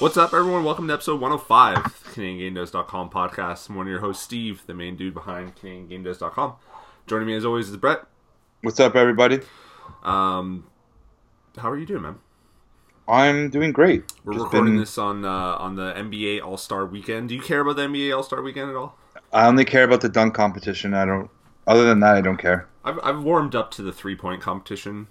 What's 0.00 0.16
up, 0.16 0.32
everyone? 0.32 0.64
Welcome 0.64 0.88
to 0.88 0.94
episode 0.94 1.20
105, 1.20 1.76
CanadianGameDevs.com 2.14 3.10
podcast. 3.10 3.68
I'm 3.68 3.74
one 3.76 3.86
of 3.86 3.90
your 3.90 4.00
hosts, 4.00 4.22
Steve, 4.24 4.62
the 4.66 4.72
main 4.72 4.96
dude 4.96 5.12
behind 5.12 5.54
CanadianGameDevs.com. 5.56 6.54
Joining 7.06 7.26
me 7.26 7.34
as 7.34 7.44
always 7.44 7.68
is 7.68 7.76
Brett. 7.76 8.04
What's 8.62 8.80
up, 8.80 8.96
everybody? 8.96 9.40
Um, 10.02 10.66
how 11.58 11.70
are 11.70 11.76
you 11.76 11.84
doing, 11.84 12.02
man? 12.02 12.18
I'm 13.06 13.50
doing 13.50 13.72
great. 13.72 14.10
We're 14.24 14.32
Just 14.34 14.44
recording 14.44 14.74
been- 14.74 14.80
this 14.80 14.96
on 14.96 15.24
uh, 15.26 15.56
on 15.56 15.76
the 15.76 15.92
NBA 15.92 16.42
All 16.42 16.56
Star 16.56 16.86
Weekend. 16.86 17.28
Do 17.28 17.34
you 17.34 17.42
care 17.42 17.60
about 17.60 17.76
the 17.76 17.82
NBA 17.82 18.16
All 18.16 18.22
Star 18.22 18.40
Weekend 18.40 18.70
at 18.70 18.76
all? 18.76 18.96
I 19.32 19.46
only 19.46 19.64
care 19.64 19.84
about 19.84 20.00
the 20.00 20.08
dunk 20.08 20.32
competition. 20.34 20.94
I 20.94 21.04
don't. 21.04 21.28
Other 21.66 21.84
than 21.84 22.00
that, 22.00 22.16
I 22.16 22.20
don't 22.22 22.38
care. 22.38 22.68
I've, 22.84 22.98
I've 23.02 23.22
warmed 23.22 23.54
up 23.54 23.70
to 23.72 23.82
the 23.82 23.92
three 23.92 24.16
point 24.16 24.40
competition. 24.40 25.08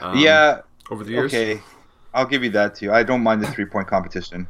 um, 0.00 0.16
yeah. 0.16 0.62
over 0.90 1.04
the 1.04 1.10
years. 1.10 1.34
Okay. 1.34 1.60
I'll 2.14 2.26
give 2.26 2.44
you 2.44 2.50
that 2.50 2.76
too. 2.76 2.92
I 2.92 3.02
don't 3.02 3.22
mind 3.22 3.42
the 3.42 3.48
three 3.48 3.64
point 3.64 3.88
competition. 3.88 4.46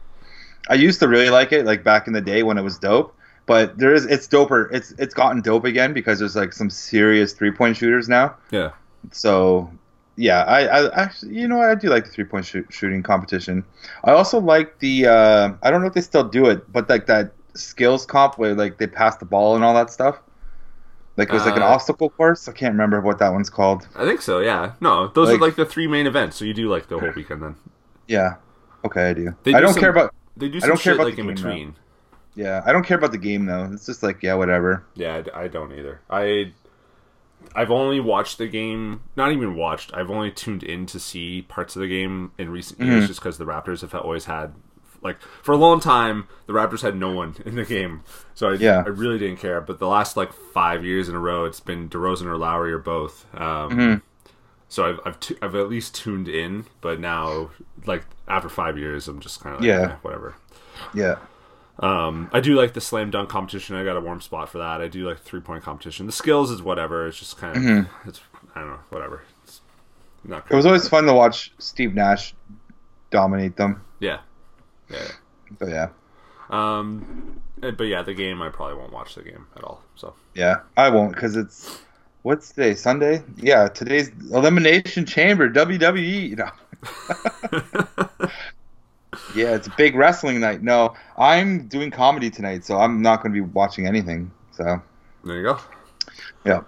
I 0.69 0.75
used 0.75 1.01
to 1.01 1.09
really 1.09 1.31
like 1.31 1.53
it, 1.53 1.65
like 1.67 1.83
back 1.85 2.07
in 2.07 2.13
the 2.13 2.21
day 2.21 2.43
when 2.43 2.59
it 2.59 2.63
was 2.63 2.79
dope. 2.79 3.15
But 3.47 3.77
there 3.77 3.93
is, 3.93 4.07
it's 4.07 4.27
doper. 4.27 4.73
It's 4.73 4.93
it's 4.93 5.13
gotten 5.13 5.43
dope 5.43 5.65
again 5.65 5.93
because 5.93 6.19
there's 6.19 6.37
like 6.37 6.53
some 6.53 6.71
serious 6.71 7.33
three 7.35 7.51
point 7.51 7.77
shooters 7.77 8.09
now. 8.09 8.37
Yeah. 8.51 8.71
So 9.13 9.71
yeah, 10.17 10.45
I, 10.45 10.67
I 10.67 11.03
actually, 11.03 11.37
you 11.37 11.49
know, 11.49 11.59
what? 11.59 11.69
I 11.69 11.75
do 11.75 11.89
like 11.89 12.05
the 12.05 12.11
three 12.11 12.25
point 12.25 12.47
shoot, 12.47 12.67
shooting 12.71 13.03
competition. 13.03 13.65
I 14.05 14.13
also 14.13 14.41
like 14.41 14.79
the, 14.79 15.07
uh, 15.07 15.53
I 15.63 15.71
don't 15.71 15.81
know 15.81 15.89
if 15.89 15.95
they 15.95 16.01
still 16.01 16.25
do 16.25 16.47
it, 16.47 16.71
but 16.73 16.89
like 16.89 17.07
that 17.07 17.33
skills 17.55 18.07
comp 18.07 18.39
where 18.39 18.55
like 18.55 18.79
they 18.79 18.87
pass 18.87 19.17
the 19.17 19.25
ball 19.25 19.57
and 19.57 19.65
all 19.65 19.75
that 19.75 19.91
stuff. 19.91 20.21
Like 21.17 21.29
it 21.29 21.33
was 21.35 21.47
like 21.47 21.57
an 21.57 21.63
Uh, 21.63 21.67
obstacle 21.67 22.11
course. 22.11 22.49
I 22.49 22.53
can't 22.53 22.73
remember 22.73 23.01
what 23.01 23.19
that 23.21 23.33
one's 23.33 23.49
called. 23.51 23.87
I 23.95 24.05
think 24.05 24.21
so. 24.21 24.41
Yeah. 24.41 24.73
No, 24.81 25.09
those 25.09 25.29
are 25.29 25.33
Like- 25.33 25.41
like 25.41 25.57
the 25.57 25.65
three 25.67 25.87
main 25.87 26.07
events. 26.07 26.37
So 26.37 26.45
you 26.45 26.55
do 26.55 26.69
like 26.69 26.89
the 26.89 26.99
whole 26.99 27.13
weekend 27.15 27.43
then. 27.43 27.55
Yeah. 28.09 28.35
Okay, 28.85 29.11
I 29.11 29.13
do. 29.15 29.35
They 29.45 29.55
I 29.55 29.59
do 29.59 29.65
don't 29.67 29.75
some- 29.75 29.81
care 29.81 29.91
about. 29.91 30.13
They 30.37 30.49
do 30.49 30.59
I 30.63 30.67
don't 30.67 30.81
care 30.81 30.95
about 30.95 31.07
like 31.07 31.15
the 31.17 31.21
in 31.21 31.27
game, 31.29 31.37
though. 31.37 31.43
between. 31.51 31.77
Yeah, 32.35 32.63
I 32.67 32.73
don't 32.73 32.85
care 32.85 32.99
about 32.99 33.13
the 33.13 33.19
game 33.19 33.47
though. 33.47 33.71
It's 33.73 33.87
just 33.87 34.03
like 34.03 34.21
yeah, 34.23 34.35
whatever. 34.35 34.83
Yeah, 34.95 35.23
I, 35.35 35.43
I 35.45 35.49
don't 35.49 35.73
either. 35.73 36.01
I 36.11 36.53
I've 37.55 37.71
only 37.71 38.01
watched 38.01 38.39
the 38.39 38.49
game, 38.49 39.03
not 39.17 39.31
even 39.31 39.55
watched. 39.55 39.93
I've 39.95 40.11
only 40.11 40.31
tuned 40.33 40.63
in 40.65 40.87
to 40.87 40.99
see 40.99 41.43
parts 41.43 41.77
of 41.77 41.83
the 41.83 41.89
game 41.89 42.33
in 42.39 42.51
recent 42.51 42.81
Mm-hmm. 42.81 42.91
years, 42.91 43.07
just 43.07 43.21
because 43.21 43.39
the 43.39 43.45
Raptors 43.45 43.83
have 43.83 43.95
always 43.95 44.25
had, 44.25 44.55
like, 45.05 45.21
for 45.43 45.53
a 45.53 45.57
long 45.57 45.79
time, 45.81 46.27
the 46.47 46.53
Raptors 46.55 46.81
had 46.83 46.97
no 46.97 47.13
one 47.13 47.37
in 47.45 47.55
the 47.55 47.65
game, 47.65 48.03
so 48.35 48.51
I, 48.51 48.55
Yeah. 48.55 48.83
I 48.85 48.89
really 48.89 49.19
didn't 49.19 49.37
care. 49.39 49.61
But 49.61 49.79
the 49.79 49.87
last 49.87 50.17
like 50.17 50.33
five 50.33 50.85
years 50.85 51.09
in 51.09 51.15
a 51.15 51.21
row, 51.21 51.45
it's 51.45 51.61
been 51.61 51.89
DeRozan 51.89 52.25
or 52.27 52.37
Lowry 52.39 52.73
or 52.73 52.79
both. 52.79 53.27
Um, 53.35 53.71
Mm-hmm. 53.71 53.95
So 54.69 54.85
I've 54.89 55.01
I've, 55.05 55.19
I've 55.43 55.55
at 55.55 55.69
least 55.69 55.95
tuned 55.95 56.27
in, 56.27 56.65
but 56.81 56.99
now 56.99 57.51
like 57.87 58.05
after 58.27 58.49
five 58.49 58.77
years, 58.77 59.07
I'm 59.07 59.21
just 59.21 59.41
kind 59.41 59.55
of 59.55 59.61
like, 59.61 59.69
Yeah. 59.69 59.93
eh, 59.93 59.97
whatever. 60.03 60.35
Yeah. 60.95 61.17
Um, 61.79 62.29
I 62.33 62.41
do 62.41 62.55
like 62.57 62.73
the 62.73 62.81
slam 62.81 63.11
dunk 63.11 63.29
competition. 63.29 63.77
I 63.77 63.85
got 63.85 63.97
a 63.97 64.01
warm 64.01 64.21
spot 64.21 64.49
for 64.49 64.59
that. 64.59 64.81
I 64.81 64.89
do 64.89 65.07
like 65.09 65.21
three 65.21 65.41
point 65.41 65.63
competition. 65.63 66.07
The 66.07 66.13
skills 66.13 66.51
is 66.51 66.61
whatever. 66.63 67.07
It's 67.07 67.19
just 67.19 67.37
kind 67.37 67.57
of 67.57 67.87
it's 68.07 68.21
I 68.57 68.61
don't 68.61 68.71
know 68.71 68.79
whatever. 68.91 69.23
It's 69.45 69.61
not 70.25 70.45
It 70.51 70.55
was 70.57 70.67
always 70.67 70.89
fun 70.89 71.05
to 71.05 71.13
watch 71.13 71.53
Steve 71.59 71.95
Nash 71.95 72.35
dominate 73.11 73.57
them. 73.57 73.83
yeah 74.01 74.21
yeah. 74.95 75.09
So 75.61 75.67
yeah, 75.69 75.89
Um, 76.51 77.41
eh, 77.63 77.71
but 77.71 77.85
yeah, 77.85 78.03
the 78.03 78.15
game 78.15 78.41
I 78.43 78.49
probably 78.49 78.77
won't 78.77 78.93
watch 78.93 79.15
the 79.15 79.23
game 79.23 79.47
at 79.57 79.65
all. 79.65 79.83
So 79.97 80.15
yeah, 80.35 80.61
I 80.77 80.89
won't 80.91 81.13
because 81.15 81.37
it's 81.37 81.79
what's 82.23 82.51
today? 82.51 82.75
Sunday? 82.75 83.23
Yeah, 83.37 83.69
today's 83.69 84.11
Elimination 84.33 85.07
Chamber 85.07 85.51
WWE. 85.51 86.29
You 86.31 86.37
know. 86.37 86.51
Yeah, 89.37 89.55
it's 89.55 89.67
a 89.67 89.75
big 89.77 89.95
wrestling 89.95 90.41
night. 90.41 90.63
No, 90.63 90.95
I'm 91.17 91.67
doing 91.69 91.91
comedy 91.91 92.31
tonight, 92.31 92.65
so 92.65 92.79
I'm 92.79 93.03
not 93.03 93.23
going 93.23 93.33
to 93.33 93.43
be 93.43 93.49
watching 93.53 93.87
anything. 93.87 94.31
So, 94.53 94.81
there 95.25 95.37
you 95.37 95.43
go. 95.43 95.59
yeah. 96.45 96.63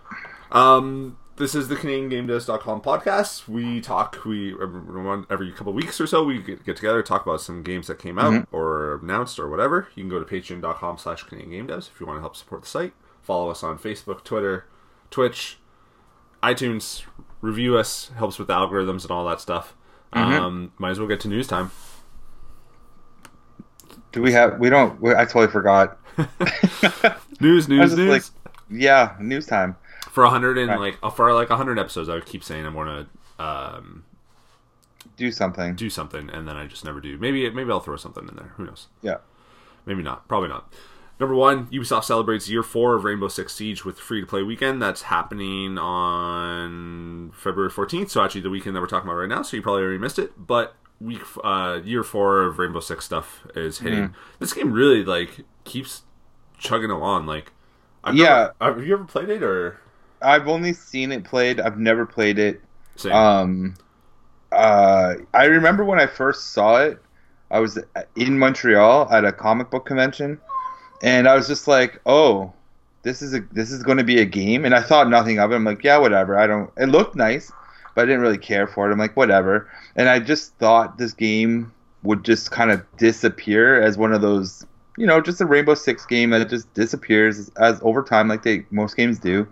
Um, 0.52 1.16
this 1.36 1.54
is 1.54 1.68
the 1.68 1.76
CanadianGameDevs.com 1.76 2.80
podcast. 2.80 3.46
We 3.46 3.80
talk. 3.80 4.24
We 4.24 4.54
every 4.54 5.24
every 5.30 5.52
couple 5.52 5.68
of 5.70 5.74
weeks 5.74 6.00
or 6.00 6.06
so 6.06 6.24
we 6.24 6.38
get, 6.42 6.64
get 6.64 6.76
together 6.76 7.02
talk 7.02 7.24
about 7.26 7.40
some 7.40 7.62
games 7.62 7.86
that 7.88 7.98
came 7.98 8.18
out 8.18 8.48
or 8.52 8.96
announced 9.02 9.38
or 9.38 9.48
whatever. 9.48 9.88
You 9.94 10.02
can 10.02 10.10
go 10.10 10.22
to 10.22 10.24
patreon.com 10.24 10.98
slash 10.98 11.24
CanadianGameDevs 11.24 11.90
if 11.90 12.00
you 12.00 12.06
want 12.06 12.18
to 12.18 12.20
help 12.22 12.36
support 12.36 12.62
the 12.62 12.68
site. 12.68 12.92
Follow 13.22 13.50
us 13.50 13.62
on 13.62 13.78
Facebook, 13.78 14.24
Twitter, 14.24 14.66
Twitch, 15.10 15.58
iTunes. 16.42 17.04
Review 17.40 17.76
us 17.76 18.10
helps 18.16 18.38
with 18.38 18.48
the 18.48 18.54
algorithms 18.54 19.02
and 19.02 19.10
all 19.10 19.26
that 19.26 19.40
stuff. 19.40 19.74
Um, 20.12 20.72
might 20.78 20.90
as 20.90 20.98
well 20.98 21.08
get 21.08 21.20
to 21.20 21.28
news 21.28 21.46
time. 21.46 21.70
Do 24.12 24.22
we 24.22 24.32
have? 24.32 24.58
We 24.58 24.70
don't. 24.70 25.00
We, 25.00 25.14
I 25.14 25.24
totally 25.26 25.48
forgot. 25.48 25.98
News, 27.40 27.68
news, 27.68 27.94
news. 27.94 28.08
like, 28.08 28.22
yeah, 28.70 29.14
news 29.20 29.44
time. 29.44 29.76
For 30.10 30.24
a 30.24 30.30
hundred 30.30 30.58
and 30.58 30.70
Right. 30.70 30.78
like 30.80 30.98
uh, 31.02 31.10
for 31.10 31.32
like 31.34 31.50
a 31.50 31.56
hundred 31.56 31.78
episodes, 31.78 32.08
I 32.08 32.14
would 32.14 32.26
keep 32.26 32.42
saying 32.44 32.64
I'm 32.66 32.74
gonna 32.74 33.06
um, 33.38 34.04
Do 35.16 35.30
something. 35.30 35.74
do 35.74 35.90
something, 35.90 36.30
and 36.30 36.46
then 36.48 36.56
I 36.56 36.66
just 36.66 36.84
never 36.84 37.00
do. 37.00 37.18
Maybe 37.18 37.48
maybe 37.50 37.70
I'll 37.70 37.80
throw 37.80 37.96
something 37.96 38.26
in 38.28 38.36
there. 38.36 38.52
Who 38.56 38.64
knows? 38.66 38.88
Yeah. 39.02 39.18
Maybe 39.84 40.02
not. 40.02 40.26
Probably 40.28 40.48
not. 40.48 40.72
Number 41.18 41.34
one, 41.34 41.66
Ubisoft 41.68 42.04
celebrates 42.04 42.50
year 42.50 42.62
four 42.62 42.94
of 42.94 43.04
Rainbow 43.04 43.28
Six 43.28 43.54
Siege 43.54 43.84
with 43.86 43.98
free 43.98 44.20
to 44.20 44.26
play 44.26 44.42
weekend. 44.42 44.82
That's 44.82 45.02
happening 45.02 45.78
on 45.78 47.30
February 47.34 47.70
14th. 47.70 48.10
So, 48.10 48.22
actually, 48.22 48.42
the 48.42 48.50
weekend 48.50 48.76
that 48.76 48.80
we're 48.80 48.86
talking 48.86 49.08
about 49.08 49.18
right 49.18 49.28
now. 49.28 49.40
So, 49.42 49.56
you 49.56 49.62
probably 49.62 49.82
already 49.82 49.98
missed 49.98 50.18
it. 50.18 50.32
But 50.36 50.74
week, 51.00 51.22
uh, 51.42 51.80
year 51.84 52.02
four 52.02 52.42
of 52.42 52.58
Rainbow 52.58 52.80
Six 52.80 53.04
stuff 53.04 53.46
is 53.54 53.78
hitting. 53.78 54.14
This 54.40 54.52
game 54.52 54.72
really, 54.72 55.04
like, 55.04 55.40
keeps 55.64 56.02
chugging 56.58 56.90
along. 56.90 57.24
Like, 57.26 57.52
I've 58.04 58.14
Yeah. 58.14 58.50
Never, 58.60 58.74
have 58.74 58.86
you 58.86 58.92
ever 58.94 59.04
played 59.04 59.30
it 59.30 59.42
or? 59.42 59.80
I've 60.22 60.48
only 60.48 60.72
seen 60.72 61.12
it 61.12 61.24
played. 61.24 61.60
I've 61.60 61.78
never 61.78 62.06
played 62.06 62.38
it. 62.38 62.60
Same. 62.96 63.12
Um, 63.12 63.74
uh, 64.52 65.14
I 65.34 65.44
remember 65.44 65.84
when 65.84 66.00
I 66.00 66.06
first 66.06 66.52
saw 66.52 66.82
it. 66.82 67.00
I 67.50 67.60
was 67.60 67.78
in 68.16 68.38
Montreal 68.38 69.08
at 69.12 69.24
a 69.24 69.32
comic 69.32 69.70
book 69.70 69.86
convention, 69.86 70.40
and 71.02 71.28
I 71.28 71.36
was 71.36 71.46
just 71.46 71.68
like, 71.68 72.00
"Oh, 72.06 72.52
this 73.02 73.22
is 73.22 73.34
a 73.34 73.40
this 73.52 73.70
is 73.70 73.82
going 73.82 73.98
to 73.98 74.04
be 74.04 74.20
a 74.20 74.24
game." 74.24 74.64
And 74.64 74.74
I 74.74 74.82
thought 74.82 75.08
nothing 75.08 75.38
of 75.38 75.52
it. 75.52 75.54
I'm 75.54 75.64
like, 75.64 75.84
"Yeah, 75.84 75.98
whatever." 75.98 76.38
I 76.38 76.46
don't. 76.46 76.70
It 76.76 76.86
looked 76.86 77.14
nice, 77.14 77.52
but 77.94 78.02
I 78.02 78.04
didn't 78.06 78.22
really 78.22 78.38
care 78.38 78.66
for 78.66 78.88
it. 78.88 78.92
I'm 78.92 78.98
like, 78.98 79.16
"Whatever." 79.16 79.70
And 79.94 80.08
I 80.08 80.18
just 80.18 80.54
thought 80.56 80.98
this 80.98 81.12
game 81.12 81.72
would 82.02 82.24
just 82.24 82.50
kind 82.50 82.70
of 82.70 82.84
disappear 82.96 83.80
as 83.80 83.98
one 83.98 84.12
of 84.12 84.22
those, 84.22 84.64
you 84.96 85.06
know, 85.06 85.20
just 85.20 85.40
a 85.40 85.46
Rainbow 85.46 85.74
Six 85.74 86.06
game 86.06 86.30
that 86.30 86.48
just 86.48 86.72
disappears 86.74 87.50
as 87.58 87.78
over 87.82 88.02
time, 88.02 88.28
like 88.28 88.42
they 88.42 88.64
most 88.70 88.96
games 88.96 89.18
do. 89.18 89.46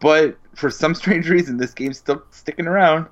But 0.00 0.36
for 0.54 0.70
some 0.70 0.94
strange 1.02 1.28
reason, 1.28 1.56
this 1.56 1.72
game's 1.72 1.98
still 1.98 2.22
sticking 2.30 2.66
around. 2.66 3.06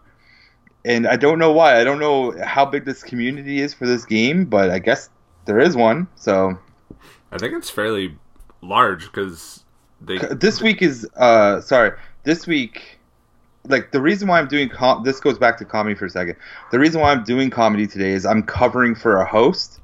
And 0.85 1.07
I 1.07 1.17
don't 1.17 1.39
know 1.39 1.53
why. 1.53 1.81
I 1.81 1.85
don't 1.85 1.99
know 1.99 2.35
how 2.45 2.65
big 2.65 2.85
this 2.85 3.03
community 3.03 3.61
is 3.61 3.75
for 3.75 3.87
this 3.87 4.05
game, 4.05 4.45
but 4.45 4.71
I 4.71 4.79
guess 4.79 5.11
there 5.45 5.59
is 5.59 5.77
one. 5.77 6.07
So 6.15 6.59
I 7.33 7.39
think 7.39 7.55
it's 7.55 7.69
fairly 7.69 8.17
large 8.63 9.07
because 9.07 9.65
they. 10.01 10.19
this 10.19 10.61
week 10.63 10.81
is 10.81 11.07
uh 11.17 11.61
sorry. 11.61 11.93
This 12.25 12.47
week 12.47 12.99
like 13.69 13.93
the 13.93 14.01
reason 14.01 14.29
why 14.29 14.39
I'm 14.39 14.49
doing 14.49 14.69
com- 14.69 15.03
this 15.05 15.21
goes 15.21 15.39
back 15.39 15.59
to 15.59 15.65
comedy 15.65 15.95
for 15.95 16.07
a 16.07 16.11
second. 16.11 16.37
The 16.71 16.79
reason 16.79 17.01
why 17.01 17.13
I'm 17.13 17.25
doing 17.25 17.51
comedy 17.51 17.87
today 17.87 18.13
is 18.13 18.25
I'm 18.25 18.43
covering 18.43 18.95
for 18.95 19.21
a 19.21 19.27
host 19.27 19.81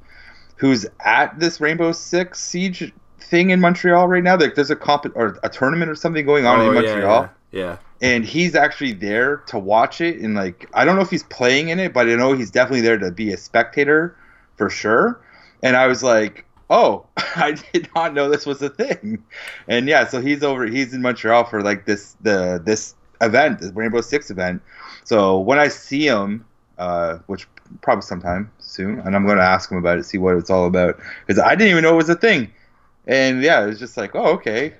who's 0.57 0.85
at 1.03 1.37
this 1.39 1.59
Rainbow 1.61 1.91
Six 1.91 2.39
Siege 2.39 2.93
thing 3.25 3.49
in 3.51 3.59
Montreal 3.59 4.07
right 4.07 4.23
now. 4.23 4.37
Like 4.37 4.55
there's 4.55 4.71
a 4.71 4.75
comp 4.75 5.05
or 5.15 5.39
a 5.43 5.49
tournament 5.49 5.89
or 5.91 5.95
something 5.95 6.25
going 6.25 6.45
on 6.45 6.59
Oh, 6.59 6.67
in 6.69 6.73
Montreal. 6.75 7.29
Yeah. 7.51 7.59
yeah. 7.61 7.77
and 8.01 8.25
he's 8.25 8.55
actually 8.55 8.93
there 8.93 9.37
to 9.47 9.57
watch 9.57 10.01
it 10.01 10.19
and 10.19 10.35
like 10.35 10.69
i 10.73 10.83
don't 10.83 10.95
know 10.97 11.01
if 11.01 11.09
he's 11.09 11.23
playing 11.23 11.69
in 11.69 11.79
it 11.79 11.93
but 11.93 12.07
i 12.09 12.15
know 12.15 12.33
he's 12.33 12.51
definitely 12.51 12.81
there 12.81 12.97
to 12.97 13.09
be 13.11 13.31
a 13.31 13.37
spectator 13.37 14.17
for 14.57 14.69
sure 14.69 15.21
and 15.63 15.77
i 15.77 15.87
was 15.87 16.03
like 16.03 16.43
oh 16.69 17.05
i 17.37 17.51
did 17.71 17.87
not 17.95 18.13
know 18.13 18.29
this 18.29 18.45
was 18.45 18.61
a 18.61 18.69
thing 18.69 19.23
and 19.69 19.87
yeah 19.87 20.05
so 20.05 20.19
he's 20.19 20.43
over 20.43 20.65
he's 20.65 20.93
in 20.93 21.01
montreal 21.01 21.45
for 21.45 21.61
like 21.61 21.85
this 21.85 22.17
the 22.21 22.61
this 22.65 22.95
event 23.21 23.59
this 23.59 23.71
rainbow 23.71 24.01
six 24.01 24.29
event 24.29 24.61
so 25.05 25.39
when 25.39 25.57
i 25.57 25.69
see 25.69 26.05
him 26.05 26.43
uh 26.77 27.17
which 27.27 27.47
probably 27.81 28.01
sometime 28.01 28.51
soon 28.59 28.99
and 28.99 29.15
i'm 29.15 29.25
going 29.25 29.37
to 29.37 29.43
ask 29.43 29.71
him 29.71 29.77
about 29.77 29.97
it 29.97 30.03
see 30.03 30.17
what 30.17 30.35
it's 30.35 30.49
all 30.49 30.65
about 30.65 30.99
because 31.25 31.41
i 31.41 31.55
didn't 31.55 31.71
even 31.71 31.83
know 31.83 31.93
it 31.93 31.97
was 31.97 32.09
a 32.09 32.15
thing 32.15 32.51
and 33.07 33.41
yeah 33.43 33.63
it 33.63 33.67
was 33.67 33.79
just 33.79 33.97
like 33.97 34.15
oh 34.15 34.33
okay 34.33 34.73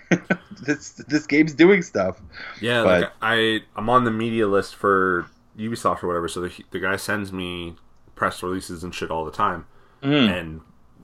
this 0.62 0.90
this 1.08 1.26
game's 1.26 1.54
doing 1.54 1.82
stuff 1.82 2.20
Yeah, 2.60 2.82
But- 2.82 3.00
like 3.02 3.12
I 3.22 3.60
I'm 3.76 3.88
on 3.88 4.04
the 4.04 4.10
media 4.10 4.46
list 4.46 4.74
for 4.74 5.26
Ubisoft 5.58 6.02
or 6.02 6.06
whatever, 6.06 6.28
so 6.28 6.40
the, 6.40 6.52
the 6.70 6.78
guy 6.78 6.96
sends 6.96 7.32
me 7.32 7.76
press 8.14 8.42
releases 8.42 8.82
and 8.84 8.94
shit 8.94 9.10
all 9.10 9.24
the 9.24 9.30
time, 9.32 9.66
and 10.02 10.60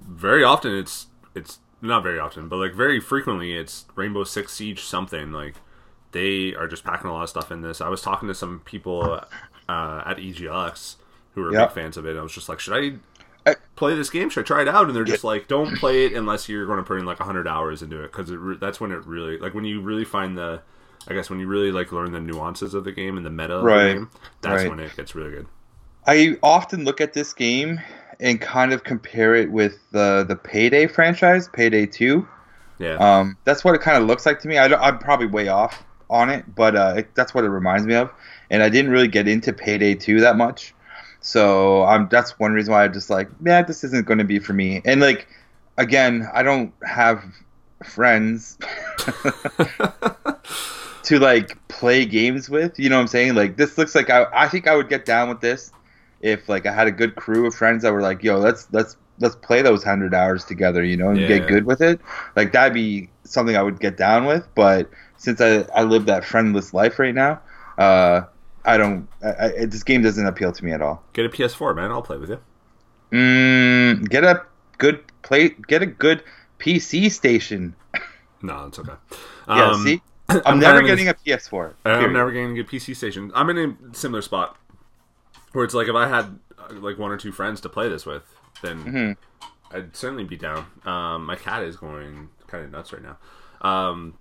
very 0.09 0.43
often 0.45 0.75
it's 0.75 1.07
it's 1.35 1.59
not 1.83 2.03
very 2.03 2.19
often, 2.19 2.49
but 2.49 2.57
like 2.57 2.73
very 2.75 3.01
frequently 3.01 3.55
it's 3.55 3.85
Rainbow 3.97 4.25
Six 4.25 4.53
Siege 4.55 4.81
something 4.83 5.33
like 5.33 5.57
they 6.13 6.55
are 6.55 6.67
just 6.69 6.85
packing 6.85 7.11
a 7.11 7.13
lot 7.13 7.25
of 7.25 7.29
stuff 7.29 7.51
in 7.53 7.61
this. 7.61 7.81
I 7.83 7.89
was 7.91 8.01
talking 8.01 8.29
to 8.29 8.35
some 8.35 8.61
people 8.65 9.21
uh, 9.69 10.03
at 10.07 10.17
EGLX 10.17 10.97
who 11.35 11.43
were 11.43 11.53
Yeah. 11.53 11.67
big 11.67 11.75
fans 11.75 11.97
of 11.99 12.07
it. 12.07 12.11
And 12.11 12.21
I 12.21 12.23
was 12.23 12.33
just 12.33 12.49
like, 12.49 12.59
should 12.61 12.73
I- 12.75 12.97
play 13.77 13.95
this 13.95 14.11
game? 14.11 14.29
Should 14.31 14.41
I 14.41 14.47
try 14.47 14.63
it 14.63 14.69
out?" 14.69 14.87
And 14.87 14.97
they're 14.97 15.05
just 15.05 15.25
like, 15.25 15.49
"Don't 15.49 15.77
play 15.79 16.05
it 16.07 16.13
unless 16.13 16.49
you're 16.49 16.67
going 16.67 16.79
to 16.79 16.83
put 16.85 16.99
in 16.99 17.05
like 17.07 17.19
hundred 17.19 17.47
hours 17.49 17.83
into 17.83 18.03
it 18.03 18.13
because 18.13 18.31
re- 18.31 18.57
that's 18.61 18.81
when 18.81 18.93
it 18.93 19.05
really 19.07 19.39
like 19.39 19.55
when 19.55 19.65
you 19.65 19.81
really 19.81 20.05
find 20.05 20.37
the." 20.37 20.63
I 21.09 21.15
guess 21.15 21.31
when 21.31 21.39
you 21.39 21.47
really 21.47 21.71
like 21.71 21.93
learn 21.93 22.11
the 22.11 22.19
nuances 22.21 22.75
of 22.75 22.83
the 22.83 22.91
game 22.91 23.17
and 23.17 23.25
the 23.25 23.31
meta 23.31 23.55
of 23.59 23.63
Right. 23.65 23.85
the 23.89 23.93
game, 23.95 24.11
that's 24.43 24.63
Right. 24.63 24.71
when 24.71 24.81
it 24.81 24.97
gets 24.97 25.15
really 25.15 25.31
good. 25.31 25.47
I 26.05 26.37
often 26.43 26.85
look 26.85 27.01
at 27.01 27.13
this 27.13 27.33
game 27.33 27.81
and 28.19 28.41
kind 28.41 28.73
of 28.73 28.83
compare 28.83 29.37
it 29.37 29.51
with 29.53 29.79
the 29.93 30.25
the 30.27 30.35
Payday 30.35 30.89
franchise, 30.89 31.49
Payday 31.53 31.87
Two. 31.87 32.27
Yeah, 32.79 32.97
Um, 32.97 33.37
that's 33.45 33.65
what 33.65 33.75
it 33.75 33.81
kind 33.81 33.97
of 34.03 34.09
looks 34.09 34.27
like 34.27 34.41
to 34.41 34.49
me. 34.49 34.59
I 34.59 34.69
don't, 34.69 34.81
I'm 34.83 34.99
probably 34.99 35.27
way 35.29 35.49
off 35.49 35.83
on 36.11 36.29
it, 36.29 36.45
but 36.55 36.75
uh, 36.77 36.95
it, 36.99 37.15
that's 37.15 37.33
what 37.35 37.45
it 37.45 37.49
reminds 37.51 37.87
me 37.87 37.95
of. 37.95 38.11
And 38.51 38.63
I 38.63 38.69
didn't 38.69 38.91
really 38.91 39.09
get 39.09 39.27
into 39.29 39.53
Payday 39.53 39.95
2 39.95 40.21
that 40.21 40.37
much, 40.37 40.75
so 41.27 41.85
um, 41.87 42.07
that's 42.09 42.39
one 42.39 42.53
reason 42.53 42.73
why 42.73 42.85
I 42.85 42.89
just 42.89 43.11
like, 43.11 43.29
yeah, 43.45 43.61
this 43.61 43.83
isn't 43.83 44.07
going 44.07 44.19
to 44.19 44.25
be 44.25 44.39
for 44.39 44.53
me. 44.53 44.81
And 44.85 45.01
like, 45.01 45.27
again, 45.77 46.29
I 46.33 46.45
don't 46.45 46.73
have 46.85 47.21
friends 47.83 48.57
to 51.03 51.19
like 51.19 51.59
play 51.67 52.07
games 52.07 52.49
with. 52.49 52.79
You 52.79 52.91
know 52.91 52.97
what 52.97 53.03
I'm 53.03 53.09
saying? 53.09 53.35
Like, 53.35 53.57
this 53.57 53.77
looks 53.77 53.97
like 53.97 54.09
I, 54.09 54.27
I 54.33 54.47
think 54.47 54.69
I 54.69 54.77
would 54.77 54.89
get 54.89 55.05
down 55.05 55.29
with 55.29 55.41
this 55.41 55.73
if 56.21 56.49
like 56.49 56.65
I 56.65 56.73
had 56.73 56.87
a 56.87 56.93
good 56.93 57.17
crew 57.17 57.45
of 57.45 57.57
friends 57.57 57.83
that 57.83 57.93
were 57.93 58.03
like, 58.03 58.23
yo, 58.23 58.39
let's 58.39 58.69
let's 58.71 58.97
let's 59.19 59.35
play 59.35 59.63
those 59.63 59.83
hundred 59.83 60.15
hours 60.15 60.45
together, 60.45 60.85
you 60.85 60.97
know, 60.97 61.09
and 61.09 61.23
Yeah. 61.23 61.39
get 61.39 61.49
good 61.49 61.65
with 61.65 61.81
it. 61.81 62.01
Like 62.37 62.53
that'd 62.53 62.73
be 62.73 63.11
something 63.25 63.57
I 63.57 63.63
would 63.63 63.81
get 63.81 63.97
down 63.97 64.27
with. 64.27 64.47
But 64.55 64.91
since 65.17 65.41
I 65.41 65.63
I 65.75 65.83
live 65.83 66.07
that 66.07 66.25
friendless 66.25 66.73
life 66.73 67.01
right 67.01 67.15
now, 67.15 67.41
uh, 67.79 68.23
I 68.67 68.77
don't. 68.77 69.09
I, 69.23 69.29
I, 69.63 69.65
this 69.67 69.83
game 69.83 70.03
doesn't 70.03 70.27
appeal 70.27 70.53
to 70.53 70.65
me 70.65 70.73
at 70.73 70.83
all. 70.83 71.03
get 71.13 71.25
a 71.25 71.29
PS4, 71.29 71.75
man. 71.77 71.91
I'll 71.91 72.03
play 72.03 72.19
with 72.19 72.31
you. 72.31 72.41
Mm, 73.13 74.09
get 74.09 74.25
a 74.25 74.43
good 74.79 75.01
play. 75.23 75.51
Get 75.69 75.83
a 75.83 75.87
good 75.87 76.23
PC 76.59 77.11
station. 77.11 77.75
No, 78.43 78.67
it's 78.67 78.79
okay. 78.79 78.93
Yeah, 79.49 79.71
Um, 79.71 79.85
see, 79.85 80.03
I'm, 80.29 80.43
I'm 80.45 80.59
never 80.59 80.79
kind 80.81 80.91
of 80.91 80.97
getting 80.99 81.09
a 81.09 81.15
PS4. 81.15 81.75
I'm 81.85 81.99
period. 82.01 82.13
never 82.13 82.33
getting 82.33 82.59
a 82.59 82.65
PC 82.65 82.97
station. 82.97 83.31
I'm 83.33 83.49
in 83.51 83.59
a 83.59 83.95
similar 83.97 84.23
spot 84.23 84.57
where 85.53 85.65
it's 85.65 85.73
like 85.75 85.87
if 85.87 85.95
I 85.95 86.09
had 86.09 86.39
uh, 86.59 86.75
like 86.75 86.99
one 86.99 87.13
or 87.13 87.17
two 87.17 87.31
friends 87.31 87.61
to 87.61 87.69
play 87.69 87.89
this 87.89 88.05
with, 88.05 88.25
then 88.63 88.79
Mm-hmm. 88.85 89.77
I'd 89.77 89.95
certainly 89.97 90.25
be 90.25 90.37
down. 90.37 90.67
Um, 90.85 91.27
my 91.27 91.37
cat 91.37 91.63
is 91.63 91.77
going 91.77 92.29
kind 92.49 92.65
of 92.65 92.71
nuts 92.73 92.93
right 92.93 93.03
now. 93.03 93.19
Um, 93.61 94.17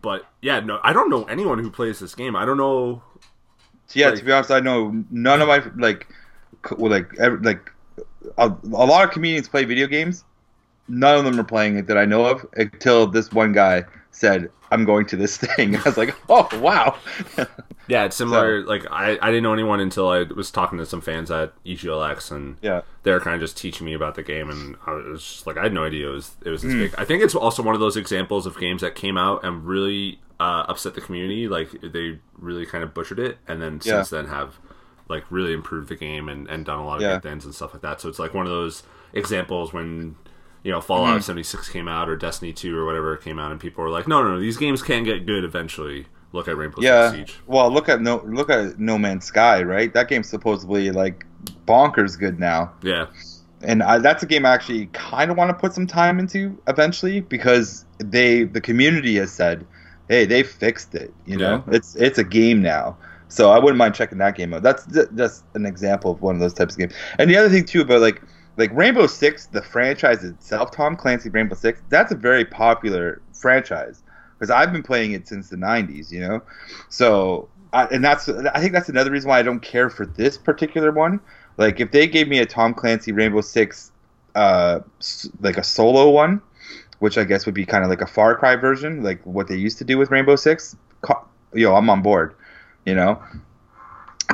but 0.00 0.26
yeah, 0.40 0.60
no, 0.60 0.78
I 0.84 0.92
don't 0.92 1.10
know 1.10 1.24
anyone 1.24 1.58
who 1.58 1.70
plays 1.70 1.98
this 1.98 2.14
game. 2.14 2.34
I 2.36 2.44
don't 2.44 2.56
know. 2.56 3.02
Yeah, 3.92 4.08
Like- 4.08 4.18
to 4.18 4.24
be 4.24 4.32
honest, 4.32 4.50
I 4.50 4.60
know 4.60 5.04
none 5.10 5.40
of 5.40 5.48
my 5.48 5.62
like, 5.76 6.08
well, 6.76 6.90
like, 6.90 7.12
ev 7.18 7.42
like, 7.42 7.70
a, 8.38 8.48
a 8.48 8.86
lot 8.86 9.04
of 9.04 9.10
comedians 9.10 9.48
play 9.48 9.64
video 9.64 9.86
games. 9.86 10.24
None 10.88 11.18
of 11.18 11.24
them 11.24 11.38
are 11.38 11.44
playing 11.44 11.76
it 11.76 11.86
that 11.86 11.96
I 11.96 12.04
know 12.04 12.24
of 12.26 12.46
until 12.56 13.06
this 13.06 13.32
one 13.32 13.52
guy 13.52 13.84
said, 14.10 14.50
"I'm 14.70 14.84
going 14.84 15.06
to 15.06 15.16
this 15.16 15.36
thing." 15.56 15.76
I 15.76 15.82
was 15.82 15.96
like, 15.96 16.14
"Oh 16.28 16.48
wow!" 16.60 16.96
Yeah, 17.86 18.04
it's 18.04 18.16
similar. 18.16 18.64
Like 18.64 18.86
I, 18.90 19.18
I 19.20 19.26
didn't 19.26 19.42
know 19.42 19.52
anyone 19.52 19.80
until 19.80 20.08
I 20.08 20.22
was 20.22 20.50
talking 20.50 20.78
to 20.78 20.86
some 20.86 21.00
fans 21.00 21.30
at 21.30 21.52
EGLX, 21.64 22.30
and 22.30 22.56
yeah, 22.62 22.82
they 23.02 23.10
were 23.10 23.20
kind 23.20 23.34
of 23.34 23.40
just 23.40 23.56
teaching 23.56 23.84
me 23.84 23.92
about 23.92 24.14
the 24.14 24.22
game, 24.22 24.48
and 24.48 24.76
I 24.86 24.92
was 24.92 25.22
just 25.22 25.46
like, 25.46 25.58
I 25.58 25.64
had 25.64 25.72
no 25.72 25.84
idea 25.84 26.08
it 26.08 26.12
was 26.12 26.36
it 26.44 26.50
was 26.50 26.62
this 26.62 26.72
mm. 26.72 26.78
big. 26.78 26.94
I 26.96 27.04
think 27.04 27.22
it's 27.22 27.34
also 27.34 27.62
one 27.62 27.74
of 27.74 27.80
those 27.80 27.96
examples 27.96 28.46
of 28.46 28.58
games 28.58 28.80
that 28.80 28.94
came 28.94 29.18
out 29.18 29.44
and 29.44 29.66
really 29.66 30.18
uh, 30.40 30.64
upset 30.68 30.94
the 30.94 31.00
community. 31.00 31.48
Like 31.48 31.70
they 31.82 32.18
really 32.38 32.66
kind 32.66 32.82
of 32.84 32.92
butchered 32.94 33.18
it, 33.18 33.38
and 33.48 33.60
then 33.62 33.74
Yeah. 33.84 33.96
since 34.02 34.10
then 34.10 34.26
have 34.26 34.54
like 35.08 35.24
really 35.30 35.52
improved 35.52 35.88
the 35.90 35.96
game 35.96 36.28
and, 36.28 36.48
and 36.48 36.64
done 36.64 36.78
a 36.78 36.84
lot 36.86 36.96
of 36.96 37.02
Yeah. 37.02 37.14
good 37.14 37.22
things 37.22 37.44
and 37.44 37.54
stuff 37.54 37.74
like 37.74 37.82
that. 37.82 38.00
So 38.00 38.08
it's 38.08 38.18
like 38.18 38.32
one 38.34 38.46
of 38.46 38.52
those 38.52 38.82
examples 39.12 39.72
when 39.72 40.16
you 40.62 40.72
know 40.72 40.80
Fallout 40.80 41.16
Hmm. 41.16 41.20
76 41.20 41.68
came 41.68 41.88
out 41.88 42.08
or 42.08 42.16
Destiny 42.16 42.52
2 42.52 42.76
or 42.76 42.84
whatever 42.86 43.16
came 43.16 43.38
out, 43.38 43.50
and 43.52 43.60
people 43.60 43.84
were 43.84 43.90
like, 43.90 44.08
no, 44.08 44.22
no, 44.22 44.32
no, 44.34 44.40
these 44.40 44.56
games 44.56 44.82
can 44.82 45.04
get 45.04 45.26
good 45.26 45.44
eventually. 45.44 46.06
Look 46.32 46.48
at 46.48 46.56
Rainbow 46.56 46.78
yeah. 46.80 47.10
Six 47.12 47.30
Siege. 47.32 47.40
Well, 47.46 47.70
look 47.70 47.88
at 47.88 48.00
no 48.00 48.22
look 48.26 48.50
at 48.50 48.78
No 48.80 48.98
Man's 48.98 49.24
Sky, 49.26 49.62
right? 49.62 49.92
That 49.94 50.08
game's 50.08 50.28
supposedly 50.28 50.90
like 50.90 51.24
bonkers 51.68 52.18
good 52.18 52.40
now. 52.40 52.72
Yeah, 52.82 53.06
and 53.62 53.82
I, 53.82 53.98
that's 53.98 54.22
a 54.22 54.26
game 54.26 54.44
I 54.46 54.50
actually 54.50 54.86
kind 54.86 55.30
of 55.30 55.36
want 55.36 55.50
to 55.50 55.54
put 55.54 55.74
some 55.74 55.86
time 55.86 56.18
into 56.18 56.58
eventually 56.66 57.20
because 57.20 57.84
they 57.98 58.44
the 58.44 58.60
community 58.60 59.14
has 59.16 59.30
said, 59.30 59.64
hey, 60.08 60.24
they 60.26 60.42
fixed 60.42 60.94
it. 60.94 61.12
You 61.26 61.36
know, 61.38 61.62
Yeah. 61.66 61.74
it's 61.76 61.94
it's 61.96 62.18
a 62.18 62.24
game 62.24 62.62
now. 62.62 62.96
So 63.28 63.50
I 63.50 63.58
wouldn't 63.58 63.78
mind 63.78 63.94
checking 63.94 64.18
that 64.18 64.36
game 64.36 64.54
out. 64.54 64.62
That's 64.62 64.86
just 65.16 65.44
an 65.54 65.66
example 65.66 66.12
of 66.12 66.22
one 66.22 66.34
of 66.36 66.40
those 66.40 66.54
types 66.54 66.74
of 66.74 66.78
games. 66.78 66.92
And 67.18 67.28
the 67.28 67.36
other 67.36 67.48
thing 67.48 67.64
too 67.64 67.80
about 67.80 68.00
like 68.00 68.22
like 68.56 68.70
Rainbow 68.72 69.06
Six, 69.08 69.46
the 69.46 69.62
franchise 69.62 70.22
itself, 70.22 70.70
Tom 70.70 70.94
Clancy 70.96 71.30
Rainbow 71.30 71.56
Six, 71.56 71.82
that's 71.88 72.12
a 72.12 72.14
very 72.16 72.44
popular 72.44 73.20
franchise 73.32 74.02
because 74.38 74.50
I've 74.50 74.72
been 74.72 74.82
playing 74.84 75.12
it 75.12 75.26
since 75.26 75.48
the 75.48 75.56
'90s. 75.56 76.12
You 76.12 76.20
know, 76.20 76.42
so 76.88 77.48
I, 77.72 77.86
and 77.86 78.04
that's 78.04 78.28
I 78.28 78.60
think 78.60 78.72
that's 78.72 78.88
another 78.88 79.10
reason 79.10 79.28
why 79.30 79.38
I 79.40 79.42
don't 79.42 79.60
care 79.60 79.90
for 79.90 80.06
this 80.06 80.36
particular 80.38 80.92
one. 80.92 81.18
Like 81.56 81.80
if 81.80 81.90
they 81.90 82.06
gave 82.06 82.28
me 82.28 82.38
a 82.38 82.46
Tom 82.46 82.74
Clancy 82.74 83.10
Rainbow 83.10 83.40
Six, 83.40 83.90
uh, 84.36 84.80
like 85.40 85.56
a 85.56 85.64
solo 85.64 86.10
one, 86.10 86.40
which 86.98 87.18
I 87.18 87.24
guess 87.24 87.46
would 87.46 87.54
be 87.54 87.64
kind 87.66 87.84
of 87.84 87.90
like 87.90 88.00
a 88.00 88.06
Far 88.06 88.34
Cry 88.36 88.56
version, 88.56 89.02
like 89.02 89.24
what 89.24 89.48
they 89.48 89.56
used 89.56 89.78
to 89.78 89.84
do 89.84 89.98
with 89.98 90.10
Rainbow 90.10 90.36
Six, 90.36 90.76
yo, 91.52 91.74
I'm 91.74 91.88
on 91.90 92.02
board. 92.02 92.34
You 92.86 92.94
know, 92.94 93.22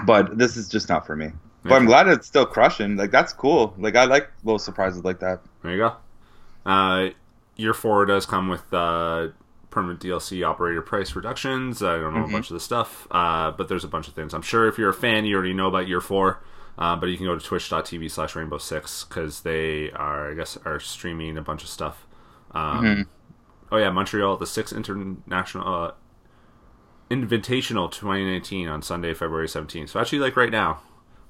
but 0.04 0.36
this 0.38 0.56
is 0.56 0.68
just 0.68 0.88
not 0.88 1.06
for 1.06 1.16
me. 1.16 1.30
But 1.62 1.74
I'm 1.74 1.84
glad 1.84 2.08
it's 2.08 2.26
still 2.26 2.46
crushing. 2.46 2.96
Like 2.96 3.10
that's 3.10 3.32
cool. 3.32 3.74
Like 3.78 3.94
I 3.94 4.04
like 4.04 4.30
little 4.44 4.58
surprises 4.58 5.04
like 5.04 5.20
that. 5.20 5.40
There 5.62 5.72
you 5.72 5.78
go. 5.78 5.96
Uh, 6.64 7.10
year 7.56 7.74
four 7.74 8.06
does 8.06 8.24
come 8.26 8.48
with 8.48 8.62
uh, 8.72 9.28
permanent 9.70 10.00
DLC 10.00 10.46
operator 10.46 10.80
price 10.82 11.14
reductions. 11.14 11.82
I 11.82 11.96
don't 11.98 12.14
know 12.14 12.20
Mm-hmm. 12.20 12.30
a 12.30 12.32
bunch 12.32 12.50
of 12.50 12.54
the 12.54 12.60
stuff, 12.60 13.06
uh, 13.10 13.50
but 13.50 13.68
there's 13.68 13.84
a 13.84 13.88
bunch 13.88 14.08
of 14.08 14.14
things. 14.14 14.32
I'm 14.32 14.42
sure 14.42 14.66
if 14.68 14.78
you're 14.78 14.88
a 14.88 14.94
fan, 14.94 15.26
you 15.26 15.34
already 15.36 15.52
know 15.52 15.68
about 15.68 15.86
year 15.86 16.00
four. 16.00 16.42
Uh, 16.78 16.96
but 16.96 17.10
you 17.10 17.16
can 17.18 17.26
go 17.26 17.36
to 17.38 17.44
twitch.tv 17.44 18.10
slash 18.10 18.34
rainbow 18.34 18.56
six 18.56 19.04
because 19.04 19.42
they 19.42 19.90
are, 19.90 20.30
I 20.30 20.34
guess, 20.34 20.56
are 20.64 20.80
streaming 20.80 21.36
a 21.36 21.42
bunch 21.42 21.62
of 21.62 21.68
stuff. 21.68 22.06
Um, 22.52 22.84
Mm-hmm. 22.84 23.02
Oh, 23.72 23.76
yeah, 23.76 23.90
Montreal, 23.90 24.36
the 24.36 24.46
sixth 24.46 24.74
international 24.74 25.68
uh, 25.68 25.92
Invitational 27.10 27.90
2019 27.90 28.68
on 28.68 28.82
Sunday, 28.82 29.14
February 29.14 29.46
17th. 29.46 29.90
So 29.90 30.00
actually, 30.00 30.18
like 30.18 30.36
right 30.36 30.50
now. 30.50 30.80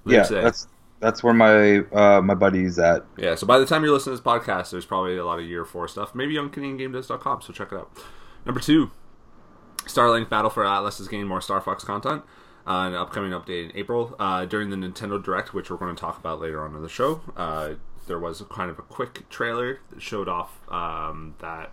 Yeah, 0.07 0.23
today. 0.23 0.43
that's 0.43 0.67
that's 1.01 1.23
where 1.23 1.35
my 1.35 1.79
uh, 1.93 2.21
my 2.23 2.35
buddy's 2.35 2.79
at. 2.79 3.05
Yeah, 3.17 3.35
so 3.35 3.47
by 3.47 3.59
the 3.59 3.67
time 3.67 3.83
you're 3.83 3.93
listening 3.93 4.17
to 4.17 4.23
this 4.23 4.27
podcast, 4.27 4.71
there's 4.71 4.87
probably 4.87 5.17
a 5.17 5.25
lot 5.25 5.39
of 5.39 5.47
year 5.47 5.65
four 5.65 5.89
stuff. 5.89 6.15
Maybe 6.15 6.37
on 6.39 6.51
CanadianGameDevs.com, 6.51 7.43
so 7.43 7.53
check 7.53 7.73
it 7.73 7.77
out. 7.79 7.91
Number 8.45 8.61
two, 8.61 8.91
Starlink 9.85 10.29
Battle 10.29 10.51
for 10.51 10.65
Atlas 10.67 11.01
is 11.01 11.09
getting 11.09 11.27
more 11.27 11.41
Star 11.41 11.61
Fox 11.61 11.85
content. 11.85 12.23
Uh, 12.67 12.89
an 12.89 12.95
upcoming 12.95 13.33
update 13.33 13.71
in 13.71 13.77
April. 13.77 14.15
Uh, 14.19 14.45
during 14.45 14.71
the 14.71 14.77
Nintendo 14.77 15.23
Direct, 15.23 15.55
which 15.55 15.71
we're 15.71 15.79
going 15.79 15.95
to 15.95 16.01
talk 16.01 16.19
about 16.19 16.41
later 16.41 16.63
on 16.63 16.75
in 16.75 16.83
the 16.83 16.89
show, 16.89 17.23
uh, 17.37 17.75
there 18.11 18.19
was 18.19 18.41
a 18.41 18.45
kind 18.45 18.73
of 18.73 18.79
a 18.81 18.83
quick 18.83 19.29
trailer 19.31 19.79
that 19.91 20.03
showed 20.03 20.29
off 20.29 20.59
um, 20.69 21.37
that 21.39 21.71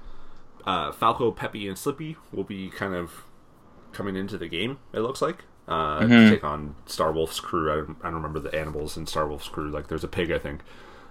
uh, 0.67 0.91
Falco, 0.91 1.31
Peppy, 1.31 1.67
and 1.67 1.75
Slippy 1.75 2.15
will 2.31 2.43
be 2.43 2.69
kind 2.69 2.93
of 2.93 3.23
coming 3.91 4.15
into 4.15 4.37
the 4.37 4.47
game. 4.47 4.77
It 4.93 4.99
looks 4.99 5.19
like 5.19 5.45
uh, 5.67 6.01
to 6.01 6.29
take 6.29 6.43
on 6.43 6.75
Star 6.85 7.11
Wolf's 7.11 7.39
crew. 7.39 7.71
I 7.71 7.75
don't, 7.77 7.97
I 8.01 8.03
don't 8.05 8.21
remember 8.21 8.39
the 8.39 8.53
animals 8.53 8.97
in 8.97 9.07
Star 9.07 9.27
Wolf's 9.27 9.47
crew. 9.47 9.71
Like 9.71 9.87
there's 9.87 10.03
a 10.03 10.07
pig, 10.07 10.29
I 10.31 10.37
think. 10.37 10.61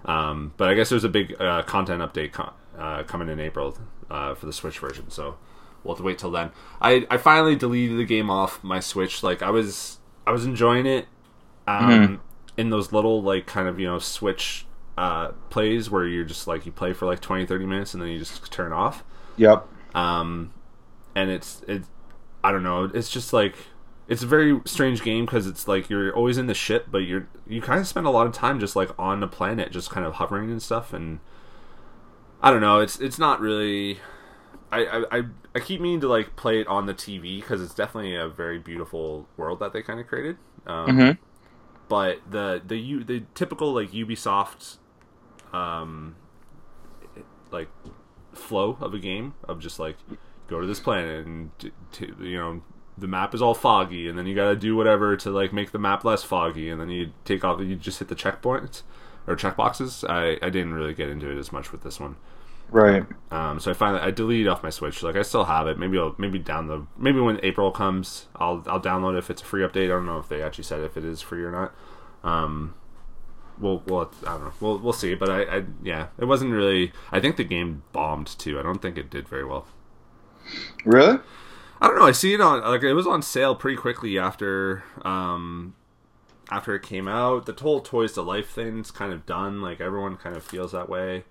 Um, 0.04 0.54
but 0.56 0.68
I 0.68 0.74
guess 0.74 0.90
there's 0.90 1.02
a 1.02 1.08
big 1.08 1.34
uh, 1.40 1.64
content 1.64 2.00
update 2.00 2.38
uh, 2.78 3.02
coming 3.02 3.28
in 3.28 3.40
April 3.40 3.76
uh, 4.08 4.36
for 4.36 4.46
the 4.46 4.52
Switch 4.52 4.78
version. 4.78 5.10
So 5.10 5.38
we'll 5.82 5.96
have 5.96 5.98
to 5.98 6.04
wait 6.04 6.18
till 6.18 6.30
then. 6.30 6.52
I, 6.80 7.04
I 7.10 7.16
finally 7.16 7.56
deleted 7.56 7.98
the 7.98 8.04
game 8.04 8.30
off 8.30 8.62
my 8.62 8.78
Switch. 8.78 9.24
Like 9.24 9.42
I 9.42 9.50
was 9.50 9.98
I 10.24 10.30
was 10.30 10.44
enjoying 10.44 10.86
it 10.86 11.06
um, 11.66 12.20
in 12.56 12.70
those 12.70 12.92
little 12.92 13.20
like 13.22 13.46
kind 13.46 13.66
of 13.66 13.80
you 13.80 13.88
know 13.88 13.98
Switch 13.98 14.66
uh, 14.96 15.28
plays 15.50 15.90
where 15.90 16.06
you're 16.06 16.24
just 16.24 16.46
like 16.46 16.66
you 16.66 16.72
play 16.72 16.92
for 16.92 17.06
like 17.06 17.20
20 17.20 17.46
30 17.46 17.66
minutes 17.66 17.92
and 17.94 18.02
then 18.02 18.08
you 18.10 18.18
just 18.18 18.50
turn 18.52 18.72
off 18.72 19.04
Yep. 19.36 19.66
um, 19.94 20.52
and 21.14 21.30
it's 21.30 21.62
it, 21.68 21.82
I 22.44 22.52
don't 22.52 22.62
know. 22.62 22.84
It's 22.84 23.10
just 23.10 23.32
like 23.32 23.54
it's 24.08 24.22
a 24.22 24.26
very 24.26 24.60
strange 24.66 25.02
game 25.02 25.26
because 25.26 25.46
it's 25.46 25.66
like 25.66 25.90
you're 25.90 26.14
always 26.14 26.38
in 26.38 26.46
the 26.46 26.54
ship, 26.54 26.86
but 26.90 26.98
you're 26.98 27.26
you 27.46 27.60
kind 27.60 27.80
of 27.80 27.88
spend 27.88 28.06
a 28.06 28.10
lot 28.10 28.26
of 28.26 28.32
time 28.32 28.60
just 28.60 28.76
like 28.76 28.90
on 28.98 29.20
the 29.20 29.26
planet, 29.26 29.72
just 29.72 29.90
kind 29.90 30.06
of 30.06 30.14
hovering 30.14 30.50
and 30.50 30.62
stuff. 30.62 30.92
And 30.92 31.18
I 32.42 32.50
don't 32.50 32.60
know. 32.60 32.80
It's 32.80 32.98
it's 33.00 33.18
not 33.18 33.40
really. 33.40 33.98
I 34.70 35.04
I, 35.10 35.22
I, 35.54 35.60
keep 35.60 35.80
meaning 35.80 36.00
to 36.00 36.08
like 36.08 36.36
play 36.36 36.60
it 36.60 36.66
on 36.66 36.86
the 36.86 36.94
TV 36.94 37.40
because 37.40 37.62
it's 37.62 37.74
definitely 37.74 38.14
a 38.16 38.28
very 38.28 38.58
beautiful 38.58 39.28
world 39.36 39.60
that 39.60 39.72
they 39.72 39.82
kind 39.82 40.00
of 40.00 40.06
created. 40.06 40.36
Um, 40.66 40.86
Mhm. 40.88 41.18
But 41.88 42.18
the 42.30 42.60
the 42.66 43.02
the 43.04 43.22
typical 43.34 43.72
like 43.72 43.92
Ubisoft, 43.92 44.76
um, 45.52 46.16
like 47.50 47.68
flow 48.32 48.76
of 48.80 48.94
a 48.94 48.98
game 48.98 49.34
of 49.48 49.60
just 49.60 49.78
like 49.78 49.96
go 50.46 50.60
to 50.60 50.66
this 50.66 50.80
planet 50.80 51.26
and 51.26 51.50
t- 51.58 51.72
t- 51.92 52.12
you 52.20 52.36
know 52.36 52.62
the 52.98 53.06
map 53.06 53.34
is 53.34 53.42
all 53.42 53.54
foggy 53.54 54.08
and 54.08 54.18
then 54.18 54.26
you 54.26 54.34
got 54.34 54.48
to 54.48 54.56
do 54.56 54.76
whatever 54.76 55.16
to 55.16 55.30
like 55.30 55.52
make 55.52 55.72
the 55.72 55.78
map 55.78 56.04
less 56.04 56.22
foggy 56.22 56.70
and 56.70 56.80
then 56.80 56.88
you 56.88 57.12
take 57.24 57.44
off 57.44 57.60
you 57.60 57.76
just 57.76 57.98
hit 57.98 58.08
the 58.08 58.14
checkpoints 58.14 58.82
or 59.26 59.36
checkboxes. 59.36 60.08
I 60.08 60.38
I 60.44 60.50
didn't 60.50 60.74
really 60.74 60.94
get 60.94 61.08
into 61.08 61.30
it 61.30 61.38
as 61.38 61.52
much 61.52 61.72
with 61.72 61.82
this 61.82 62.00
one. 62.00 62.16
Right. 62.70 63.06
Um, 63.30 63.60
so 63.60 63.70
I 63.70 63.74
finally 63.74 64.02
I 64.02 64.10
deleted 64.10 64.48
off 64.48 64.62
my 64.62 64.70
Switch. 64.70 65.02
Like 65.02 65.16
I 65.16 65.22
still 65.22 65.44
have 65.44 65.66
it. 65.66 65.78
Maybe 65.78 65.98
I'll 65.98 66.14
maybe 66.18 66.38
down 66.38 66.66
the 66.66 66.86
maybe 66.98 67.20
when 67.20 67.38
April 67.42 67.70
comes, 67.70 68.26
I'll 68.36 68.62
I'll 68.66 68.80
download 68.80 69.14
it 69.14 69.18
if 69.18 69.30
it's 69.30 69.42
a 69.42 69.44
free 69.44 69.62
update. 69.62 69.84
I 69.84 69.88
don't 69.88 70.06
know 70.06 70.18
if 70.18 70.28
they 70.28 70.42
actually 70.42 70.64
said 70.64 70.80
if 70.80 70.96
it 70.96 71.04
is 71.04 71.20
free 71.20 71.42
or 71.42 71.52
not. 71.52 71.74
Um, 72.24 72.74
we'll 73.58 73.82
we'll 73.86 74.12
I 74.26 74.32
don't 74.32 74.44
know. 74.44 74.52
We'll 74.60 74.78
we'll 74.78 74.92
see. 74.92 75.14
But 75.14 75.30
I, 75.30 75.42
I 75.58 75.64
yeah, 75.82 76.08
it 76.18 76.24
wasn't 76.26 76.52
really. 76.52 76.92
I 77.12 77.20
think 77.20 77.36
the 77.36 77.44
game 77.44 77.82
bombed 77.92 78.26
too. 78.38 78.58
I 78.58 78.62
don't 78.62 78.80
think 78.82 78.98
it 78.98 79.10
did 79.10 79.28
very 79.28 79.44
well. 79.44 79.66
Really? 80.84 81.18
I 81.80 81.88
don't 81.88 81.98
know. 81.98 82.06
I 82.06 82.12
see 82.12 82.34
it 82.34 82.40
on 82.40 82.62
like 82.62 82.82
it 82.82 82.94
was 82.94 83.06
on 83.06 83.22
sale 83.22 83.54
pretty 83.54 83.76
quickly 83.76 84.18
after 84.18 84.82
um 85.04 85.74
after 86.50 86.74
it 86.74 86.82
came 86.82 87.08
out. 87.08 87.46
The 87.46 87.54
whole 87.54 87.80
Toys 87.80 88.12
to 88.14 88.22
Life 88.22 88.50
thing's 88.50 88.90
kind 88.92 89.12
of 89.12 89.26
done. 89.26 89.62
Like 89.62 89.80
everyone 89.80 90.16
kind 90.16 90.36
of 90.36 90.44
feels 90.44 90.72
that 90.72 90.88
way. 90.88 91.24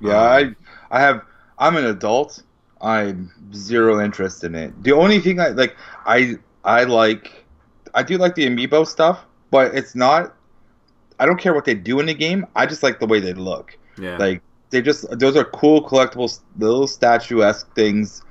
Yeah, 0.00 0.18
Um, 0.18 0.50
I 0.50 0.54
I 0.90 1.00
have 1.00 1.22
I'm 1.58 1.76
an 1.76 1.86
adult. 1.86 2.42
I'm 2.80 3.30
zero 3.54 4.00
interest 4.04 4.44
in 4.44 4.54
it. 4.54 4.82
The 4.82 4.92
only 4.92 5.20
thing 5.20 5.40
I 5.40 5.48
like 5.48 5.76
I 6.04 6.36
I 6.64 6.84
like 6.84 7.44
I 7.94 8.02
do 8.02 8.18
like 8.18 8.34
the 8.34 8.46
amiibo 8.46 8.86
stuff, 8.86 9.24
but 9.50 9.74
it's 9.74 9.94
not 9.94 10.35
I 11.18 11.26
don't 11.26 11.38
care 11.38 11.54
what 11.54 11.64
they 11.64 11.74
do 11.74 11.98
in 12.00 12.06
the 12.06 12.14
game. 12.14 12.46
I 12.54 12.66
just 12.66 12.82
like 12.82 13.00
the 13.00 13.06
way 13.06 13.20
they 13.20 13.32
look. 13.32 13.76
Yeah. 13.98 14.16
Like 14.18 14.42
they 14.70 14.82
just 14.82 15.06
those 15.18 15.36
are 15.36 15.44
cool 15.44 15.82
collectibles, 15.86 16.40
little 16.58 16.86
statuesque 16.86 17.72
things 17.74 18.22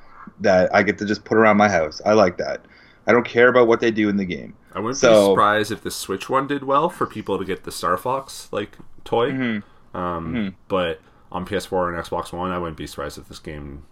that 0.41 0.73
I 0.75 0.83
get 0.83 0.97
to 0.99 1.05
just 1.05 1.23
put 1.25 1.37
around 1.37 1.57
my 1.57 1.69
house. 1.69 2.01
I 2.05 2.13
like 2.13 2.37
that. 2.37 2.65
I 3.07 3.11
don't 3.11 3.25
care 3.25 3.47
about 3.49 3.67
what 3.67 3.79
they 3.79 3.91
do 3.91 4.09
in 4.09 4.17
the 4.17 4.25
game. 4.25 4.55
I 4.73 4.79
wouldn't 4.79 4.99
be 4.99 5.07
surprised 5.07 5.71
if 5.71 5.81
the 5.81 5.91
Switch 5.91 6.29
one 6.29 6.47
did 6.47 6.63
well 6.63 6.89
for 6.89 7.05
people 7.07 7.37
to 7.37 7.45
get 7.45 7.63
the 7.63 7.71
Star 7.71 7.95
Fox 7.97 8.49
like 8.51 8.77
toy. 9.05 9.31
Mhm. 9.31 9.63
Um, 9.93 10.33
Mhm. 10.33 10.53
But 10.67 10.99
on 11.31 11.45
PS4 11.45 11.87
and 11.93 11.97
Xbox 12.03 12.33
One, 12.33 12.51
I 12.51 12.57
wouldn't 12.59 12.77
be 12.77 12.85
surprised 12.87 13.17
if 13.17 13.27
this 13.29 13.39
game 13.39 13.83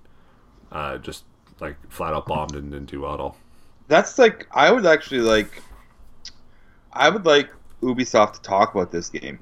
uh, 0.72 0.98
just 0.98 1.24
like 1.60 1.76
flat 1.90 2.14
out 2.14 2.26
bombed 2.26 2.56
and 2.56 2.72
didn't 2.72 2.90
do 2.90 3.02
well 3.02 3.14
at 3.14 3.20
all. 3.20 3.38
That's 3.88 4.18
like 4.20 4.48
I 4.52 4.72
would 4.72 4.86
actually 4.86 5.22
like 5.22 5.62
I 6.92 7.10
would 7.10 7.26
like 7.26 7.50
Ubisoft 7.84 8.34
to 8.34 8.42
talk 8.42 8.74
about 8.74 8.92
this 8.92 9.10
game. 9.10 9.40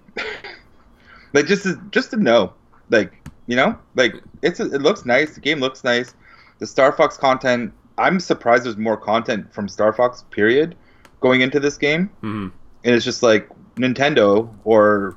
like 1.33 1.45
just 1.45 1.63
to, 1.63 1.81
just 1.91 2.11
to 2.11 2.17
know. 2.17 2.53
Like, 2.89 3.13
you 3.47 3.55
know? 3.55 3.77
Like 3.95 4.15
it's 4.41 4.59
it 4.59 4.81
looks 4.81 5.05
nice, 5.05 5.35
the 5.35 5.41
game 5.41 5.59
looks 5.59 5.83
nice. 5.83 6.13
The 6.59 6.67
Star 6.67 6.91
Fox 6.91 7.17
content 7.17 7.73
I'm 7.97 8.19
surprised 8.19 8.65
there's 8.65 8.77
more 8.77 8.97
content 8.97 9.53
from 9.53 9.67
Star 9.67 9.93
Fox 9.93 10.23
period 10.31 10.75
going 11.19 11.41
into 11.41 11.59
this 11.59 11.77
game. 11.77 12.07
hmm 12.21 12.47
And 12.83 12.95
it's 12.95 13.05
just 13.05 13.23
like 13.23 13.49
Nintendo 13.75 14.49
or 14.63 15.15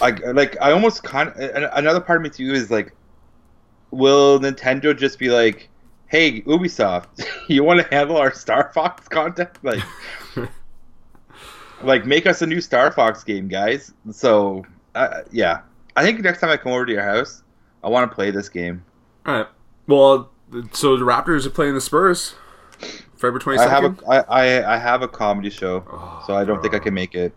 like 0.00 0.24
like 0.26 0.56
I 0.60 0.72
almost 0.72 1.02
kind 1.02 1.30
of 1.30 1.70
another 1.74 2.00
part 2.00 2.18
of 2.18 2.22
me 2.22 2.30
too 2.30 2.52
is 2.52 2.70
like 2.70 2.92
will 3.90 4.38
Nintendo 4.38 4.96
just 4.96 5.18
be 5.18 5.30
like 5.30 5.68
hey 6.06 6.42
Ubisoft 6.42 7.24
you 7.48 7.64
want 7.64 7.80
to 7.80 7.86
handle 7.94 8.16
our 8.16 8.32
Star 8.32 8.70
Fox 8.74 9.08
content 9.08 9.50
like 9.62 9.82
like 11.82 12.04
make 12.06 12.26
us 12.26 12.42
a 12.42 12.46
new 12.46 12.60
Star 12.60 12.90
Fox 12.92 13.24
game 13.24 13.48
guys 13.48 13.92
so 14.12 14.64
uh, 14.94 15.22
yeah 15.30 15.60
I 15.96 16.02
think 16.02 16.20
next 16.20 16.40
time 16.40 16.50
I 16.50 16.56
come 16.56 16.72
over 16.72 16.86
to 16.86 16.92
your 16.92 17.02
house 17.02 17.42
I 17.82 17.88
want 17.88 18.10
to 18.10 18.14
play 18.14 18.30
this 18.30 18.48
game 18.48 18.84
All 19.26 19.34
right. 19.38 19.46
Well, 19.86 20.30
so 20.72 20.96
the 20.96 21.04
Raptors 21.04 21.46
are 21.46 21.50
playing 21.50 21.74
the 21.74 21.80
Spurs, 21.80 22.34
February 23.16 23.40
twenty 23.40 23.58
I 23.58 23.68
have 23.68 23.82
second. 23.82 24.02
a 24.06 24.10
I, 24.10 24.18
I 24.60 24.74
I 24.74 24.78
have 24.78 25.02
a 25.02 25.08
comedy 25.08 25.50
show 25.50 25.84
Oh, 25.90 26.22
so 26.26 26.34
I 26.36 26.44
don't 26.44 26.60
think 26.62 26.74
I 26.74 26.78
can 26.78 26.94
make 26.94 27.14
it 27.14 27.32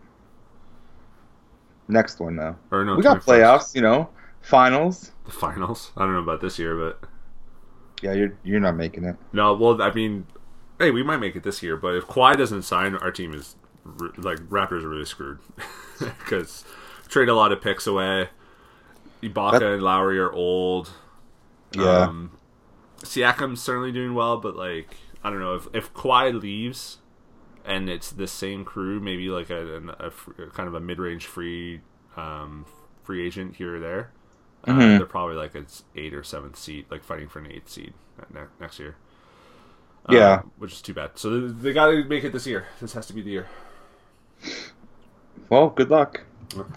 next 1.88 2.20
one 2.20 2.36
though 2.36 2.56
Or 2.70 2.84
no, 2.84 2.96
we 2.96 3.02
got 3.02 3.18
21st. 3.18 3.24
playoffs 3.24 3.74
you 3.74 3.82
know 3.82 4.08
finals 4.40 5.12
The 5.26 5.32
finals. 5.32 5.92
I 5.96 6.00
don't 6.04 6.12
know 6.14 6.20
about 6.20 6.40
this 6.40 6.58
year, 6.58 6.76
but 6.76 7.08
Yeah, 8.02 8.12
you're 8.12 8.36
you're 8.44 8.60
not 8.60 8.76
making 8.76 9.04
it. 9.04 9.16
no. 9.32 9.54
Well, 9.54 9.80
I 9.82 9.90
mean, 9.92 10.26
hey, 10.78 10.90
we 10.90 11.02
might 11.02 11.16
make 11.18 11.34
it 11.36 11.42
this 11.42 11.62
year, 11.62 11.76
but 11.76 11.94
if 11.96 12.04
Kawhi 12.06 12.36
doesn't 12.36 12.62
sign, 12.62 12.94
our 12.96 13.10
team 13.10 13.32
is 13.34 13.56
like 14.16 14.38
Raptors 14.48 14.82
are 14.84 14.88
really 14.88 15.04
screwed 15.04 15.38
because 15.98 16.64
trade 17.08 17.28
a 17.28 17.34
lot 17.34 17.52
of 17.52 17.60
picks 17.60 17.86
away. 17.86 18.28
Ibaka 19.22 19.52
That- 19.60 19.62
and 19.74 19.82
Lowry 19.82 20.18
are 20.18 20.32
old. 20.32 20.90
Yeah. 21.72 22.02
Um, 22.02 22.32
Siakam's 22.98 23.60
certainly 23.62 23.92
doing 23.92 24.14
well, 24.14 24.36
but 24.38 24.56
like 24.56 24.96
I 25.22 25.30
don't 25.30 25.40
know 25.40 25.54
if 25.54 25.66
if 25.74 25.92
Kawhi 25.94 26.38
leaves 26.40 26.98
and 27.64 27.88
it's 27.88 28.10
the 28.10 28.26
same 28.26 28.64
crew, 28.64 29.00
maybe 29.00 29.28
like 29.30 29.48
a, 29.50 29.82
a, 29.98 30.10
fr- 30.10 30.32
kind 30.52 30.68
of 30.68 30.74
a 30.74 30.80
mid 30.80 30.98
range 30.98 31.26
free 31.26 31.80
um, 32.16 32.66
free 33.02 33.26
agent 33.26 33.56
here 33.56 33.76
or 33.76 33.80
there. 33.80 34.10
Uh, 34.66 34.72
Mhm. 34.72 34.96
they're 34.98 35.06
probably 35.06 35.34
like 35.36 35.54
an 35.54 35.66
eight 35.96 36.14
or 36.14 36.22
seventh 36.22 36.56
seed, 36.56 36.86
like 36.90 37.02
fighting 37.04 37.28
for 37.28 37.38
an 37.38 37.50
eighth 37.50 37.68
seed 37.70 37.92
ne- 38.18 38.40
ne- 38.40 38.46
next 38.60 38.78
year. 38.78 38.96
Yeah. 40.08 40.34
Um, 40.40 40.50
which 40.58 40.72
is 40.72 40.82
too 40.82 40.94
bad. 40.94 41.12
So 41.14 41.40
they, 41.48 41.52
they 41.52 41.72
got 41.72 41.86
to 41.86 42.04
make 42.04 42.24
it 42.24 42.32
this 42.32 42.46
year. 42.46 42.66
This 42.80 42.92
has 42.92 43.06
to 43.06 43.12
be 43.14 43.22
the 43.22 43.30
year. 43.30 43.46
Well, 45.48 45.70
good 45.70 45.90
luck. 45.90 46.22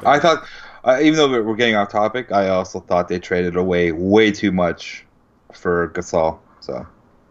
I 0.05 0.19
thought, 0.19 0.45
uh, 0.83 0.99
even 1.01 1.17
though 1.17 1.29
we're 1.43 1.55
getting 1.55 1.75
off 1.75 1.89
topic, 1.91 2.31
I 2.31 2.49
also 2.49 2.79
thought 2.79 3.07
they 3.07 3.19
traded 3.19 3.55
away 3.55 3.91
way 3.91 4.31
too 4.31 4.51
much 4.51 5.05
for 5.53 5.89
Gasol. 5.89 6.39
So 6.59 6.85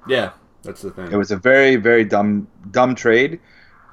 Yeah, 0.06 0.30
that's 0.62 0.82
the 0.82 0.90
thing. 0.90 1.10
it 1.12 1.16
was 1.16 1.30
a 1.30 1.36
very, 1.36 1.76
very 1.76 2.04
dumb, 2.04 2.46
dumb 2.70 2.94
trade. 2.94 3.40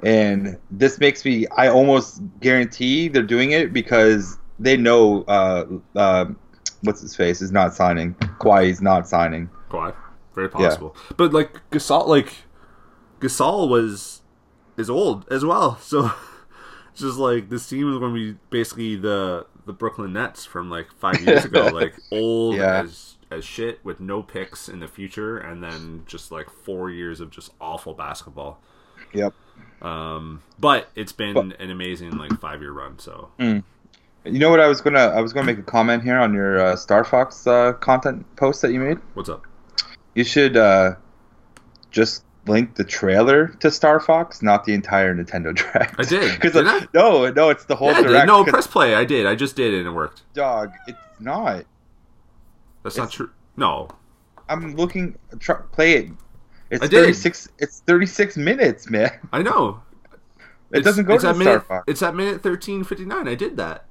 And 0.04 0.58
this 0.70 1.00
makes 1.00 1.24
me, 1.24 1.48
I 1.48 1.70
almost 1.70 2.22
guarantee 2.42 3.08
they're 3.08 3.24
doing 3.24 3.52
it 3.52 3.72
because 3.74 4.38
they 4.60 4.76
know, 4.78 5.24
uh, 5.28 5.66
uh, 5.96 6.26
what's 6.82 7.02
his 7.02 7.16
face 7.16 7.42
is 7.42 7.52
not 7.52 7.74
signing. 7.74 8.14
Kawhi's 8.40 8.82
not 8.82 9.08
signing. 9.08 9.50
Kawhi. 9.70 9.94
Very 10.36 10.50
possible. 10.50 10.96
But 11.16 11.32
like 11.32 11.62
Gasol 11.70 12.08
like 12.08 12.34
Gasol 13.20 13.70
was 13.70 14.23
is 14.78 14.90
old 14.90 15.26
as 15.32 15.44
well. 15.46 15.78
So 15.82 16.12
it's 16.92 17.02
just 17.02 17.18
like 17.18 17.50
this 17.50 17.68
team 17.68 17.92
is 17.92 17.98
going 17.98 18.14
to 18.14 18.34
be 18.34 18.40
basically 18.50 18.96
the 18.96 19.46
the 19.66 19.74
Brooklyn 19.74 20.14
Nets 20.14 20.46
from 20.46 20.70
like 20.70 20.88
5 21.00 21.22
years 21.22 21.46
ago, 21.46 21.68
like 21.74 21.96
old 22.12 22.56
Yeah. 22.58 22.84
as 22.84 23.16
as 23.32 23.44
shit 23.44 23.84
with 23.84 24.00
no 24.00 24.22
picks 24.22 24.70
in 24.70 24.80
the 24.80 24.88
future 24.88 25.38
and 25.40 25.64
then 25.64 26.04
just 26.06 26.32
like 26.32 26.50
4 26.50 26.92
years 26.92 27.20
of 27.20 27.32
just 27.32 27.52
awful 27.60 27.94
basketball. 27.96 28.60
Yep. 29.14 29.34
Um 29.82 30.44
but 30.60 30.90
it's 30.96 31.12
been 31.14 31.34
But- 31.34 31.60
an 31.60 31.72
amazing 31.72 32.12
like 32.18 32.32
5-year 32.32 32.72
run, 32.72 33.00
so 33.00 33.30
You 33.40 33.64
know 34.40 34.50
what? 34.52 34.60
I 34.60 34.68
was 34.68 34.80
gonna, 34.82 35.00
I 35.00 35.20
was 35.22 35.34
gonna 35.34 35.46
make 35.48 35.58
a 35.60 35.64
comment 35.64 36.04
here 36.04 36.18
on 36.20 36.34
your 36.34 36.60
uh, 36.60 36.76
Star 36.76 37.04
Fox 37.04 37.46
uh, 37.48 37.74
content 37.74 38.26
post 38.36 38.62
that 38.62 38.72
you 38.72 38.80
made. 38.80 38.98
what's 39.16 39.30
up? 39.30 39.44
You 40.16 40.24
should 40.24 40.56
uh, 40.56 40.96
just 41.92 42.24
link 42.46 42.76
the 42.76 42.84
trailer 42.84 43.48
to 43.60 43.72
Star 43.72 44.00
Fox, 44.00 44.42
not 44.42 44.66
the 44.66 44.74
entire 44.74 45.16
Nintendo 45.16 45.56
Direct. 45.56 45.96
I 46.00 46.04
did. 46.04 46.40
Because 46.40 46.56
no, 46.94 47.30
no, 47.32 47.50
it's 47.50 47.66
the 47.66 47.76
whole 47.76 47.92
Yeah, 47.92 48.02
direct. 48.02 48.28
No, 48.28 48.44
press 48.44 48.68
play. 48.68 48.96
I 48.96 49.06
did. 49.06 49.26
I 49.26 49.36
just 49.36 49.56
did 49.56 49.74
it 49.74 49.80
and 49.80 49.88
it 49.88 49.92
worked. 49.92 50.24
dog. 50.34 50.72
It's 50.88 50.98
not. 51.20 51.66
That's 52.84 52.98
not 52.98 53.12
true. 53.12 53.30
No. 53.56 53.88
I'm 54.50 54.76
looking. 54.76 55.18
Try, 55.40 55.56
play 55.72 55.94
it. 55.94 56.12
It's 56.70 56.84
I 56.84 56.88
did. 56.88 57.02
36. 57.02 57.50
It's 57.60 57.80
36 57.82 58.36
minutes, 58.38 58.90
man. 58.90 59.12
I 59.32 59.42
know. 59.42 59.82
It 60.72 60.80
It's- 60.80 60.86
doesn't 60.86 61.06
go 61.06 61.14
it's 61.14 61.24
to 61.24 61.34
minute, 61.36 61.64
Star 61.66 61.78
Fox, 61.78 61.84
It's 61.88 62.02
at 62.02 62.16
minute 62.16 62.42
thirteen 62.42 62.84
fifty 62.84 63.06
nine. 63.06 63.28
I 63.28 63.36
did 63.36 63.58
that. 63.58 63.86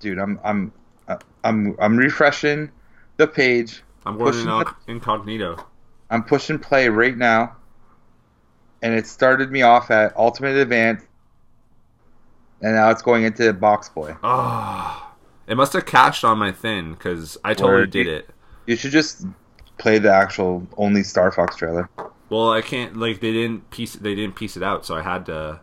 dude. 0.00 0.18
I'm, 0.18 0.40
I'm, 0.42 0.72
uh, 1.06 1.18
I'm, 1.44 1.76
I'm 1.78 1.98
refreshing 1.98 2.70
the 3.18 3.26
page. 3.26 3.82
I'm 4.06 4.16
going 4.16 4.32
in 4.38 4.46
the- 4.46 4.74
incognito. 4.86 5.66
I'm 6.08 6.24
pushing 6.24 6.58
play 6.58 6.88
right 6.88 7.14
now, 7.14 7.57
and 8.82 8.94
it 8.94 9.06
started 9.06 9.50
me 9.50 9.62
off 9.62 9.90
at 9.90 10.16
Ultimate 10.16 10.56
Advance, 10.56 11.04
and 12.62 12.74
now 12.74 12.90
it's 12.90 13.02
going 13.02 13.24
into 13.24 13.52
Box 13.52 13.88
Boy. 13.88 14.16
Ah, 14.22 15.12
it 15.46 15.56
must 15.56 15.72
have 15.72 15.86
cached 15.86 16.24
on 16.24 16.38
my 16.38 16.52
thing 16.52 16.92
because 16.92 17.36
I 17.44 17.54
totally 17.54 17.86
did 17.86 18.06
it. 18.06 18.30
You 18.66 18.76
should 18.76 18.92
just 18.92 19.24
play 19.78 19.98
the 19.98 20.12
actual 20.12 20.66
only 20.76 21.02
Star 21.02 21.32
Fox 21.32 21.56
trailer. 21.56 21.88
Well, 22.30 22.52
I 22.52 22.60
can't. 22.60 22.96
Like 22.96 23.20
they 23.20 23.32
didn't 23.32 23.70
piece. 23.70 23.94
They 23.94 24.14
didn't 24.14 24.36
piece 24.36 24.56
it 24.56 24.62
out, 24.62 24.84
so 24.84 24.94
I 24.94 25.02
had 25.02 25.26
to. 25.26 25.60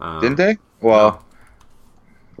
Um, 0.00 0.20
Didn't 0.20 0.36
they? 0.36 0.58
Well, 0.80 1.24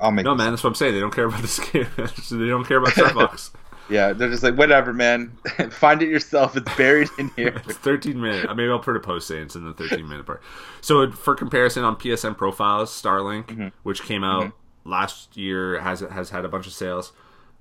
I'll 0.00 0.10
make. 0.10 0.24
No, 0.24 0.34
man. 0.34 0.50
That's 0.50 0.62
what 0.62 0.70
I'm 0.70 0.74
saying. 0.74 0.94
They 0.94 1.00
don't 1.00 1.14
care 1.14 1.24
about 1.24 1.40
this 1.42 1.58
game. 1.72 1.86
they 1.96 2.46
don't 2.46 2.64
care 2.64 2.78
about 2.78 2.92
Starbucks. 2.92 3.50
Yeah, 3.90 4.12
they're 4.12 4.28
just 4.28 4.42
like 4.42 4.56
whatever, 4.56 4.92
man. 4.92 5.36
Find 5.70 6.02
it 6.02 6.08
yourself. 6.08 6.56
It's 6.56 6.76
buried 6.76 7.08
in 7.18 7.30
here. 7.36 7.48
it's 7.66 7.78
13 7.78 8.20
minutes. 8.20 8.46
Maybe 8.48 8.68
I'll 8.68 8.78
put 8.78 8.96
a 8.96 9.00
post 9.00 9.28
saying 9.28 9.44
it's 9.44 9.56
in 9.56 9.64
the 9.64 9.72
13 9.72 10.06
minute 10.08 10.26
part. 10.26 10.42
So 10.80 11.10
for 11.10 11.34
comparison, 11.34 11.84
on 11.84 11.96
PSN 11.96 12.36
profiles, 12.36 12.90
Starlink, 12.90 13.46
Mm-hmm. 13.46 13.68
which 13.82 14.02
came 14.02 14.24
out 14.24 14.52
last 14.84 15.36
year, 15.36 15.80
has 15.80 16.00
has 16.00 16.30
had 16.30 16.44
a 16.44 16.48
bunch 16.48 16.66
of 16.66 16.72
sales. 16.72 17.12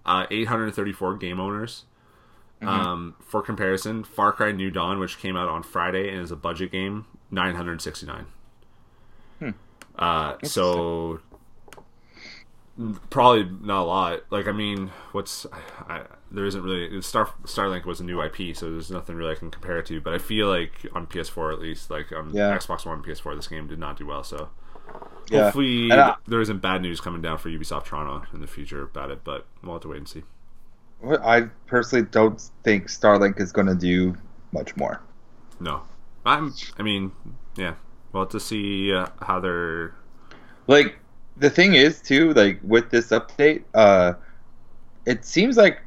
Uh, 0.05 0.25
834 0.31 1.15
game 1.17 1.39
owners. 1.39 1.85
Mm-hmm. 2.61 2.67
Um, 2.67 3.15
for 3.19 3.41
comparison, 3.41 4.03
Far 4.03 4.31
Cry 4.31 4.51
New 4.51 4.71
Dawn, 4.71 4.99
which 4.99 5.19
came 5.19 5.35
out 5.37 5.47
on 5.47 5.61
Friday 5.63 6.09
and 6.09 6.21
is 6.21 6.31
a 6.31 6.35
budget 6.35 6.71
game, 6.71 7.05
969. 7.29 8.25
Hmm. 9.39 9.49
Uh, 9.97 10.35
so 10.43 11.19
Probably 13.09 13.49
not 13.61 13.81
a 13.81 13.85
lot. 13.85 14.19
Like 14.29 14.47
I 14.47 14.51
mean, 14.51 14.91
what's 15.11 15.47
I, 15.89 16.03
there 16.29 16.45
isn't 16.45 16.61
really 16.61 17.01
Star 17.01 17.25
Starlink 17.43 17.85
was 17.85 17.99
a 17.99 18.03
new 18.03 18.21
IP, 18.21 18.55
so 18.55 18.69
there's 18.69 18.91
nothing 18.91 19.15
really 19.15 19.31
I 19.31 19.35
can 19.35 19.49
compare 19.49 19.79
it 19.79 19.87
to. 19.87 19.99
But 19.99 20.13
I 20.13 20.19
feel 20.19 20.47
like 20.47 20.85
on 20.93 21.07
PS4 21.07 21.53
at 21.53 21.59
least, 21.59 21.89
like 21.89 22.11
on 22.11 22.29
Yeah. 22.35 22.55
Xbox 22.55 22.85
One, 22.85 22.97
and 22.97 23.05
PS4, 23.05 23.35
this 23.35 23.47
game 23.47 23.67
did 23.67 23.79
not 23.79 23.97
do 23.97 24.05
well. 24.05 24.23
So 24.23 24.49
Yeah. 25.31 25.45
hopefully 25.45 25.91
I- 25.91 26.15
there 26.27 26.39
isn't 26.39 26.59
bad 26.61 26.83
news 26.83 27.01
coming 27.01 27.21
down 27.21 27.39
for 27.39 27.49
Ubisoft 27.49 27.85
Toronto 27.85 28.27
in 28.31 28.41
the 28.41 28.47
future 28.47 28.83
about 28.83 29.09
it. 29.09 29.23
But 29.23 29.47
we'll 29.63 29.73
have 29.73 29.81
to 29.81 29.87
wait 29.87 29.97
and 29.97 30.07
see. 30.07 30.23
I 31.03 31.47
personally 31.65 32.07
don't 32.11 32.39
think 32.63 32.87
Starlink 32.87 33.39
is 33.39 33.51
going 33.51 33.67
to 33.67 33.75
do 33.75 34.15
much 34.51 34.75
more. 34.77 35.01
No, 35.59 35.81
I'm. 36.25 36.53
I 36.77 36.83
mean, 36.83 37.11
yeah. 37.55 37.73
We'll 38.11 38.23
have 38.23 38.31
to 38.31 38.39
see 38.39 38.93
uh, 38.93 39.07
how 39.21 39.39
they're. 39.39 39.95
Like 40.67 40.99
the 41.39 41.49
thing 41.49 41.73
is 41.75 42.01
too, 42.01 42.33
like 42.33 42.59
with 42.63 42.89
this 42.89 43.09
update, 43.09 43.63
uh, 43.73 44.13
it 45.05 45.25
seems 45.25 45.57
like 45.57 45.79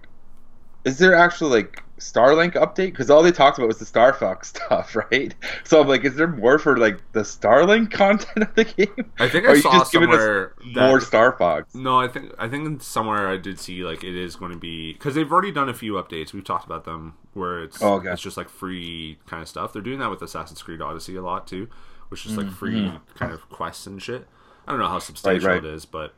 is 0.84 0.98
there 0.98 1.14
actually 1.14 1.50
like 1.62 1.82
Starlink 1.98 2.54
update? 2.54 2.92
Because 2.92 3.10
all 3.10 3.22
they 3.22 3.30
talked 3.32 3.58
about 3.58 3.66
was 3.68 3.78
the 3.78 3.84
Star 3.84 4.14
Fox 4.14 4.48
stuff, 4.56 4.96
right? 4.96 5.34
So 5.64 5.82
I'm 5.82 5.88
like, 5.88 6.04
is 6.06 6.14
there 6.16 6.26
more 6.26 6.58
for 6.58 6.78
like 6.78 6.98
the 7.12 7.20
Starlink 7.20 7.90
content 7.92 8.38
of 8.48 8.54
the 8.54 8.64
game? 8.64 9.10
I 9.18 9.28
think 9.28 9.46
I 9.46 9.60
saw 9.60 9.72
just 9.72 9.92
giving 9.92 10.08
us 10.08 10.14
somewhere 10.16 10.54
that 10.74 10.88
More 10.88 11.00
Star 11.02 11.32
Fox. 11.32 11.74
No, 11.74 11.98
I 12.00 12.08
think 12.08 12.32
I 12.38 12.48
think 12.48 12.82
somewhere 12.82 13.28
I 13.28 13.36
did 13.36 13.60
see 13.60 13.84
like 13.84 14.02
it 14.02 14.16
is 14.16 14.36
going 14.36 14.52
to 14.52 14.58
be 14.58 14.94
because 14.94 15.14
they've 15.14 15.30
already 15.30 15.52
done 15.52 15.68
a 15.68 15.74
few 15.74 15.92
updates. 15.94 16.32
We've 16.32 16.44
talked 16.44 16.64
about 16.64 16.84
them 16.84 17.14
where 17.34 17.62
it's 17.62 17.82
Oh, 17.82 17.94
okay. 17.96 18.10
it's 18.12 18.22
just 18.22 18.38
like 18.38 18.48
free 18.48 19.18
kind 19.26 19.42
of 19.42 19.48
stuff. 19.48 19.74
They're 19.74 19.82
doing 19.82 19.98
that 19.98 20.08
with 20.08 20.22
Assassin's 20.22 20.62
Creed 20.62 20.80
Odyssey 20.80 21.16
a 21.16 21.22
lot 21.22 21.46
too, 21.46 21.68
which 22.08 22.24
is 22.24 22.36
like 22.38 22.46
Mm-hmm. 22.46 22.54
free 22.54 22.92
kind 23.16 23.32
of 23.32 23.46
quests 23.50 23.86
and 23.86 24.00
shit. 24.00 24.26
I 24.70 24.74
don't 24.74 24.80
know 24.82 24.88
how 24.88 25.00
substantial 25.00 25.48
right. 25.48 25.58
it 25.58 25.64
is, 25.64 25.84
but 25.84 26.14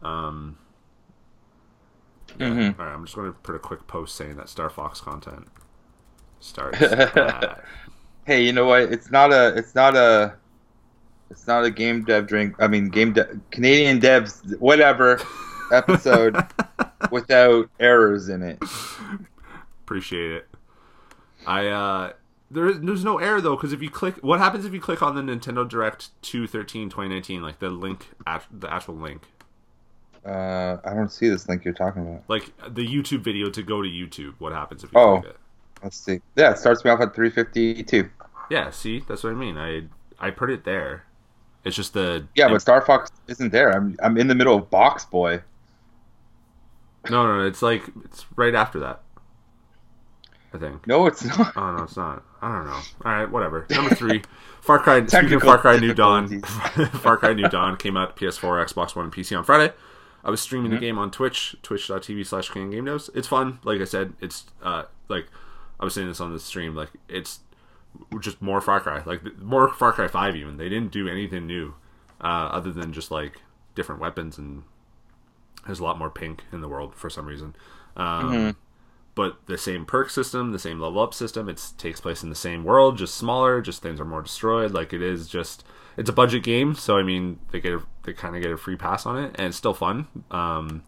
um, 0.00 0.56
yeah. 2.38 2.46
Mhm. 2.48 2.78
All 2.78 2.86
right, 2.86 2.94
I'm 2.94 3.04
just 3.04 3.16
going 3.16 3.26
to 3.32 3.36
put 3.40 3.56
a 3.56 3.58
quick 3.58 3.88
post 3.88 4.14
saying 4.14 4.36
that 4.36 4.48
Star 4.48 4.70
Fox 4.70 5.00
content 5.00 5.48
starts. 6.38 6.80
at- 6.82 7.64
Hey, 8.24 8.44
you 8.44 8.52
know 8.52 8.66
what? 8.66 8.82
It's 8.82 9.10
not 9.10 9.32
a. 9.32 9.48
It's 9.56 9.74
not 9.74 9.96
a. 9.96 10.34
It's 11.28 11.48
not 11.48 11.64
a 11.64 11.70
game 11.72 12.04
dev 12.04 12.28
drink. 12.28 12.54
I 12.60 12.68
mean, 12.68 12.88
game 12.88 13.12
de- 13.12 13.40
Canadian 13.50 14.00
devs 14.00 14.56
whatever 14.60 15.20
episode 15.72 16.36
without 17.10 17.68
errors 17.80 18.28
in 18.28 18.42
it. 18.44 18.62
Appreciate 19.84 20.30
it. 20.30 20.48
I 21.48 21.66
uh 21.66 22.12
there 22.50 22.68
is 22.68 22.80
there's 22.80 23.04
no 23.04 23.18
error 23.18 23.40
though 23.40 23.56
because 23.56 23.72
if 23.72 23.82
you 23.82 23.90
click 23.90 24.16
what 24.22 24.38
happens 24.38 24.64
if 24.64 24.72
you 24.72 24.80
click 24.80 25.02
on 25.02 25.14
the 25.14 25.22
Nintendo 25.22 25.68
Direct 25.68 26.10
213 26.22 26.88
2019 26.88 27.42
like 27.42 27.58
the 27.58 27.70
link 27.70 28.08
at 28.26 28.44
the 28.50 28.72
actual 28.72 28.94
link 28.94 29.22
Uh, 30.24 30.76
I 30.84 30.94
don't 30.94 31.10
see 31.10 31.28
this 31.28 31.48
link 31.48 31.64
you're 31.64 31.74
talking 31.74 32.02
about. 32.02 32.22
like 32.28 32.52
the 32.74 32.86
YouTube 32.86 33.20
video 33.22 33.50
to 33.50 33.62
go 33.62 33.82
to 33.82 33.88
YouTube 33.88 34.34
what 34.38 34.52
happens 34.52 34.84
if 34.84 34.92
you 34.92 34.98
Oh. 34.98 35.20
click 35.20 35.30
it 35.34 35.36
Let's 35.82 35.98
see. 35.98 36.20
Yeah, 36.36 36.52
it 36.52 36.58
starts 36.58 36.84
me 36.84 36.90
off 36.90 37.00
at 37.00 37.14
352. 37.14 38.08
yeah 38.50 38.70
see 38.70 39.00
that's 39.08 39.22
what 39.24 39.32
I 39.32 39.36
mean 39.36 39.56
I 39.58 39.82
I 40.18 40.30
put 40.30 40.50
it 40.50 40.64
there 40.64 41.04
it's 41.64 41.74
just 41.74 41.94
the 41.94 42.26
Yeah, 42.36 42.48
but 42.48 42.62
Star 42.62 42.80
Fox 42.80 43.10
isn't 43.26 43.50
there. 43.50 43.70
I'm 43.70 43.96
I'm 44.00 44.16
in 44.16 44.28
the 44.28 44.36
middle 44.36 44.56
of 44.56 44.70
Box 44.70 45.04
Boy. 45.04 45.42
no 47.10 47.26
no 47.26 47.38
no 47.38 47.46
it's 47.46 47.60
like 47.62 47.82
it's 48.04 48.24
right 48.36 48.54
after 48.54 48.78
that 48.80 49.00
I 50.54 50.58
think 50.58 50.86
No, 50.86 51.06
it's 51.06 51.24
not. 51.24 51.52
oh 51.56 51.76
no 51.76 51.82
it's 51.84 51.96
not 51.96 52.22
I 52.46 52.52
don't 52.56 52.66
know 52.66 52.72
all 53.04 53.12
right 53.12 53.30
whatever 53.30 53.66
number 53.70 53.94
three 53.94 54.22
Far 54.60 54.78
Cry 54.78 54.96
speaking 55.06 55.06
of 55.06 55.10
Technical 55.10 55.40
Far 55.48 55.58
Cry 55.58 55.78
New 55.78 55.94
Dawn. 55.94 56.42
Far 56.42 57.16
Cry 57.16 57.32
New 57.32 57.48
Dawn 57.48 57.76
came 57.76 57.96
out 57.96 58.16
PS4, 58.16 58.64
Xbox 58.66 58.94
One, 58.96 59.04
and 59.06 59.14
PC 59.14 59.36
on 59.36 59.44
Friday. 59.44 59.72
I 60.24 60.30
was 60.30 60.40
streaming 60.40 60.70
Mm-hmm. 60.72 60.80
the 60.80 60.80
game 60.86 60.98
on 60.98 61.10
Twitch, 61.12 61.54
twitch.tv 61.62 62.26
slash 62.26 62.52
Game 62.52 62.70
Devs. 62.72 63.08
It's 63.14 63.28
fun. 63.28 63.60
Like 63.62 63.80
I 63.80 63.84
said, 63.84 64.12
it's 64.20 64.44
uh 64.62 64.84
like 65.08 65.26
I 65.78 65.84
was 65.84 65.94
saying 65.94 66.08
this 66.08 66.20
on 66.20 66.32
the 66.32 66.40
stream, 66.40 66.74
like 66.74 66.90
it's 67.08 67.40
just 68.20 68.42
more 68.42 68.60
Far 68.60 68.80
Cry. 68.80 69.02
Like 69.06 69.38
more 69.38 69.68
Far 69.72 69.92
Cry 69.92 70.08
5 70.08 70.36
even. 70.36 70.56
They 70.56 70.68
didn't 70.68 70.90
do 70.92 71.08
anything 71.08 71.46
new. 71.46 71.74
Uh, 72.20 72.48
other 72.50 72.72
than 72.72 72.92
just 72.92 73.10
like 73.10 73.40
different 73.74 74.00
weapons 74.00 74.38
and 74.38 74.62
there's 75.66 75.80
a 75.80 75.84
lot 75.84 75.98
more 75.98 76.08
pink 76.10 76.42
in 76.52 76.60
the 76.60 76.68
world 76.68 76.94
for 76.94 77.08
some 77.10 77.26
reason. 77.26 77.54
Um, 77.96 78.24
Mm-hmm. 78.32 78.50
But 79.16 79.38
the 79.46 79.58
same 79.58 79.84
perk 79.86 80.10
system, 80.10 80.52
the 80.52 80.58
same 80.58 80.78
level 80.78 81.00
up 81.02 81.12
system. 81.14 81.48
It 81.48 81.72
takes 81.78 82.00
place 82.00 82.22
in 82.22 82.28
the 82.28 82.34
same 82.36 82.62
world, 82.62 82.98
just 82.98 83.16
smaller. 83.16 83.60
Just 83.60 83.82
things 83.82 83.98
are 83.98 84.04
more 84.04 84.22
destroyed. 84.22 84.70
Like 84.72 84.92
it 84.92 85.02
is 85.02 85.26
just 85.26 85.64
it's 85.96 86.08
a 86.10 86.12
budget 86.12 86.42
game, 86.44 86.74
so 86.76 86.96
I 86.98 87.02
mean 87.02 87.40
they 87.50 87.58
get 87.60 87.72
a, 87.72 87.82
they 88.04 88.12
kind 88.12 88.36
of 88.36 88.42
get 88.42 88.52
a 88.52 88.56
free 88.58 88.76
pass 88.76 89.06
on 89.06 89.16
it, 89.18 89.32
and 89.36 89.48
it's 89.48 89.56
still 89.56 89.74
fun. 89.74 90.06
Um, 90.30 90.84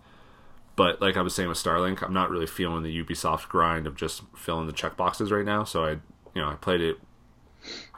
but 0.76 1.00
like 1.00 1.16
I 1.16 1.22
was 1.22 1.34
saying 1.34 1.48
with 1.48 1.58
Starlink, 1.58 2.02
I'm 2.02 2.12
not 2.12 2.30
really 2.30 2.46
feeling 2.46 2.82
the 2.84 3.02
Ubisoft 3.04 3.48
grind 3.48 3.86
of 3.86 3.96
just 3.96 4.22
filling 4.36 4.66
the 4.66 4.72
checkboxes 4.74 5.30
right 5.32 5.44
now. 5.46 5.64
So 5.64 5.84
I 5.86 5.90
you 6.34 6.42
know 6.42 6.48
I 6.50 6.54
played 6.54 6.82
it 6.82 6.98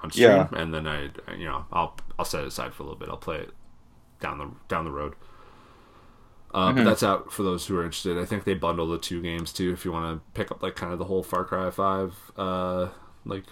on 0.02 0.12
stream, 0.12 0.28
Yeah. 0.28 0.48
and 0.52 0.72
then 0.72 0.86
I 0.86 1.10
you 1.36 1.44
know 1.46 1.66
I'll 1.72 1.96
I'll 2.20 2.24
set 2.24 2.42
it 2.42 2.46
aside 2.46 2.72
for 2.72 2.84
a 2.84 2.86
little 2.86 2.98
bit. 3.00 3.08
I'll 3.08 3.16
play 3.16 3.38
it 3.38 3.50
down 4.20 4.38
the 4.38 4.48
down 4.68 4.84
the 4.84 4.92
road. 4.92 5.14
Uh, 6.52 6.72
But 6.72 6.84
that's 6.84 7.02
out 7.02 7.32
for 7.32 7.42
those 7.44 7.66
who 7.66 7.76
are 7.78 7.84
interested. 7.84 8.18
I 8.18 8.24
think 8.24 8.44
they 8.44 8.54
bundle 8.54 8.88
the 8.88 8.98
two 8.98 9.22
games 9.22 9.52
too. 9.52 9.72
If 9.72 9.84
you 9.84 9.92
want 9.92 10.16
to 10.16 10.30
pick 10.38 10.50
up 10.50 10.62
like 10.62 10.74
kind 10.76 10.92
of 10.92 10.98
the 10.98 11.04
whole 11.04 11.22
Far 11.22 11.44
Cry 11.44 11.70
Five 11.70 12.14
uh, 12.36 12.88
like 13.24 13.44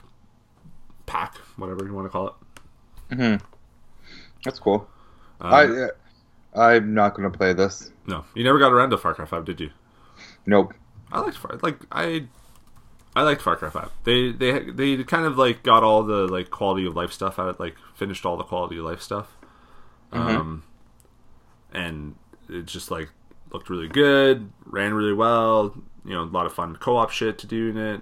pack, 1.07 1.37
whatever 1.57 1.85
you 1.85 1.95
want 1.95 2.07
to 2.07 2.11
call 2.11 2.29
it. 2.29 3.15
Hmm. 3.17 3.37
That's 4.45 4.59
cool. 4.59 4.89
Um, 5.41 5.53
I 5.53 5.65
uh, 5.65 5.89
I'm 6.55 6.93
not 6.95 7.15
gonna 7.15 7.31
play 7.31 7.53
this. 7.53 7.91
no, 8.07 8.25
you 8.35 8.43
never 8.43 8.59
got 8.59 8.73
around 8.73 8.91
to 8.91 8.99
Far 8.99 9.15
Cry 9.15 9.25
Five, 9.27 9.45
did 9.45 9.61
you? 9.61 9.71
Nope. 10.47 10.75
I 11.13 11.21
liked 11.21 11.37
Far 11.37 11.59
like 11.63 11.79
I 11.93 12.27
I 13.15 13.23
liked 13.23 13.43
Far 13.43 13.57
Cry 13.57 13.71
Five. 13.71 13.91
They 14.05 14.33
they 14.33 14.71
they 14.71 15.03
kind 15.05 15.25
of 15.25 15.39
like 15.39 15.63
got 15.63 15.83
all 15.85 16.03
the 16.03 16.27
like 16.27 16.51
quality 16.51 16.87
of 16.87 16.97
life 16.97 17.13
stuff 17.13 17.39
out. 17.39 17.61
Like 17.61 17.77
finished 17.95 18.27
all 18.27 18.37
the 18.37 18.45
quality 18.45 18.79
of 18.79 18.85
life 18.85 19.01
stuff. 19.03 19.37
Um, 20.13 20.65
and 21.73 22.15
it 22.49 22.67
just 22.67 22.91
like 22.91 23.11
looked 23.53 23.71
really 23.71 23.89
good, 23.89 24.51
ran 24.65 24.95
really 24.95 25.13
well. 25.13 25.75
You 26.05 26.15
know, 26.15 26.23
a 26.23 26.25
lot 26.25 26.47
of 26.47 26.53
fun 26.55 26.77
co-op 26.77 27.11
shit 27.11 27.39
to 27.39 27.47
do 27.47 27.71
in 27.71 27.77
it. 27.77 28.01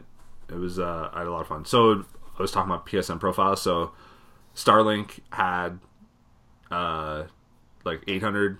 It 0.48 0.56
was 0.56 0.78
uh, 0.78 1.10
I 1.12 1.18
had 1.20 1.26
a 1.26 1.32
lot 1.32 1.40
of 1.40 1.48
fun. 1.48 1.64
So 1.64 2.04
I 2.38 2.42
was 2.42 2.52
talking 2.52 2.70
about 2.70 2.86
PSN 2.86 3.18
profiles. 3.20 3.60
So 3.62 3.92
Starlink 4.54 5.20
had 5.30 5.78
uh 6.70 7.24
like 7.84 8.02
800 8.08 8.58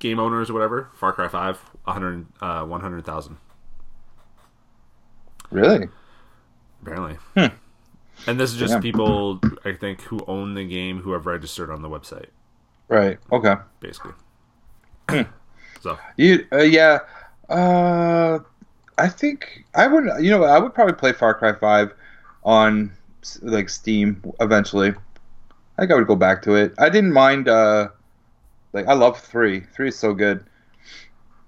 game 0.00 0.18
owners 0.18 0.50
or 0.50 0.54
whatever. 0.54 0.90
Far 0.94 1.12
Cry 1.12 1.28
5 1.28 1.56
100 1.84 2.26
uh 2.40 2.64
100,000 2.64 3.36
Really? 5.50 5.88
apparently. 6.82 7.18
And 8.26 8.38
this 8.38 8.52
is 8.52 8.58
just 8.58 8.72
Damn. 8.74 8.82
people 8.82 9.40
I 9.64 9.72
think 9.72 10.02
who 10.02 10.20
own 10.26 10.54
the 10.54 10.64
game 10.66 11.00
who 11.02 11.12
have 11.12 11.26
registered 11.26 11.70
on 11.70 11.82
the 11.82 11.88
website 11.88 12.26
Right. 12.88 13.18
Okay. 13.32 13.54
basically. 13.80 14.12
so 15.80 15.98
You 16.16 16.46
uh, 16.52 16.58
yeah. 16.58 17.00
Uh, 17.48 18.38
I 18.98 19.08
think 19.08 19.64
I 19.74 19.86
would. 19.86 20.04
You 20.22 20.30
know, 20.30 20.44
I 20.44 20.58
would 20.58 20.74
probably 20.74 20.94
play 20.94 21.12
Far 21.12 21.34
Cry 21.34 21.52
Five 21.52 21.92
on 22.44 22.92
like 23.42 23.68
Steam 23.68 24.22
eventually. 24.40 24.90
I 24.90 25.82
think 25.82 25.92
I 25.92 25.94
would 25.94 26.06
go 26.06 26.16
back 26.16 26.42
to 26.42 26.54
it. 26.54 26.74
I 26.78 26.88
didn't 26.88 27.12
mind. 27.12 27.48
Uh, 27.48 27.88
like 28.72 28.86
I 28.86 28.94
love 28.94 29.18
three. 29.20 29.60
Three 29.74 29.88
is 29.88 29.98
so 29.98 30.14
good. 30.14 30.44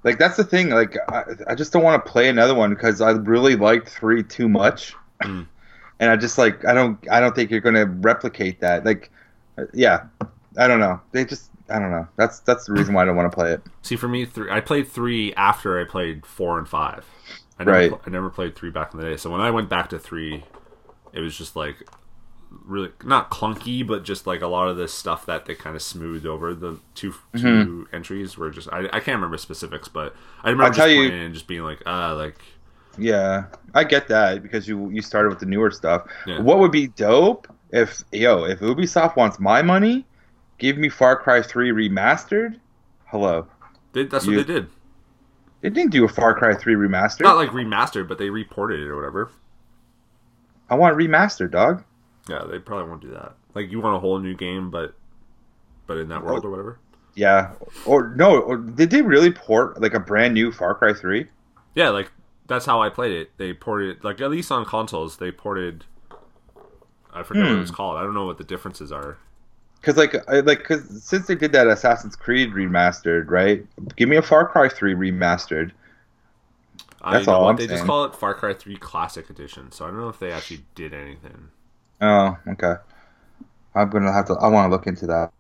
Like 0.05 0.19
that's 0.19 0.37
the 0.37 0.45
thing. 0.45 0.71
Like 0.71 0.97
I, 1.09 1.25
I 1.49 1.55
just 1.55 1.73
don't 1.73 1.83
want 1.83 2.05
to 2.05 2.11
play 2.11 2.29
another 2.29 2.55
one 2.55 2.71
because 2.71 3.01
I 3.01 3.13
really 3.13 3.57
liked 3.57 3.89
three 3.89 4.23
too 4.23 4.49
much, 4.49 4.95
Mm. 5.23 5.47
and 6.01 6.11
I 6.11 6.17
just 6.17 6.39
like 6.39 6.65
I 6.65 6.75
don't 6.75 6.99
I 7.11 7.21
don't 7.21 7.35
think 7.37 7.51
you're 7.51 7.61
gonna 7.61 7.87
replicate 7.87 8.61
that. 8.61 8.85
Like, 8.85 9.11
uh, 9.59 9.67
yeah, 9.73 10.07
I 10.59 10.67
don't 10.67 10.81
know. 10.81 11.01
They 11.13 11.25
just 11.25 11.51
I 11.73 11.79
don't 11.79 11.91
know. 11.91 12.07
That's 12.17 12.41
that's 12.41 12.67
the 12.67 12.73
reason 12.73 12.95
why 12.95 13.03
I 13.03 13.05
don't 13.07 13.17
want 13.17 13.31
to 13.31 13.35
play 13.35 13.53
it. 13.53 13.63
See, 13.83 13.97
for 13.97 14.09
me, 14.09 14.25
three. 14.25 14.51
I 14.51 14.61
played 14.61 14.89
three 14.89 15.33
after 15.35 15.81
I 15.81 15.85
played 15.85 16.27
four 16.27 16.59
and 16.59 16.69
five. 16.69 17.07
I 17.59 17.65
never, 17.65 17.79
Right. 17.91 18.01
I 18.07 18.11
never 18.11 18.31
played 18.31 18.57
three 18.57 18.71
back 18.71 18.93
in 18.95 19.01
the 19.01 19.07
day. 19.07 19.17
So 19.17 19.31
when 19.31 19.41
I 19.41 19.51
went 19.51 19.69
back 19.69 19.89
to 19.91 19.99
three, 19.99 20.45
it 21.13 21.21
was 21.21 21.37
just 21.37 21.55
like 21.57 21.77
really 22.65 22.91
not 23.05 23.31
clunky, 23.31 23.87
but 23.87 24.05
just 24.05 24.27
like 24.27 24.43
a 24.43 24.47
lot 24.47 24.69
of 24.69 24.77
this 24.77 24.93
stuff 24.93 25.25
that 25.27 25.47
they 25.47 25.55
kind 25.55 25.75
of 25.75 25.81
smoothed 25.83 26.27
over 26.27 26.55
the 26.55 26.79
2 26.95 27.15
two 27.37 27.89
entries 27.93 28.37
were 28.37 28.51
just. 28.51 28.69
I, 28.73 28.81
I 28.87 29.01
can't 29.01 29.17
remember 29.17 29.39
specifics, 29.39 29.89
but 29.89 30.15
I 30.43 30.49
remember 30.51 30.65
I'll 30.65 30.71
just 30.71 30.79
tell 30.79 30.89
you- 30.89 31.11
and 31.11 31.33
just 31.33 31.47
being 31.47 31.63
like, 31.63 31.83
ah, 31.87 32.13
like 32.13 32.37
Yeah, 32.99 33.45
I 33.75 33.85
get 33.85 34.09
that 34.09 34.43
because 34.43 34.69
you 34.69 34.91
you 34.91 35.01
started 35.03 35.31
with 35.31 35.39
the 35.39 35.47
newer 35.47 35.71
stuff. 35.71 36.03
Yeah. 36.27 36.41
What 36.41 36.59
would 36.59 36.73
be 36.73 36.89
dope 36.89 37.49
if 37.71 38.03
yo 38.13 38.45
if 38.45 38.61
Ubisoft 38.61 39.17
wants 39.17 39.39
my 39.41 39.63
money, 39.63 40.05
give 40.63 40.79
me 40.79 40.89
Far 40.89 41.17
Cry 41.17 41.43
Three 41.43 41.71
remastered. 41.71 42.59
Hello, 43.07 43.47
they, 43.93 44.05
that's 44.07 44.25
You- 44.25 44.37
what 44.39 44.47
they 44.47 44.55
did. 44.55 44.69
they 45.61 45.69
didn't 45.71 45.91
do 45.91 46.05
a 46.05 46.09
Far 46.09 46.35
Cry 46.39 46.55
Three 46.55 46.75
remastered. 46.75 47.23
Not 47.23 47.37
like 47.37 47.51
remastered, 47.51 48.09
but 48.09 48.17
they 48.19 48.31
reported 48.31 48.81
it 48.81 48.87
or 48.89 48.97
whatever. 48.97 49.31
I 50.71 50.77
want 50.77 50.97
remastered, 50.97 51.51
dog. 51.51 51.85
Yeah, 52.29 52.45
they 52.49 52.59
probably 52.61 52.89
won't 52.89 53.03
do 53.03 53.11
that. 53.11 53.35
Like 53.55 53.71
you 53.71 53.81
want 53.81 53.97
a 53.97 53.99
whole 53.99 54.19
new 54.21 54.35
game, 54.35 54.71
but 54.71 54.95
but 55.87 55.99
in 55.99 56.09
that 56.09 56.25
world 56.25 56.45
or 56.45 56.51
whatever. 56.51 56.79
Yeah, 57.15 57.53
or 57.85 58.15
no, 58.15 58.39
or 58.41 58.57
did 58.57 58.91
they 58.91 59.03
really 59.03 59.31
port 59.33 59.81
like 59.83 59.93
a 59.93 60.01
brand 60.01 60.33
new 60.33 60.53
Far 60.53 60.75
Cry 60.77 60.95
Three? 60.95 61.27
Yeah, 61.75 61.91
like 61.91 62.11
that's 62.47 62.65
how 62.67 62.81
I 62.81 62.89
played 62.89 63.13
it. 63.13 63.33
They 63.37 63.53
ported 63.53 64.03
like 64.05 64.21
at 64.21 64.31
least 64.31 64.51
on 64.53 64.65
consoles 64.65 65.17
they 65.19 65.31
ported. 65.33 65.85
I 67.13 67.23
forget 67.25 67.43
what 67.43 67.53
it 67.53 67.59
was 67.59 67.69
Hmm. 67.71 67.77
called. 67.77 67.99
I 67.99 68.03
don't 68.05 68.15
know 68.15 68.25
what 68.25 68.39
the 68.39 68.45
differences 68.45 68.91
are. 68.91 69.19
Because 69.83 69.97
like, 69.97 70.15
I, 70.29 70.41
like, 70.41 70.59
because 70.59 71.03
since 71.03 71.27
they 71.27 71.35
did 71.35 71.51
that 71.53 71.67
Assassin's 71.67 72.15
Creed 72.15 72.53
remastered, 72.53 73.29
right? 73.29 73.67
Give 73.97 74.09
me 74.09 74.17
a 74.17 74.23
Far 74.23 74.47
Cry 74.47 74.69
Three 74.69 74.95
remastered. 74.95 75.73
I 77.03 77.15
That's 77.15 77.27
know 77.27 77.35
all 77.35 77.49
I'm 77.49 77.57
They 77.57 77.67
just 77.67 77.79
saying. 77.79 77.87
call 77.87 78.05
it 78.05 78.15
Far 78.15 78.33
Cry 78.35 78.55
Three 78.55 78.77
Classic 78.77 79.29
Edition. 79.29 79.73
So 79.73 79.85
I 79.85 79.89
don't 79.89 79.99
know 79.99 80.09
if 80.09 80.21
they 80.21 80.31
actually 80.31 80.61
did 80.77 80.95
anything. 80.95 81.49
Oh, 82.01 82.39
okay. 82.47 82.75
I'm 83.75 83.91
gonna 83.91 84.13
have 84.13 84.27
to. 84.27 84.35
I 84.35 84.47
want 84.49 84.67
to 84.67 84.71
look 84.71 84.87
into 84.87 85.07
that. 85.07 85.33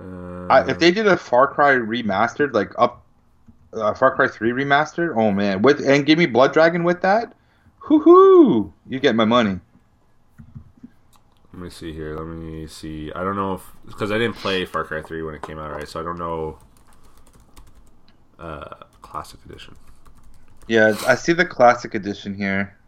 Uh, 0.00 0.46
I, 0.46 0.70
if 0.70 0.78
they 0.78 0.90
did 0.90 1.06
a 1.06 1.16
Far 1.18 1.48
Cry 1.48 1.74
remastered, 1.74 2.54
like 2.54 2.72
up, 2.78 3.04
uh, 3.74 3.92
Far 3.92 4.14
Cry 4.14 4.28
Three 4.28 4.52
remastered, 4.52 5.14
oh 5.16 5.32
man, 5.32 5.60
with 5.60 5.86
and 5.86 6.06
give 6.06 6.18
me 6.18 6.24
Blood 6.24 6.54
Dragon 6.54 6.82
with 6.82 7.02
that, 7.02 7.34
hoo 7.78 7.98
hoo, 7.98 8.72
you 8.88 9.00
get 9.00 9.14
my 9.16 9.26
money. 9.26 9.60
Let 11.58 11.64
me 11.64 11.70
see 11.70 11.92
here. 11.92 12.16
Let 12.16 12.26
me 12.26 12.68
see. 12.68 13.10
I 13.16 13.24
don't 13.24 13.34
know 13.34 13.54
if 13.54 13.62
because 13.84 14.12
I 14.12 14.18
didn't 14.18 14.36
play 14.36 14.64
Far 14.64 14.84
Cry 14.84 15.02
Three 15.02 15.24
when 15.24 15.34
it 15.34 15.42
came 15.42 15.58
out, 15.58 15.72
right? 15.72 15.88
So 15.88 15.98
I 15.98 16.04
don't 16.04 16.16
know. 16.16 16.60
Uh, 18.38 18.76
Classic 19.02 19.40
Edition. 19.44 19.74
Yeah, 20.68 20.94
I 21.08 21.16
see 21.16 21.32
the 21.32 21.44
Classic 21.44 21.92
Edition 21.96 22.32
here. 22.36 22.78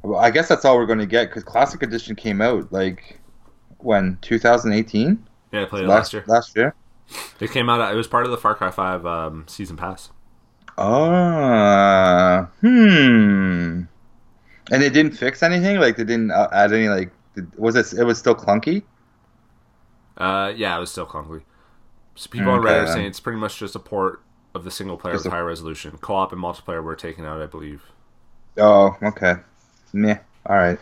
Well, 0.00 0.18
I 0.18 0.30
guess 0.30 0.48
that's 0.48 0.64
all 0.64 0.78
we're 0.78 0.86
gonna 0.86 1.04
get 1.04 1.28
because 1.28 1.44
Classic 1.44 1.82
Edition 1.82 2.16
came 2.16 2.40
out 2.40 2.72
like 2.72 3.20
when 3.76 4.16
2018 4.22 5.22
Yeah, 5.52 5.62
I 5.62 5.64
played 5.66 5.84
it 5.84 5.88
last 5.88 5.98
last 5.98 6.12
year. 6.14 6.24
last 6.26 6.56
year. 6.56 6.74
It 7.40 7.50
came 7.50 7.68
out. 7.68 7.92
It 7.92 7.96
was 7.96 8.06
part 8.06 8.24
of 8.24 8.30
the 8.30 8.38
Far 8.38 8.54
Cry 8.54 8.70
Five 8.70 9.04
um, 9.04 9.44
season 9.48 9.76
pass. 9.76 10.08
Ah, 10.78 12.48
hmm. 12.62 13.82
And 14.70 14.82
it 14.82 14.90
didn't 14.90 15.12
fix 15.12 15.42
anything. 15.42 15.78
Like 15.78 15.96
they 15.96 16.04
didn't 16.04 16.30
uh, 16.30 16.48
add 16.52 16.72
any. 16.72 16.88
Like 16.88 17.10
was 17.56 17.76
it? 17.76 17.98
It 17.98 18.04
was 18.04 18.18
still 18.18 18.34
clunky. 18.34 18.82
Uh, 20.16 20.52
yeah, 20.56 20.76
it 20.76 20.80
was 20.80 20.90
still 20.90 21.06
clunky. 21.06 21.42
So 22.14 22.30
people 22.30 22.50
on 22.50 22.62
Reddit 22.62 22.84
are 22.84 22.86
saying 22.86 23.06
it's 23.06 23.20
pretty 23.20 23.38
much 23.38 23.58
just 23.58 23.74
a 23.74 23.78
port 23.78 24.22
of 24.54 24.64
the 24.64 24.70
single 24.70 24.96
player 24.96 25.14
with 25.14 25.26
high 25.26 25.40
resolution. 25.40 25.96
Co-op 25.98 26.32
and 26.32 26.42
multiplayer 26.42 26.82
were 26.82 26.96
taken 26.96 27.26
out, 27.26 27.42
I 27.42 27.46
believe. 27.46 27.82
Oh, 28.56 28.96
okay. 29.02 29.34
Meh. 29.92 30.18
All 30.46 30.56
right. 30.56 30.78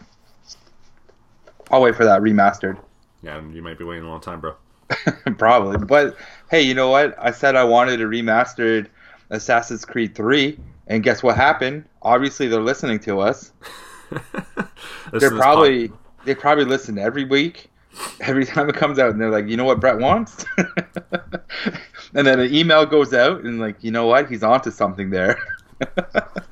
I'll 1.71 1.83
wait 1.83 1.97
for 1.97 2.05
that 2.05 2.21
remastered. 2.21 2.79
Yeah, 3.23 3.39
and 3.39 3.55
you 3.55 3.63
might 3.63 3.79
be 3.79 3.85
waiting 3.85 4.05
a 4.05 4.09
long 4.09 4.21
time, 4.21 4.41
bro. 4.41 4.55
Probably. 5.39 5.79
But 5.79 6.17
hey, 6.51 6.63
you 6.63 6.75
know 6.75 6.91
what? 6.91 7.17
I 7.19 7.33
said 7.33 7.57
I 7.57 7.65
wanted 7.65 8.01
a 8.01 8.05
remastered 8.05 8.87
Assassin's 9.31 9.85
Creed 9.85 10.15
3, 10.15 10.59
and 10.87 11.03
guess 11.03 11.23
what 11.23 11.37
happened? 11.37 11.85
Obviously, 12.03 12.49
they're 12.49 12.63
listening 12.63 12.99
to 13.01 13.21
us. 13.21 13.53
They're 15.13 15.31
probably 15.31 15.91
they 16.25 16.35
probably 16.35 16.65
listen 16.65 16.99
every 16.99 17.25
week, 17.25 17.71
every 18.21 18.45
time 18.45 18.69
it 18.69 18.75
comes 18.75 18.99
out, 18.99 19.11
and 19.11 19.21
they're 19.21 19.31
like, 19.31 19.49
you 19.49 19.57
know 19.57 19.65
what 19.65 19.81
Brett 19.81 19.99
wants, 19.99 20.45
and 20.59 22.27
then 22.27 22.41
an 22.41 22.53
email 22.55 22.87
goes 22.87 23.13
out, 23.15 23.45
and 23.45 23.61
like, 23.61 23.83
you 23.83 23.91
know 23.91 24.07
what? 24.07 24.29
He's 24.29 24.43
onto 24.43 24.71
something 24.71 25.11
there. 25.11 25.39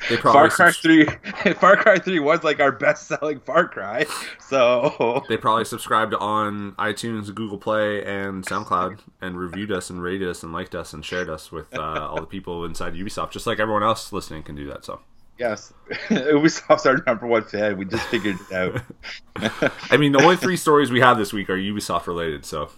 They 0.08 0.16
Far 0.16 0.32
probably 0.32 0.50
Cry 0.50 0.70
subs- 0.70 0.78
Three, 0.78 1.04
Far 1.54 1.76
Cry 1.76 1.98
Three 1.98 2.18
was 2.18 2.42
like 2.44 2.60
our 2.60 2.72
best-selling 2.72 3.40
Far 3.40 3.68
Cry, 3.68 4.06
so 4.40 5.24
They 5.28 5.36
probably 5.36 5.64
subscribed 5.64 6.14
on 6.14 6.72
iTunes, 6.72 7.32
Google 7.34 7.58
Play, 7.58 8.04
and 8.04 8.44
SoundCloud, 8.44 8.98
and 9.20 9.38
reviewed 9.38 9.70
us, 9.72 9.90
and 9.90 10.02
rated 10.02 10.28
us, 10.28 10.42
and 10.42 10.52
liked 10.52 10.74
us, 10.74 10.92
and 10.92 11.04
shared 11.04 11.30
us 11.30 11.52
with 11.52 11.72
uh, 11.76 12.08
all 12.08 12.20
the 12.20 12.26
people 12.26 12.64
inside 12.64 12.94
Ubisoft, 12.94 13.30
just 13.30 13.46
like 13.46 13.60
everyone 13.60 13.82
else 13.82 14.12
listening 14.12 14.42
can 14.42 14.54
do 14.56 14.66
that. 14.68 14.84
So, 14.84 15.00
yes, 15.38 15.72
Ubisoft's 16.08 16.86
our 16.86 17.02
number 17.06 17.26
one 17.26 17.44
fan. 17.44 17.76
We 17.78 17.84
just 17.84 18.06
figured 18.08 18.36
it 18.50 18.52
out. 18.52 18.82
I 19.90 19.96
mean, 19.96 20.12
the 20.12 20.22
only 20.22 20.36
three 20.36 20.56
stories 20.56 20.90
we 20.90 21.00
have 21.00 21.16
this 21.18 21.32
week 21.32 21.48
are 21.48 21.56
Ubisoft 21.56 22.06
related. 22.06 22.44
So, 22.44 22.70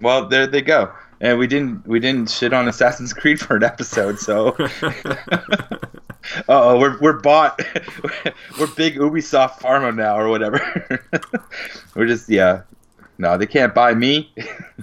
Well, 0.00 0.28
there 0.28 0.46
they 0.46 0.62
go. 0.62 0.92
And 1.20 1.38
we 1.38 1.46
didn't 1.46 1.86
we 1.86 1.98
didn't 1.98 2.30
shit 2.30 2.52
on 2.52 2.68
Assassin's 2.68 3.14
Creed 3.14 3.40
for 3.40 3.56
an 3.56 3.64
episode, 3.64 4.18
so 4.18 4.54
oh, 6.48 6.78
we're 6.78 6.98
we're 7.00 7.20
bought. 7.20 7.58
we're 8.60 8.66
big 8.68 8.96
Ubisoft 8.96 9.52
pharma 9.60 9.94
now 9.94 10.18
or 10.18 10.28
whatever. 10.28 10.60
we're 11.94 12.06
just 12.06 12.28
yeah. 12.28 12.62
No, 13.18 13.38
they 13.38 13.46
can't 13.46 13.74
buy 13.74 13.94
me. 13.94 14.30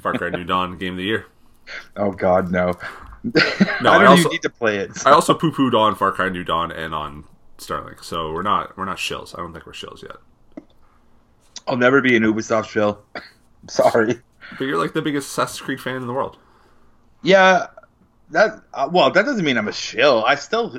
Far 0.01 0.13
Cry 0.13 0.29
New 0.29 0.43
Dawn 0.43 0.77
game 0.79 0.93
of 0.93 0.97
the 0.97 1.03
year. 1.03 1.27
oh 1.97 2.11
God, 2.11 2.51
no. 2.51 2.73
No, 3.23 3.31
I 3.35 3.95
I 3.95 3.99
don't 3.99 4.05
also- 4.07 4.21
even 4.21 4.31
need 4.31 4.41
to 4.41 4.49
play 4.49 4.77
it. 4.77 5.05
I 5.05 5.11
also 5.11 5.35
poo 5.35 5.51
pooed 5.51 5.75
on 5.79 5.95
Far 5.95 6.11
Cry 6.11 6.29
New 6.29 6.43
Dawn 6.43 6.71
and 6.71 6.95
on 6.95 7.25
Starlink, 7.59 8.03
so 8.03 8.33
we're 8.33 8.41
not 8.41 8.75
we're 8.75 8.85
not 8.85 8.97
shills. 8.97 9.35
I 9.37 9.37
don't 9.37 9.53
think 9.53 9.67
we're 9.67 9.73
shills 9.73 10.01
yet. 10.01 10.15
I'll 11.67 11.77
never 11.77 12.01
be 12.01 12.15
an 12.17 12.23
Ubisoft 12.23 12.69
shill. 12.69 13.03
Sorry. 13.69 14.19
But 14.57 14.65
you're 14.65 14.77
like 14.77 14.93
the 14.93 15.01
biggest 15.01 15.29
Assassin's 15.29 15.61
Creed 15.61 15.81
fan 15.81 15.95
in 15.95 16.07
the 16.07 16.13
world. 16.13 16.37
Yeah, 17.21 17.67
that 18.31 18.61
uh, 18.73 18.89
well, 18.91 19.11
that 19.11 19.25
doesn't 19.25 19.45
mean 19.45 19.57
I'm 19.57 19.67
a 19.67 19.73
shill. 19.73 20.23
I 20.25 20.35
still, 20.35 20.77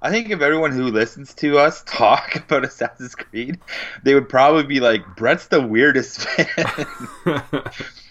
I 0.00 0.10
think 0.10 0.30
if 0.30 0.40
everyone 0.40 0.72
who 0.72 0.84
listens 0.84 1.34
to 1.34 1.58
us 1.58 1.82
talk 1.86 2.36
about 2.36 2.64
Assassin's 2.64 3.14
Creed, 3.14 3.60
they 4.02 4.14
would 4.14 4.28
probably 4.28 4.64
be 4.64 4.80
like, 4.80 5.16
"Brett's 5.16 5.48
the 5.48 5.60
weirdest 5.60 6.20
fan," 6.28 7.06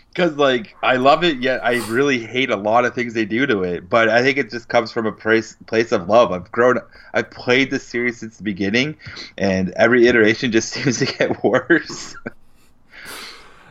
because 0.10 0.36
like 0.36 0.76
I 0.84 0.98
love 0.98 1.24
it, 1.24 1.38
yet 1.38 1.64
I 1.64 1.86
really 1.88 2.20
hate 2.20 2.52
a 2.52 2.56
lot 2.56 2.86
of 2.86 2.94
things 2.94 3.14
they 3.14 3.26
do 3.26 3.48
to 3.48 3.64
it. 3.64 3.90
But 3.90 4.10
I 4.10 4.22
think 4.22 4.38
it 4.38 4.52
just 4.52 4.68
comes 4.68 4.92
from 4.92 5.06
a 5.08 5.12
place 5.12 5.56
place 5.66 5.92
of 5.92 6.08
love. 6.08 6.32
I've 6.32 6.52
grown, 6.52 6.80
I've 7.14 7.32
played 7.32 7.72
this 7.72 7.86
series 7.88 8.20
since 8.20 8.38
the 8.38 8.44
beginning, 8.44 8.98
and 9.38 9.72
every 9.72 10.08
iteration 10.08 10.52
just 10.52 10.70
seems 10.70 11.00
to 11.00 11.06
get 11.06 11.44
worse. 11.44 12.16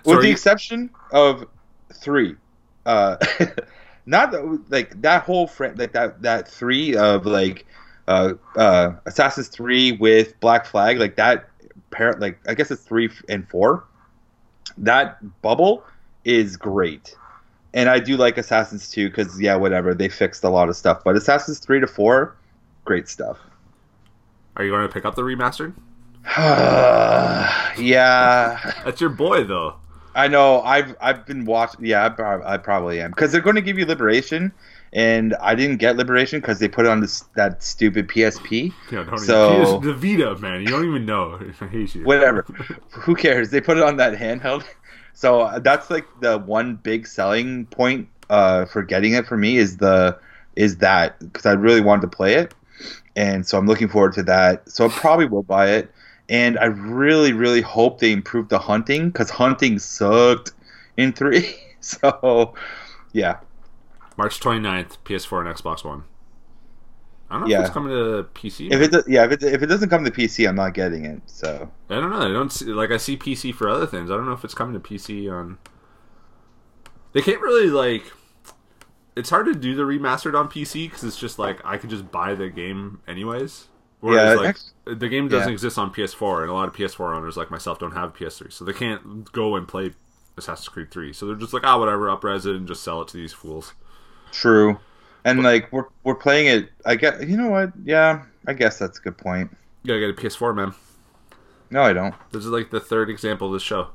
So 0.05 0.13
With 0.13 0.21
the 0.21 0.27
you- 0.29 0.33
exception 0.33 0.91
of 1.13 1.47
three, 1.95 2.37
uh, 2.87 3.17
not 4.07 4.31
the, 4.33 4.61
like 4.69 5.01
that 5.03 5.23
whole 5.25 5.47
fr- 5.47 5.75
like 5.77 5.93
that 5.93 6.23
that 6.23 6.49
three 6.49 6.97
of 6.97 7.27
like 7.27 7.67
uh, 8.09 8.35
uh, 8.57 8.93
Assassin's 9.07 9.49
three 9.49 9.93
with 9.93 10.39
Black 10.41 10.67
Flag, 10.67 10.99
like 10.99 11.17
that 11.17 11.49
pair, 11.91 12.15
like 12.15 12.39
I 12.49 12.55
guess 12.55 12.71
it's 12.71 12.83
three 12.83 13.11
and 13.29 13.49
four. 13.49 13.85
That 14.79 15.19
bubble 15.43 15.85
is 16.25 16.57
great, 16.57 17.15
and 17.75 17.89
I 17.91 17.99
do 17.99 18.17
like 18.17 18.39
Assassin's 18.39 18.91
two 18.91 19.09
because 19.11 19.41
yeah, 19.41 19.57
whatever 19.57 19.95
they 19.95 20.09
fixed 20.09 20.45
a 20.45 20.49
lot 20.49 20.69
of 20.69 20.77
stuff, 20.77 21.03
but 21.05 21.17
Assassin's 21.17 21.59
three 21.59 21.81
to 21.81 21.87
four, 21.87 22.37
great 22.85 23.09
stuff. 23.09 23.39
Are 24.57 24.65
you 24.65 24.71
going 24.71 24.87
to 24.87 24.93
pick 24.93 25.05
up 25.05 25.15
the 25.15 25.23
remastered? 25.23 25.75
yeah, 27.79 28.73
That's 28.85 29.01
your 29.01 29.11
boy, 29.11 29.45
though. 29.45 29.77
I 30.15 30.29
know. 30.29 30.61
I've 30.63 30.97
I've 31.01 31.27
been 31.27 31.45
watching. 31.45 31.85
Yeah, 31.87 32.15
I, 32.19 32.55
I 32.55 32.57
probably 32.57 33.01
am 33.01 33.11
because 33.11 33.33
they're 33.33 33.41
going 33.41 33.57
to 33.57 33.63
give 33.63 33.79
you 33.79 33.87
Liberation, 33.87 34.53
and 34.93 35.35
I 35.41 35.55
didn't 35.55 35.77
get 35.77 35.97
Liberation 35.97 36.41
because 36.41 36.59
they 36.59 36.69
put 36.69 36.87
it 36.87 36.89
on 36.89 37.01
this 37.01 37.21
that 37.37 37.63
stupid 37.63 38.09
PSP. 38.09 38.73
Yeah, 38.91 39.05
don't 39.05 39.19
So- 39.19 39.77
even, 39.79 39.87
the 39.87 39.95
Vita, 39.95 40.37
man. 40.41 40.63
You 40.63 40.69
don't 40.69 40.87
even 40.89 41.07
know. 41.07 41.39
I 41.61 41.67
hate 41.67 41.95
you. 41.95 42.05
Whatever. 42.05 42.43
Who 42.91 43.15
cares? 43.15 43.51
They 43.51 43.61
put 43.61 43.77
it 43.77 43.83
on 43.83 43.97
that 43.99 44.15
handheld. 44.19 44.65
So 45.13 45.41
uh, 45.43 45.59
that's 45.59 45.91
like 45.91 46.07
the 46.21 46.39
one 46.39 46.77
big 46.77 47.07
selling 47.07 47.67
point 47.67 48.09
uh, 48.31 48.65
for 48.65 48.83
getting 48.83 49.13
it 49.13 49.27
for 49.27 49.37
me 49.37 49.59
is 49.59 49.77
the 49.77 50.19
is 50.57 50.79
that 50.79 51.19
because 51.19 51.45
I 51.45 51.53
really 51.53 51.83
wanted 51.83 52.03
to 52.03 52.09
play 52.17 52.35
it, 52.37 52.55
and 53.17 53.47
so 53.47 53.59
I'm 53.59 53.67
looking 53.67 53.89
forward 53.89 54.15
to 54.15 54.23
that. 54.23 54.71
So 54.71 54.87
I 54.87 54.89
probably 54.89 55.27
will 55.27 55.43
buy 55.43 55.69
it, 55.73 55.93
and 56.31 56.59
I 56.59 56.67
really 56.67 57.33
really 57.35 57.61
hope 57.61 58.01
they 58.01 58.13
improve 58.13 58.49
the 58.49 58.59
hunting 58.59 59.11
because 59.11 59.29
hunting 59.29 59.79
sucked 59.79 60.53
in 60.97 61.13
three. 61.13 61.55
So 61.83 62.53
yeah. 63.15 63.39
March 64.19 64.39
29th, 64.39 64.99
PS4 65.07 65.47
and 65.47 65.57
Xbox 65.57 65.83
One. 65.83 66.05
I 67.31 67.35
don't 67.39 67.43
know 67.43 67.49
Yeah. 67.49 67.61
if 67.61 67.67
it's 67.69 67.73
coming 67.73 67.89
to 67.95 68.25
PC. 68.35 68.71
If 68.71 68.83
it 68.83 68.91
do- 68.93 69.03
yeah 69.11 69.25
if 69.25 69.33
it 69.33 69.43
if 69.43 69.63
it 69.63 69.67
doesn't 69.67 69.89
come 69.89 70.05
to 70.05 70.11
PC, 70.11 70.47
I'm 70.47 70.57
not 70.57 70.75
getting 70.75 71.07
it. 71.07 71.23
So 71.25 71.71
I 71.89 71.95
don't 71.95 72.11
know. 72.11 72.21
I 72.21 72.29
don't 72.29 72.53
see 72.53 72.67
like 72.67 72.91
I 72.91 72.99
see 72.99 73.17
PC 73.17 73.55
for 73.55 73.67
other 73.67 73.87
things. 73.87 74.11
I 74.11 74.17
don't 74.17 74.27
know 74.27 74.33
if 74.33 74.45
it's 74.45 74.53
coming 74.53 74.75
to 74.75 74.81
PC 74.81 75.33
on. 75.33 75.57
They 77.13 77.23
can't 77.23 77.41
really 77.41 77.69
like. 77.71 78.05
It's 79.17 79.31
hard 79.31 79.47
to 79.47 79.55
do 79.55 79.75
the 79.75 79.85
remastered 79.85 80.39
on 80.39 80.49
PC 80.49 80.87
because 80.89 81.03
it's 81.05 81.19
just 81.19 81.39
like 81.39 81.61
I 81.65 81.79
could 81.79 81.89
just 81.89 82.11
buy 82.11 82.35
the 82.35 82.51
game 82.51 83.01
anyways. 83.09 83.69
Whereas 84.01 84.35
Yeah, 84.35 84.35
like 84.35 84.49
ex- 84.51 84.73
the 84.85 85.09
game 85.09 85.29
doesn't 85.29 85.49
yeah. 85.49 85.53
exist 85.53 85.79
on 85.79 85.93
PS4, 85.93 86.43
and 86.43 86.51
a 86.51 86.55
lot 86.55 86.69
of 86.69 86.75
PS4 86.75 87.15
owners 87.15 87.37
like 87.37 87.51
myself 87.51 87.79
don't 87.79 87.93
have 87.93 88.15
PS3, 88.15 88.53
so 88.53 88.65
they 88.65 88.73
can't 88.73 89.31
go 89.33 89.57
and 89.57 89.69
play 89.69 89.93
Assassin's 90.37 90.69
Creed 90.69 90.91
3. 90.91 91.13
So 91.13 91.27
they're 91.27 91.37
just 91.37 91.53
like, 91.53 91.65
ah, 91.65 91.79
whatever, 91.79 92.07
upres 92.07 92.47
it 92.47 92.57
and 92.57 92.67
just 92.67 92.83
sell 92.83 93.03
it 93.03 93.09
to 93.09 93.17
these 93.17 93.33
fools. 93.33 93.75
true, 94.33 94.79
and 95.25 95.43
like 95.43 95.71
we're 95.73 95.87
we're 96.05 96.15
playing 96.15 96.47
it. 96.47 96.71
I 96.87 96.95
get 96.97 97.29
you 97.29 97.37
know 97.37 97.49
what? 97.51 97.73
Yeah, 97.85 98.25
I 98.47 98.55
guess 98.55 98.79
that's 98.79 98.99
a 98.99 99.03
good 99.03 99.19
point. 99.19 99.51
You 99.83 99.89
gotta 99.89 100.13
get 100.13 100.19
a 100.19 100.29
PS4, 100.29 100.55
man. 100.55 100.75
No, 101.71 101.83
I 101.83 101.93
don't. 101.93 102.15
This 102.33 102.45
is 102.45 102.51
like 102.51 102.71
the 102.71 102.81
third 102.81 103.11
example 103.11 103.49
of 103.49 103.53
this 103.53 103.63
show. 103.63 103.89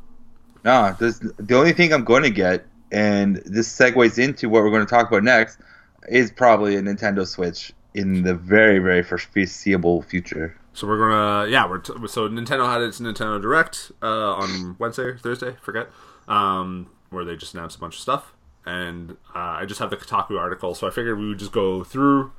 No, 0.63 0.95
this, 0.99 1.19
the 1.19 1.55
only 1.55 1.73
thing 1.73 1.93
I'm 1.93 2.03
going 2.05 2.23
to 2.23 2.29
get 2.31 2.65
and 2.91 3.37
this 3.45 3.67
segues 3.67 4.17
into 4.17 4.49
what 4.49 4.63
we're 4.63 4.69
going 4.69 4.85
to 4.85 4.89
talk 4.89 5.07
about 5.07 5.23
next, 5.23 5.59
is 6.07 6.31
probably 6.31 6.75
a 6.75 6.81
Nintendo 6.81 7.27
Switch 7.27 7.73
in 7.95 8.21
the 8.23 8.35
very, 8.35 8.77
very 8.79 9.01
foreseeable 9.01 10.01
future. 10.03 10.55
So 10.73 10.85
we're 10.85 10.97
gonna, 10.99 11.49
yeah, 11.49 11.67
we're 11.69 11.77
t- 11.79 11.93
so 12.07 12.27
Nintendo 12.27 12.67
had 12.71 12.81
its 12.81 12.99
Nintendo 12.99 13.41
Direct 13.41 13.91
uh, 14.03 14.33
on 14.33 14.75
Wednesday, 14.77 15.15
Thursday, 15.17 15.55
forget, 15.61 15.87
um, 16.27 16.89
where 17.09 17.23
they 17.25 17.35
just 17.37 17.53
announced 17.53 17.77
a 17.77 17.79
bunch 17.79 17.95
of 17.95 18.01
stuff, 18.01 18.33
and 18.65 19.11
uh, 19.33 19.39
I 19.61 19.65
just 19.65 19.79
have 19.79 19.89
the 19.89 19.95
Kotaku 19.97 20.37
article, 20.37 20.75
so 20.75 20.85
I 20.85 20.89
figured 20.89 21.17
we 21.17 21.29
would 21.29 21.39
just 21.39 21.53
go 21.53 21.83
through 21.85 22.33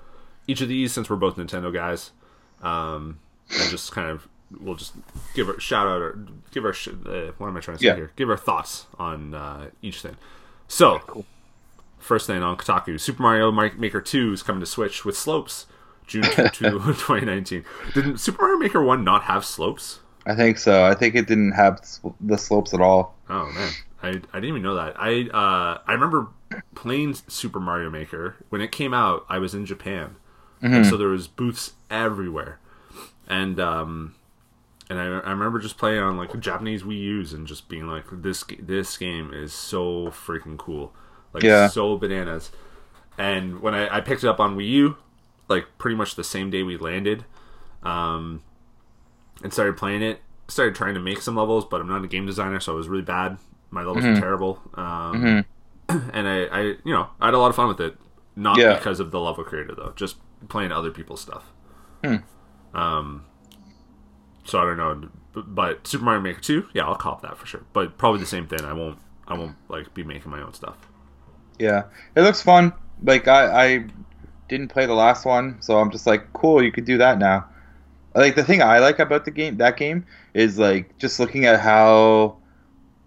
each 0.46 0.60
of 0.60 0.68
these 0.68 0.92
since 0.92 1.08
we're 1.08 1.16
both 1.16 1.36
Nintendo 1.36 1.72
guys, 1.72 2.10
um, 2.62 3.18
and 3.50 3.70
just 3.70 3.90
kind 3.92 4.10
of 4.10 4.28
we'll 4.60 4.74
just 4.76 4.92
give 5.34 5.48
a 5.48 5.58
shout 5.58 5.86
out 5.88 6.00
or 6.02 6.18
give 6.52 6.64
our 6.66 6.72
sh- 6.74 6.88
uh, 6.88 7.32
what 7.38 7.48
am 7.48 7.56
I 7.56 7.60
trying 7.60 7.78
to 7.78 7.82
say 7.82 7.88
Yeah. 7.88 7.96
here? 7.96 8.12
Give 8.16 8.28
our 8.30 8.36
thoughts 8.36 8.86
on 8.98 9.34
uh, 9.34 9.70
each 9.82 10.00
thing. 10.02 10.16
So, 10.68 11.24
first 11.98 12.26
thing 12.26 12.42
on 12.42 12.56
Kotaku, 12.56 12.98
Super 13.00 13.22
Mario 13.22 13.50
Maker 13.50 14.00
Two 14.00 14.32
is 14.32 14.42
coming 14.42 14.60
to 14.60 14.66
Switch 14.66 15.04
with 15.04 15.16
slopes, 15.16 15.66
June 16.06 16.22
to 16.22 16.48
2019. 16.48 17.64
Didn't 17.94 18.18
Super 18.18 18.42
Mario 18.42 18.58
Maker 18.58 18.82
One 18.82 19.04
not 19.04 19.24
have 19.24 19.44
slopes? 19.44 20.00
I 20.26 20.34
think 20.34 20.58
so. 20.58 20.84
I 20.84 20.94
think 20.94 21.14
it 21.14 21.28
didn't 21.28 21.52
have 21.52 21.80
the 22.20 22.36
slopes 22.36 22.74
at 22.74 22.80
all. 22.80 23.14
Oh 23.30 23.46
man, 23.52 23.70
I, 24.02 24.08
I 24.08 24.12
didn't 24.40 24.44
even 24.44 24.62
know 24.62 24.74
that. 24.74 24.94
I 24.98 25.28
uh, 25.32 25.80
I 25.86 25.92
remember 25.92 26.28
playing 26.74 27.14
Super 27.28 27.60
Mario 27.60 27.90
Maker 27.90 28.36
when 28.48 28.60
it 28.60 28.72
came 28.72 28.92
out. 28.92 29.24
I 29.28 29.38
was 29.38 29.54
in 29.54 29.66
Japan, 29.66 30.16
and 30.60 30.84
so 30.84 30.96
there 30.96 31.08
was 31.08 31.28
booths 31.28 31.74
everywhere, 31.90 32.58
and 33.28 33.60
um, 33.60 34.16
and 34.88 34.98
I, 34.98 35.04
I 35.04 35.30
remember 35.30 35.58
just 35.58 35.78
playing 35.78 36.00
on 36.00 36.16
like 36.16 36.38
Japanese 36.40 36.82
Wii 36.82 36.98
U's 36.98 37.32
and 37.32 37.46
just 37.46 37.68
being 37.68 37.86
like, 37.86 38.04
this 38.10 38.44
this 38.60 38.96
game 38.96 39.32
is 39.32 39.52
so 39.52 40.08
freaking 40.08 40.56
cool, 40.56 40.92
like 41.36 41.44
Yeah. 41.44 41.68
so 41.68 41.96
bananas. 41.96 42.50
And 43.18 43.60
when 43.60 43.74
I, 43.74 43.96
I 43.96 44.00
picked 44.00 44.24
it 44.24 44.28
up 44.28 44.40
on 44.40 44.56
Wii 44.56 44.68
U, 44.70 44.96
like 45.48 45.64
pretty 45.78 45.96
much 45.96 46.16
the 46.16 46.24
same 46.24 46.50
day 46.50 46.62
we 46.62 46.76
landed, 46.76 47.24
um, 47.82 48.42
and 49.42 49.52
started 49.52 49.76
playing 49.76 50.02
it. 50.02 50.20
Started 50.48 50.74
trying 50.74 50.94
to 50.94 51.00
make 51.00 51.20
some 51.22 51.34
levels, 51.36 51.64
but 51.64 51.80
I'm 51.80 51.88
not 51.88 52.04
a 52.04 52.08
game 52.08 52.26
designer, 52.26 52.60
so 52.60 52.72
I 52.72 52.76
was 52.76 52.88
really 52.88 53.02
bad. 53.02 53.38
My 53.70 53.82
levels 53.82 54.04
were 54.04 54.14
terrible, 54.20 54.60
um, 54.74 55.44
and 55.88 56.28
I, 56.28 56.44
I, 56.44 56.60
you 56.84 56.92
know, 56.92 57.08
I 57.20 57.26
had 57.26 57.34
a 57.34 57.38
lot 57.38 57.48
of 57.48 57.56
fun 57.56 57.68
with 57.68 57.80
it. 57.80 57.96
Not 58.36 58.58
Yeah. 58.58 58.74
because 58.76 59.00
of 59.00 59.10
the 59.10 59.18
level 59.20 59.42
creator 59.44 59.74
though, 59.74 59.92
just 59.96 60.16
playing 60.48 60.70
other 60.72 60.90
people's 60.90 61.20
stuff. 61.20 61.52
Um, 62.74 63.24
so 64.44 64.58
I 64.60 64.64
don't 64.64 64.76
know, 64.76 65.08
but, 65.32 65.54
but 65.54 65.86
Super 65.86 66.04
Mario 66.04 66.20
Maker 66.20 66.40
Two, 66.40 66.66
yeah, 66.74 66.84
I'll 66.84 66.94
cop 66.96 67.22
that 67.22 67.38
for 67.38 67.46
sure. 67.46 67.64
But 67.72 67.98
probably 67.98 68.20
the 68.20 68.26
same 68.26 68.46
thing. 68.46 68.60
I 68.64 68.72
won't, 68.72 68.98
I 69.26 69.34
won't 69.34 69.56
like 69.68 69.94
be 69.94 70.04
making 70.04 70.30
my 70.30 70.40
own 70.42 70.52
stuff. 70.54 70.76
Yeah, 71.58 71.84
it 72.14 72.22
looks 72.22 72.42
fun. 72.42 72.72
Like 73.02 73.28
I, 73.28 73.66
I 73.66 73.86
didn't 74.48 74.68
play 74.68 74.86
the 74.86 74.94
last 74.94 75.24
one, 75.24 75.60
so 75.60 75.78
I'm 75.78 75.90
just 75.90 76.06
like, 76.06 76.32
cool, 76.32 76.62
you 76.62 76.72
could 76.72 76.84
do 76.84 76.98
that 76.98 77.18
now. 77.18 77.46
Like 78.14 78.34
the 78.34 78.44
thing 78.44 78.62
I 78.62 78.78
like 78.78 78.98
about 78.98 79.24
the 79.24 79.30
game, 79.30 79.58
that 79.58 79.76
game, 79.76 80.06
is 80.34 80.58
like 80.58 80.96
just 80.98 81.20
looking 81.20 81.44
at 81.44 81.60
how 81.60 82.36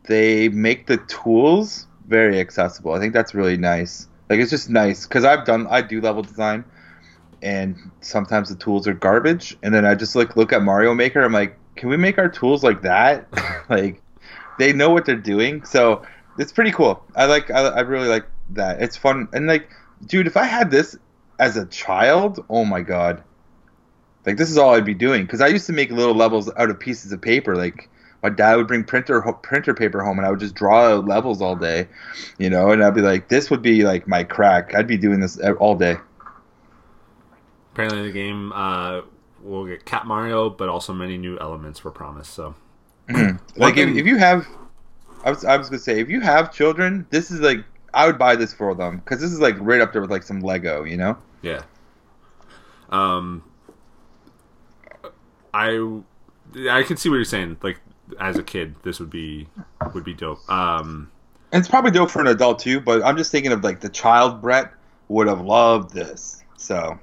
they 0.03 0.49
make 0.49 0.87
the 0.87 0.97
tools 0.97 1.87
very 2.07 2.39
accessible. 2.39 2.93
I 2.93 2.99
think 2.99 3.13
that's 3.13 3.33
really 3.33 3.57
nice. 3.57 4.07
Like 4.29 4.39
it's 4.39 4.51
just 4.51 4.69
nice 4.69 5.05
because 5.05 5.23
I've 5.25 5.45
done, 5.45 5.67
I 5.67 5.81
do 5.81 6.01
level 6.01 6.21
design, 6.21 6.63
and 7.41 7.75
sometimes 8.01 8.49
the 8.49 8.55
tools 8.55 8.87
are 8.87 8.93
garbage, 8.93 9.57
and 9.63 9.73
then 9.73 9.85
I 9.85 9.95
just 9.95 10.15
like 10.15 10.35
look 10.35 10.53
at 10.53 10.61
Mario 10.61 10.93
Maker. 10.93 11.21
I'm 11.21 11.33
like, 11.33 11.57
can 11.75 11.89
we 11.89 11.97
make 11.97 12.17
our 12.17 12.29
tools 12.29 12.63
like 12.63 12.81
that? 12.83 13.27
like 13.69 14.01
they 14.59 14.73
know 14.73 14.91
what 14.91 15.05
they're 15.05 15.15
doing, 15.15 15.63
so 15.63 16.03
it's 16.37 16.51
pretty 16.51 16.71
cool. 16.71 17.03
I 17.15 17.25
like, 17.25 17.49
I, 17.49 17.61
I 17.67 17.79
really 17.81 18.07
like 18.07 18.25
that. 18.55 18.81
It's 18.81 18.97
fun, 18.97 19.27
and 19.33 19.47
like, 19.47 19.69
dude, 20.05 20.27
if 20.27 20.37
I 20.37 20.43
had 20.43 20.71
this 20.71 20.97
as 21.39 21.57
a 21.57 21.65
child, 21.67 22.43
oh 22.49 22.65
my 22.65 22.81
god, 22.81 23.23
like 24.25 24.37
this 24.37 24.49
is 24.49 24.57
all 24.57 24.75
I'd 24.75 24.85
be 24.85 24.93
doing. 24.93 25.23
Because 25.23 25.41
I 25.41 25.47
used 25.47 25.67
to 25.67 25.73
make 25.73 25.91
little 25.91 26.15
levels 26.15 26.49
out 26.57 26.69
of 26.69 26.79
pieces 26.79 27.11
of 27.11 27.21
paper. 27.21 27.55
Like 27.55 27.89
my 28.23 28.29
dad 28.29 28.55
would 28.55 28.67
bring 28.67 28.83
printer 28.83 29.21
ho- 29.21 29.33
printer 29.33 29.73
paper 29.73 30.03
home, 30.03 30.17
and 30.17 30.27
I 30.27 30.29
would 30.29 30.39
just 30.39 30.55
draw 30.55 30.87
out 30.87 31.05
levels 31.05 31.41
all 31.41 31.55
day, 31.55 31.87
you 32.37 32.49
know. 32.49 32.71
And 32.71 32.83
I'd 32.83 32.95
be 32.95 33.01
like, 33.01 33.29
this 33.29 33.49
would 33.49 33.61
be 33.61 33.83
like 33.83 34.07
my 34.07 34.23
crack. 34.23 34.75
I'd 34.75 34.87
be 34.87 34.97
doing 34.97 35.19
this 35.19 35.39
all 35.59 35.75
day. 35.75 35.97
Apparently, 37.73 38.03
the 38.03 38.11
game 38.11 38.51
uh, 38.53 39.01
will 39.41 39.65
get 39.65 39.85
Cat 39.85 40.05
Mario, 40.05 40.49
but 40.49 40.69
also 40.69 40.93
many 40.93 41.17
new 41.17 41.37
elements 41.39 41.83
were 41.83 41.91
promised. 41.91 42.33
So 42.33 42.55
Like 43.55 43.77
if, 43.77 43.89
if 43.95 44.05
you 44.05 44.17
have, 44.17 44.47
I 45.23 45.31
was 45.31 45.43
I 45.43 45.57
was 45.57 45.69
gonna 45.69 45.79
say 45.79 45.99
if 45.99 46.09
you 46.09 46.21
have 46.21 46.53
children, 46.53 47.07
this 47.09 47.31
is 47.31 47.39
like 47.41 47.63
I 47.93 48.05
would 48.05 48.17
buy 48.17 48.35
this 48.35 48.53
for 48.53 48.75
them 48.75 48.97
because 48.97 49.19
this 49.19 49.31
is 49.31 49.39
like 49.39 49.55
right 49.59 49.81
up 49.81 49.91
there 49.93 50.01
with 50.01 50.11
like 50.11 50.23
some 50.23 50.41
Lego, 50.41 50.83
you 50.83 50.97
know. 50.97 51.17
Yeah. 51.41 51.61
Um, 52.89 53.43
I 55.53 55.99
I 56.69 56.83
can 56.83 56.97
see 56.97 57.09
what 57.09 57.15
you're 57.15 57.25
saying. 57.25 57.57
Like 57.61 57.79
as 58.19 58.37
a 58.37 58.43
kid, 58.43 58.75
this 58.83 58.99
would 58.99 59.09
be 59.09 59.47
would 59.93 60.03
be 60.03 60.13
dope. 60.13 60.39
Um, 60.49 61.11
And 61.51 61.59
it's 61.59 61.69
probably 61.69 61.91
dope 61.91 62.11
for 62.11 62.21
an 62.21 62.27
adult 62.27 62.59
too, 62.59 62.79
but 62.79 63.03
I'm 63.03 63.17
just 63.17 63.31
thinking 63.31 63.51
of 63.51 63.63
like 63.63 63.79
the 63.79 63.89
child 63.89 64.41
Brett 64.41 64.71
would 65.07 65.27
have 65.27 65.41
loved 65.41 65.93
this. 65.93 66.43
So 66.57 66.99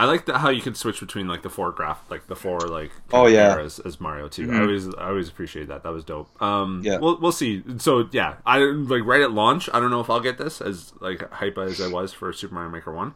I 0.00 0.04
like 0.06 0.24
the, 0.26 0.38
how 0.38 0.48
you 0.50 0.62
can 0.62 0.74
switch 0.74 1.00
between 1.00 1.28
like 1.28 1.42
the 1.42 1.50
four 1.50 1.70
graph, 1.72 2.00
like 2.10 2.26
the 2.26 2.36
four 2.36 2.60
like 2.60 2.90
Oh, 3.12 3.26
yeah. 3.26 3.52
eras 3.54 3.78
as 3.80 4.00
Mario 4.00 4.28
too. 4.28 4.50
I 4.52 4.60
always 4.62 4.88
I 4.94 5.08
always 5.08 5.28
appreciate 5.28 5.68
that. 5.68 5.82
That 5.82 5.92
was 5.92 6.04
dope. 6.04 6.28
Um, 6.42 6.82
Yeah. 6.84 6.98
We'll 6.98 7.18
we'll 7.20 7.32
see. 7.32 7.62
So 7.78 8.08
yeah, 8.12 8.36
I 8.46 8.58
like 8.60 9.04
right 9.04 9.20
at 9.20 9.32
launch. 9.32 9.68
I 9.74 9.78
don't 9.80 9.90
know 9.90 10.00
if 10.00 10.08
I'll 10.10 10.20
get 10.20 10.38
this 10.38 10.60
as 10.60 10.92
like 11.00 11.30
hype 11.32 11.58
as 11.58 11.80
I 11.80 11.88
was 11.88 12.12
for 12.12 12.32
Super 12.32 12.54
Mario 12.54 12.70
Maker 12.70 12.92
One. 12.92 13.10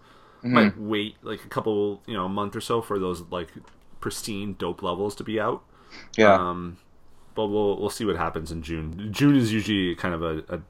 Mm-hmm. 0.45 0.55
Might 0.55 0.79
wait 0.79 1.17
like 1.23 1.45
a 1.45 1.49
couple 1.49 2.03
you 2.07 2.15
know 2.15 2.27
a 2.27 2.29
month 2.29 2.55
or 2.55 2.61
so 2.61 2.83
for 2.83 2.99
those 2.99 3.23
like 3.31 3.49
pristine 4.01 4.55
dope 4.59 4.83
levels 4.83 5.15
to 5.17 5.25
be 5.25 5.41
out. 5.41 5.63
yeah, 6.19 6.35
Um, 6.35 6.77
but 7.35 7.47
we'll 7.47 7.79
we'll 7.81 7.91
see 7.91 8.05
what 8.05 8.17
happens 8.17 8.53
in 8.53 8.63
June. 8.63 9.09
June 9.11 9.37
is 9.37 9.53
usually 9.53 9.95
kind 9.95 10.15
of 10.15 10.23
a, 10.23 10.35
a 10.55 10.61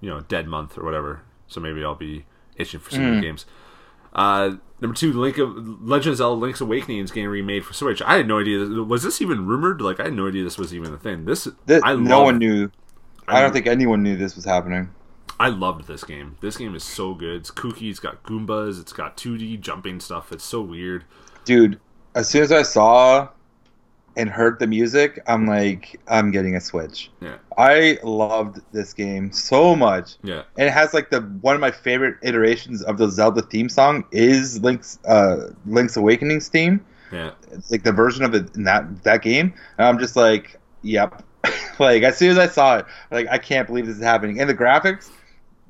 you 0.00 0.08
know 0.08 0.20
dead 0.20 0.46
month 0.46 0.78
or 0.78 0.84
whatever. 0.84 1.20
So 1.48 1.60
maybe 1.60 1.84
I'll 1.84 1.94
be 1.94 2.24
itching 2.56 2.80
for 2.80 2.90
some 2.92 3.02
Hmm. 3.02 3.10
new 3.16 3.20
games. 3.20 3.44
Uh, 4.12 4.56
number 4.80 4.94
two, 4.96 5.12
Link 5.12 5.38
of 5.38 5.82
Legend 5.82 6.12
of 6.12 6.16
Zelda: 6.18 6.40
Link's 6.40 6.60
Awakening 6.60 6.98
is 6.98 7.10
getting 7.10 7.28
remade 7.28 7.64
for 7.64 7.72
Switch. 7.74 8.02
I 8.02 8.16
had 8.16 8.26
no 8.28 8.40
idea. 8.40 8.58
Was 8.82 9.02
this 9.02 9.20
even 9.22 9.46
rumored? 9.46 9.80
Like 9.80 10.00
I 10.00 10.04
had 10.04 10.14
no 10.14 10.26
idea 10.28 10.42
this 10.44 10.58
was 10.58 10.74
even 10.74 10.92
a 10.92 10.98
thing. 10.98 11.24
This, 11.24 11.48
This- 11.66 11.82
I 11.84 11.94
no 11.94 12.16
love- 12.18 12.24
one 12.24 12.38
knew. 12.38 12.70
I 13.28 13.38
I- 13.38 13.42
don't 13.42 13.52
think 13.52 13.66
anyone 13.66 14.02
knew 14.02 14.16
this 14.16 14.34
was 14.36 14.44
happening. 14.44 14.90
I 15.38 15.48
loved 15.48 15.86
this 15.86 16.04
game. 16.04 16.36
This 16.40 16.56
game 16.58 16.74
is 16.74 16.84
so 16.84 17.14
good. 17.14 17.36
It's 17.36 17.50
kooky. 17.50 17.88
It's 17.88 17.98
got 18.00 18.22
Goombas. 18.24 18.78
It's 18.78 18.92
got 18.92 19.16
2D 19.16 19.56
jumping 19.60 19.98
stuff. 20.00 20.32
It's 20.32 20.44
so 20.44 20.60
weird. 20.60 21.04
Dude, 21.46 21.80
as 22.14 22.28
soon 22.28 22.42
as 22.42 22.52
I 22.52 22.60
saw 22.62 23.28
and 24.20 24.28
heard 24.30 24.58
the 24.58 24.66
music, 24.66 25.18
I'm 25.26 25.46
like, 25.46 25.98
I'm 26.08 26.30
getting 26.30 26.54
a 26.54 26.60
Switch. 26.60 27.10
Yeah, 27.20 27.38
I 27.56 27.98
loved 28.02 28.60
this 28.72 28.92
game 28.92 29.32
so 29.32 29.74
much. 29.74 30.16
yeah, 30.22 30.42
And 30.58 30.68
it 30.68 30.72
has 30.72 30.92
like 30.94 31.10
the 31.10 31.20
one 31.40 31.54
of 31.54 31.60
my 31.60 31.70
favorite 31.70 32.16
iterations 32.22 32.82
of 32.82 32.98
the 32.98 33.08
Zelda 33.08 33.42
theme 33.42 33.68
song 33.68 34.04
is 34.12 34.60
Link's 34.62 34.98
uh 35.06 35.52
Link's 35.66 35.96
Awakening's 35.96 36.48
theme. 36.48 36.84
yeah. 37.12 37.30
It's 37.52 37.70
like 37.70 37.82
the 37.82 37.92
version 37.92 38.22
of 38.24 38.34
it 38.34 38.54
in 38.54 38.64
that 38.64 39.02
that 39.04 39.22
game. 39.22 39.54
And 39.78 39.86
I'm 39.88 39.98
just 39.98 40.16
like, 40.16 40.60
yep. 40.82 41.24
like 41.78 42.02
as 42.02 42.16
soon 42.18 42.30
as 42.30 42.38
I 42.38 42.46
saw 42.46 42.78
it, 42.78 42.86
like 43.10 43.26
I 43.30 43.38
can't 43.38 43.66
believe 43.66 43.86
this 43.86 43.96
is 43.96 44.02
happening. 44.02 44.38
And 44.40 44.48
the 44.50 44.54
graphics, 44.54 45.10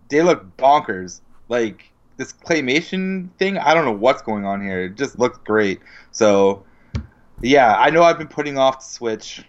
they 0.09 0.23
look 0.23 0.57
bonkers. 0.57 1.21
Like 1.49 1.91
this 2.17 2.33
claymation 2.33 3.31
thing, 3.39 3.59
I 3.59 3.75
don't 3.75 3.85
know 3.85 3.93
what's 4.07 4.23
going 4.23 4.45
on 4.45 4.61
here. 4.63 4.85
It 4.85 4.97
just 4.97 5.19
looks 5.19 5.39
great. 5.39 5.81
So 6.13 6.65
yeah, 7.43 7.77
I 7.79 7.91
know 7.91 8.03
I've 8.03 8.19
been 8.19 8.29
putting 8.29 8.59
off 8.59 8.79
the 8.81 8.85
Switch. 8.85 9.45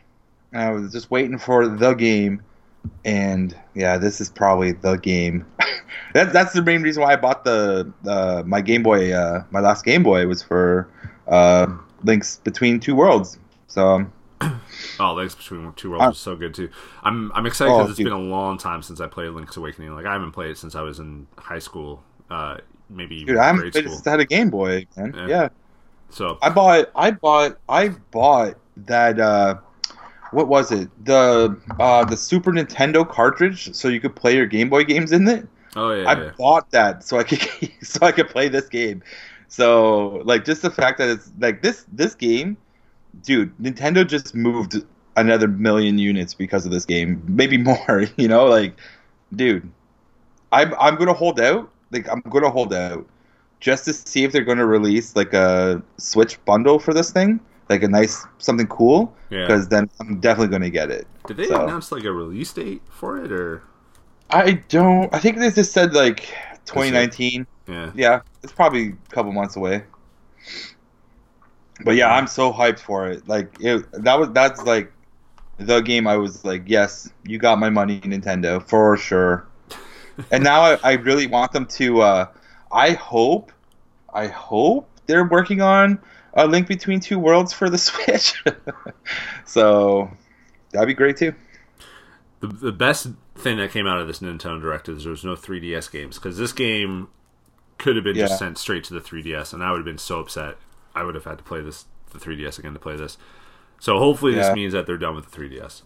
I 0.53 0.69
was 0.71 0.91
just 0.91 1.09
waiting 1.11 1.37
for 1.37 1.67
the 1.67 1.93
game. 1.93 2.41
And 3.05 3.55
yeah, 3.75 3.97
this 3.97 4.19
is 4.19 4.29
probably 4.29 4.71
the 4.71 4.95
game. 4.97 5.45
that, 6.13 6.33
that's 6.33 6.53
the 6.53 6.61
main 6.63 6.81
reason 6.81 7.03
why 7.03 7.13
I 7.13 7.15
bought 7.15 7.43
the 7.45 7.91
uh, 8.07 8.43
my 8.45 8.59
Game 8.61 8.81
Boy. 8.83 9.13
Uh, 9.13 9.43
my 9.51 9.59
last 9.59 9.85
Game 9.85 10.01
Boy 10.03 10.25
was 10.27 10.41
for 10.41 10.89
uh, 11.27 11.67
Links 12.03 12.37
Between 12.37 12.79
Two 12.79 12.95
Worlds. 12.95 13.37
So 13.67 13.87
um, 13.87 14.13
Oh, 14.99 15.13
Links 15.13 15.35
Between 15.35 15.71
Two 15.73 15.91
Worlds 15.91 16.05
Uh, 16.05 16.09
was 16.09 16.17
so 16.17 16.35
good 16.35 16.55
too. 16.55 16.69
I'm 17.03 17.31
I'm 17.33 17.45
excited 17.45 17.71
Oh, 17.71 17.77
because 17.77 17.91
it's 17.91 17.97
dude. 17.97 18.05
been 18.05 18.13
a 18.13 18.17
long 18.19 18.57
time 18.57 18.81
since 18.81 18.99
I 18.99 19.05
played 19.07 19.29
Link's 19.29 19.55
Awakening. 19.57 19.93
Like 19.93 20.07
I 20.07 20.13
haven't 20.13 20.31
played 20.31 20.49
it 20.49 20.57
since 20.57 20.73
I 20.73 20.81
was 20.81 20.97
in 20.99 21.27
high 21.37 21.59
school, 21.59 22.03
uh, 22.31 22.57
maybe 22.89 23.23
dude, 23.23 23.37
I'm 23.37 23.57
grade 23.57 23.77
I 23.77 23.79
school. 23.81 23.91
just 23.93 24.05
had 24.05 24.19
a 24.19 24.25
Game 24.25 24.49
Boy, 24.49 24.87
man. 24.97 25.13
Yeah. 25.15 25.27
Yeah. 25.27 25.49
So 26.11 26.37
I 26.41 26.49
bought 26.49 26.91
I 26.95 27.11
bought 27.11 27.57
I 27.69 27.89
bought 28.11 28.55
that 28.77 29.19
uh 29.19 29.55
what 30.31 30.47
was 30.47 30.71
it? 30.71 30.89
The 31.05 31.57
uh 31.79 32.05
the 32.05 32.17
Super 32.17 32.51
Nintendo 32.51 33.07
cartridge 33.07 33.73
so 33.73 33.87
you 33.87 33.99
could 33.99 34.15
play 34.15 34.35
your 34.35 34.45
Game 34.45 34.69
Boy 34.69 34.83
games 34.83 35.11
in 35.11 35.27
it. 35.27 35.47
oh 35.75 35.93
yeah, 35.93 36.09
I 36.09 36.21
yeah. 36.21 36.31
bought 36.37 36.69
that 36.71 37.03
so 37.03 37.17
I 37.17 37.23
could 37.23 37.41
so 37.81 38.05
I 38.05 38.11
could 38.11 38.29
play 38.29 38.49
this 38.49 38.67
game. 38.67 39.01
So 39.47 40.21
like 40.25 40.45
just 40.45 40.61
the 40.61 40.71
fact 40.71 40.97
that 40.99 41.09
it's 41.09 41.31
like 41.39 41.61
this 41.61 41.85
this 41.91 42.13
game, 42.13 42.57
dude, 43.23 43.57
Nintendo 43.57 44.07
just 44.07 44.35
moved 44.35 44.83
another 45.17 45.47
million 45.47 45.97
units 45.97 46.33
because 46.33 46.65
of 46.65 46.71
this 46.71 46.85
game, 46.85 47.23
maybe 47.27 47.57
more. 47.71 48.05
You 48.17 48.27
know, 48.27 48.45
like, 48.45 48.75
dude, 49.35 49.69
I'm 50.51 50.73
I'm 50.79 50.95
gonna 50.95 51.13
hold 51.13 51.39
out. 51.39 51.69
Like 51.91 52.09
I'm 52.09 52.21
gonna 52.21 52.49
hold 52.49 52.73
out 52.73 53.05
just 53.61 53.85
to 53.85 53.93
see 53.93 54.25
if 54.25 54.33
they're 54.33 54.43
gonna 54.43 54.65
release 54.65 55.15
like 55.15 55.33
a 55.33 55.81
Switch 55.97 56.43
bundle 56.43 56.79
for 56.79 56.93
this 56.93 57.11
thing, 57.11 57.39
like 57.69 57.83
a 57.83 57.87
nice 57.87 58.25
something 58.39 58.67
cool. 58.67 59.15
Yeah. 59.29 59.41
Because 59.41 59.69
then 59.69 59.89
I'm 60.01 60.19
definitely 60.19 60.51
gonna 60.51 60.69
get 60.69 60.91
it. 60.91 61.07
Did 61.27 61.37
they 61.37 61.45
So- 61.47 61.63
announce 61.63 61.91
like 61.91 62.03
a 62.03 62.11
release 62.11 62.51
date 62.51 62.81
for 62.89 63.23
it 63.23 63.31
or? 63.31 63.63
I 64.31 64.53
don't. 64.69 65.13
I 65.13 65.19
think 65.19 65.37
they 65.37 65.51
just 65.51 65.71
said 65.71 65.93
like 65.93 66.21
2019. 66.65 67.45
Yeah. 67.67 67.91
Yeah, 67.95 68.21
it's 68.43 68.51
probably 68.51 68.89
a 68.89 69.13
couple 69.13 69.31
months 69.31 69.55
away. 69.55 69.83
But 71.83 71.95
yeah, 71.95 72.13
I'm 72.13 72.27
so 72.27 72.51
hyped 72.53 72.79
for 72.79 73.07
it. 73.07 73.27
Like 73.27 73.55
it, 73.59 73.85
that 74.03 74.19
was 74.19 74.31
that's 74.31 74.63
like 74.63 74.91
the 75.57 75.81
game 75.81 76.07
I 76.07 76.15
was 76.17 76.43
like, 76.45 76.63
yes, 76.65 77.09
you 77.23 77.37
got 77.37 77.59
my 77.59 77.69
money, 77.69 77.99
Nintendo, 78.01 78.65
for 78.67 78.97
sure. 78.97 79.47
and 80.31 80.43
now 80.43 80.61
I, 80.61 80.79
I 80.83 80.91
really 80.93 81.27
want 81.27 81.51
them 81.51 81.65
to. 81.67 82.01
Uh, 82.01 82.25
I 82.73 82.91
hope, 82.91 83.51
I 84.13 84.27
hope 84.27 84.89
they're 85.07 85.25
working 85.27 85.61
on 85.61 85.99
a 86.33 86.47
link 86.47 86.67
between 86.67 86.99
two 86.99 87.19
worlds 87.19 87.53
for 87.53 87.69
the 87.69 87.77
Switch. 87.89 88.43
so 89.45 90.09
that'd 90.71 90.87
be 90.87 90.93
great 90.93 91.17
too. 91.17 91.33
The, 92.39 92.47
the 92.47 92.71
best 92.71 93.07
thing 93.35 93.57
that 93.57 93.71
came 93.71 93.87
out 93.87 93.99
of 93.99 94.07
this 94.07 94.19
Nintendo 94.19 94.59
Direct 94.61 94.89
is 94.89 95.03
there 95.03 95.11
was 95.11 95.23
no 95.23 95.35
3DS 95.35 95.91
games 95.91 96.17
because 96.17 96.37
this 96.37 96.53
game 96.53 97.07
could 97.77 97.95
have 97.95 98.03
been 98.03 98.15
Yeah. 98.15 98.27
just 98.27 98.39
sent 98.39 98.57
straight 98.57 98.83
to 98.85 98.93
the 98.93 98.99
3DS, 99.01 99.53
and 99.53 99.63
I 99.63 99.71
would 99.71 99.77
have 99.77 99.85
been 99.85 99.97
so 99.97 100.19
upset. 100.19 100.55
I 100.95 101.03
would 101.03 101.15
have 101.15 101.25
had 101.25 101.37
to 101.39 101.43
play 101.43 101.61
this 101.61 101.85
the 102.11 102.19
3DS 102.19 102.59
again 102.59 102.73
to 102.73 102.79
play 102.79 102.95
this. 102.95 103.17
So 103.79 103.97
hopefully 103.97 104.33
this 104.33 104.47
Yeah. 104.47 104.53
means 104.53 104.73
that 104.73 104.85
they're 104.85 104.97
done 104.97 105.15
with 105.15 105.29
the 105.31 105.31
3DS. 105.31 105.83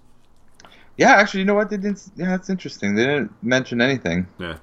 Yeah, 0.98 1.12
actually, 1.15 1.41
you 1.41 1.45
know 1.45 1.54
what? 1.56 1.69
They 1.69 1.78
didn't. 1.78 2.02
Yeah, 2.15 2.28
that's 2.28 2.50
interesting. 2.50 2.95
They 2.95 3.06
didn't 3.06 3.32
mention 3.43 3.82
anything. 3.82 4.28
Yeah. 4.39 4.58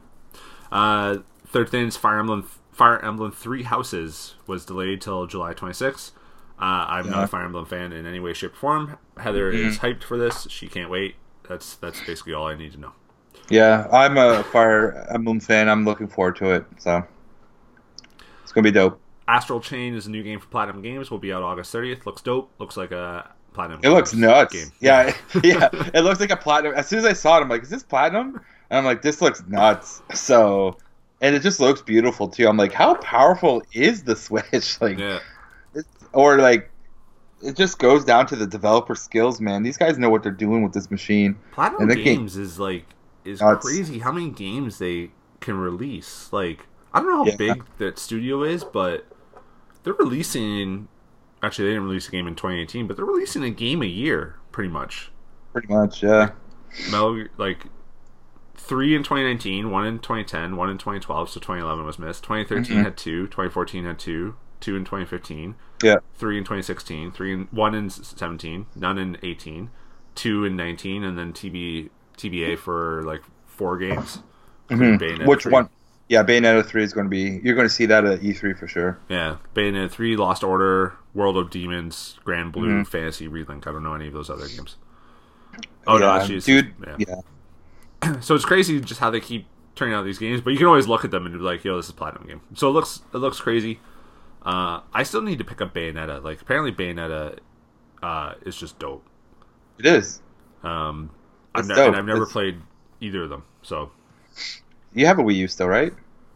Uh, 0.70 1.18
third 1.52 1.68
thing 1.68 1.86
is 1.86 1.96
Fire 1.96 2.18
Emblem. 2.18 2.48
Fire 2.72 3.04
Emblem 3.04 3.30
Three 3.32 3.64
Houses 3.64 4.34
was 4.46 4.64
delayed 4.64 5.00
till 5.00 5.26
July 5.26 5.54
26th. 5.54 6.12
Uh, 6.58 6.86
I'm 6.88 7.10
not 7.10 7.24
a 7.24 7.26
Fire 7.26 7.44
Emblem 7.44 7.66
fan 7.66 7.92
in 7.92 8.06
any 8.06 8.20
way, 8.20 8.32
shape, 8.32 8.52
or 8.52 8.56
form. 8.56 8.98
Heather 9.18 9.50
is 9.50 9.78
hyped 9.78 10.04
for 10.04 10.16
this. 10.16 10.46
She 10.48 10.68
can't 10.68 10.90
wait. 10.90 11.16
That's 11.48 11.76
that's 11.76 12.00
basically 12.04 12.34
all 12.34 12.46
I 12.46 12.56
need 12.56 12.72
to 12.72 12.78
know. 12.78 12.92
Yeah, 13.48 13.88
I'm 13.92 14.16
a 14.16 14.42
Fire 14.44 15.06
Emblem 15.10 15.40
fan. 15.40 15.68
I'm 15.68 15.84
looking 15.84 16.08
forward 16.08 16.36
to 16.36 16.52
it. 16.52 16.64
So 16.78 17.04
it's 18.42 18.52
gonna 18.52 18.64
be 18.64 18.70
dope. 18.70 19.00
Astral 19.28 19.60
Chain 19.60 19.94
is 19.94 20.06
a 20.06 20.10
new 20.10 20.22
game 20.22 20.40
for 20.40 20.46
Platinum 20.46 20.82
Games. 20.82 21.10
Will 21.10 21.18
be 21.18 21.32
out 21.32 21.42
August 21.42 21.72
30th. 21.74 22.06
Looks 22.06 22.22
dope. 22.22 22.50
Looks 22.58 22.76
like 22.76 22.92
a 22.92 23.30
Platinum. 23.52 23.80
It 23.82 23.90
looks 23.90 24.14
nuts. 24.14 24.54
Game. 24.54 24.72
Yeah, 24.80 25.14
yeah. 25.44 25.68
It 25.94 26.00
looks 26.02 26.20
like 26.20 26.30
a 26.30 26.36
platinum. 26.36 26.74
As 26.74 26.86
soon 26.88 27.00
as 27.00 27.04
I 27.04 27.12
saw 27.12 27.38
it, 27.38 27.42
I'm 27.42 27.48
like, 27.48 27.62
"Is 27.62 27.70
this 27.70 27.82
platinum?" 27.82 28.40
And 28.70 28.78
I'm 28.78 28.84
like, 28.84 29.02
"This 29.02 29.20
looks 29.20 29.42
nuts." 29.46 30.02
So, 30.14 30.78
and 31.22 31.34
it 31.34 31.40
just 31.42 31.58
looks 31.60 31.80
beautiful 31.80 32.28
too. 32.28 32.46
I'm 32.46 32.56
like, 32.58 32.72
"How 32.72 32.94
powerful 32.96 33.62
is 33.72 34.02
the 34.04 34.14
Switch?" 34.26 34.78
Like, 34.80 34.98
Yeah. 34.98 35.20
it's, 35.74 35.88
or 36.12 36.38
like, 36.38 36.70
it 37.42 37.56
just 37.56 37.78
goes 37.78 38.04
down 38.04 38.26
to 38.26 38.36
the 38.36 38.46
developer 38.46 38.94
skills, 38.94 39.40
man. 39.40 39.62
These 39.62 39.78
guys 39.78 39.98
know 39.98 40.10
what 40.10 40.22
they're 40.22 40.30
doing 40.32 40.62
with 40.62 40.72
this 40.74 40.90
machine. 40.90 41.36
Platinum 41.52 41.82
And 41.82 41.90
the 41.90 41.94
game- 41.96 42.04
Games 42.18 42.36
is 42.36 42.58
like 42.58 42.84
is 43.24 43.40
Nuts. 43.40 43.64
crazy. 43.64 44.00
How 44.00 44.12
many 44.12 44.28
games 44.30 44.78
they 44.78 45.10
can 45.40 45.56
release? 45.56 46.28
Like 46.32 46.66
I 46.92 47.00
don't 47.00 47.08
know 47.08 47.24
how 47.24 47.30
Yeah. 47.30 47.36
big 47.36 47.64
that 47.78 47.98
studio 47.98 48.42
is, 48.42 48.64
but 48.64 49.06
they're 49.84 49.94
releasing. 49.94 50.88
Actually, 51.42 51.64
they 51.68 51.70
didn't 51.72 51.86
release 51.88 52.06
a 52.06 52.10
game 52.12 52.26
in 52.28 52.34
2018, 52.36 52.86
but 52.86 52.96
they're 52.96 53.04
releasing 53.06 53.42
a 53.42 53.50
game 53.50 53.82
a 53.82 53.86
year, 53.86 54.36
pretty 54.52 54.68
much. 54.70 55.10
Pretty 55.52 55.66
much, 55.66 56.02
yeah. 56.02 56.30
Metal 56.90 57.24
like 57.36 57.66
three 58.62 58.94
in 58.94 59.02
2019, 59.02 59.70
one 59.70 59.86
in 59.86 59.98
2010, 59.98 60.56
one 60.56 60.70
in 60.70 60.78
2012. 60.78 61.30
So 61.30 61.40
2011 61.40 61.84
was 61.84 61.98
missed. 61.98 62.22
2013 62.24 62.78
Mhm. 62.78 62.84
had 62.84 62.96
two. 62.96 63.26
2014 63.26 63.84
had 63.84 63.98
two. 63.98 64.36
Two 64.60 64.76
in 64.76 64.84
2015. 64.84 65.56
Yeah. 65.82 65.96
Three 66.14 66.38
in 66.38 66.44
2016. 66.44 67.10
Three 67.10 67.32
in 67.32 67.48
one 67.50 67.74
in 67.74 67.90
17. 67.90 68.66
None 68.76 68.96
in 68.98 69.16
18. 69.22 69.70
Two 70.14 70.44
in 70.44 70.54
19, 70.56 71.02
and 71.02 71.18
then 71.18 71.32
TB 71.32 71.90
TBA 72.16 72.56
for 72.56 73.02
like 73.04 73.22
four 73.46 73.76
games. 73.78 74.22
Mhm. 74.70 75.26
Which 75.26 75.42
3. 75.42 75.52
one? 75.52 75.68
Yeah, 76.08 76.22
Bayonetta 76.22 76.64
three 76.64 76.82
is 76.84 76.92
going 76.92 77.06
to 77.06 77.10
be. 77.10 77.40
You're 77.42 77.54
going 77.54 77.66
to 77.66 77.72
see 77.72 77.86
that 77.86 78.04
at 78.04 78.20
E3 78.20 78.52
for 78.58 78.68
sure. 78.68 78.98
Yeah, 79.08 79.36
Bayonetta 79.54 79.90
3, 79.90 80.14
Lost 80.16 80.44
Order, 80.44 80.92
World 81.14 81.36
of 81.38 81.48
Demons, 81.50 82.18
Granblue, 82.26 82.82
Mhm. 82.82 82.86
Fantasy 82.86 83.28
Relink. 83.28 83.66
I 83.66 83.72
don't 83.72 83.82
know 83.82 83.94
any 83.94 84.08
of 84.08 84.12
those 84.12 84.28
other 84.28 84.46
games. 84.46 84.76
Oh 85.86 85.96
no, 85.98 86.10
actually, 86.10 86.40
dude. 86.40 86.72
yeah. 86.86 86.96
Yeah. 86.98 87.14
so 88.20 88.34
it's 88.34 88.44
crazy 88.44 88.80
just 88.80 89.00
how 89.00 89.10
they 89.10 89.20
keep 89.20 89.46
turning 89.74 89.94
out 89.94 90.04
these 90.04 90.18
games 90.18 90.40
but 90.40 90.50
you 90.50 90.58
can 90.58 90.66
always 90.66 90.86
look 90.86 91.04
at 91.04 91.10
them 91.10 91.24
and 91.26 91.34
be 91.34 91.40
like 91.40 91.64
yo 91.64 91.76
this 91.76 91.86
is 91.86 91.90
a 91.90 91.94
platinum 91.94 92.26
game. 92.26 92.40
So 92.54 92.68
it 92.68 92.72
looks 92.72 93.02
it 93.14 93.18
looks 93.18 93.40
crazy. 93.40 93.80
Uh 94.44 94.80
i 94.92 95.02
still 95.02 95.22
need 95.22 95.38
to 95.38 95.44
pick 95.44 95.60
up 95.60 95.72
bayonetta. 95.74 96.22
Like 96.22 96.40
apparently 96.42 96.72
bayonetta 96.72 97.38
uh 98.02 98.34
is 98.44 98.56
just 98.56 98.78
dope. 98.78 99.04
It 99.78 99.86
is. 99.86 100.20
um 100.62 101.10
I've 101.54 101.66
ne- 101.66 101.74
i've 101.74 102.04
never 102.04 102.22
It's- 102.22 102.32
played 102.32 102.60
either 103.00 103.22
of 103.24 103.30
them 103.30 103.44
so. 103.62 103.90
You 104.94 105.06
have 105.06 105.18
a 105.18 105.22
Wii 105.22 105.36
U 105.36 105.48
still, 105.48 105.68
right? 105.68 105.92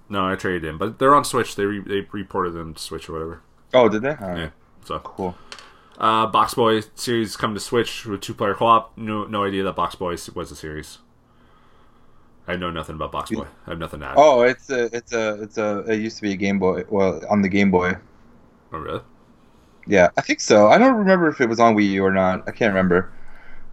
no 0.08 0.24
i 0.24 0.36
traded 0.36 0.64
in 0.64 0.78
but 0.78 0.98
they're 1.00 1.14
on 1.14 1.24
switch. 1.24 1.56
They 1.56 1.64
re- 1.64 1.82
they 1.86 2.06
reported 2.12 2.52
them 2.52 2.74
to 2.74 2.80
switch 2.82 3.08
or 3.08 3.12
whatever. 3.14 3.42
Oh, 3.74 3.88
did 3.88 4.02
they? 4.02 4.14
Right. 4.14 4.38
yeah 4.38 4.50
so. 4.84 4.98
Cool. 5.00 5.34
uh 5.98 6.26
box 6.26 6.54
boy 6.54 6.80
series 6.94 7.36
come 7.36 7.54
to 7.54 7.60
switch 7.60 8.06
with 8.06 8.20
two 8.20 8.32
player 8.34 8.54
co-op. 8.54 8.96
No 8.96 9.24
no 9.24 9.44
idea 9.44 9.64
that 9.64 9.74
box 9.76 9.94
boy 9.96 10.16
was 10.34 10.50
a 10.52 10.56
series 10.56 10.98
I 12.48 12.56
know 12.56 12.70
nothing 12.70 12.94
about 12.94 13.12
Box 13.12 13.30
Boy. 13.30 13.46
I 13.66 13.70
have 13.70 13.78
nothing 13.78 14.00
to 14.00 14.06
add. 14.06 14.14
Oh, 14.16 14.42
it's 14.42 14.70
a, 14.70 14.84
it's 14.96 15.12
a, 15.12 15.42
it's 15.42 15.58
a. 15.58 15.78
It 15.88 16.00
used 16.00 16.16
to 16.16 16.22
be 16.22 16.32
a 16.32 16.36
Game 16.36 16.58
Boy. 16.58 16.84
Well, 16.88 17.20
on 17.28 17.42
the 17.42 17.48
Game 17.48 17.70
Boy. 17.70 17.96
Oh, 18.72 18.78
really? 18.78 19.00
Yeah, 19.86 20.10
I 20.16 20.20
think 20.20 20.40
so. 20.40 20.68
I 20.68 20.78
don't 20.78 20.94
remember 20.96 21.28
if 21.28 21.40
it 21.40 21.48
was 21.48 21.60
on 21.60 21.76
Wii 21.76 21.90
U 21.92 22.04
or 22.04 22.12
not. 22.12 22.48
I 22.48 22.52
can't 22.52 22.72
remember. 22.72 23.10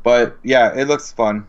But 0.04 0.38
yeah, 0.44 0.74
it 0.76 0.88
looks 0.88 1.12
fun, 1.12 1.48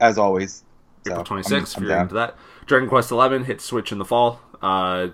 as 0.00 0.18
always. 0.18 0.64
April 1.06 1.24
26th, 1.24 1.52
I'm 1.52 1.62
if 1.62 1.76
you're 1.78 1.88
down. 1.88 2.02
into 2.02 2.14
that. 2.14 2.36
Dragon 2.66 2.88
Quest 2.88 3.10
11 3.10 3.44
hits 3.44 3.64
Switch 3.64 3.92
in 3.92 3.98
the 3.98 4.04
fall. 4.04 4.40
Uh, 4.60 5.08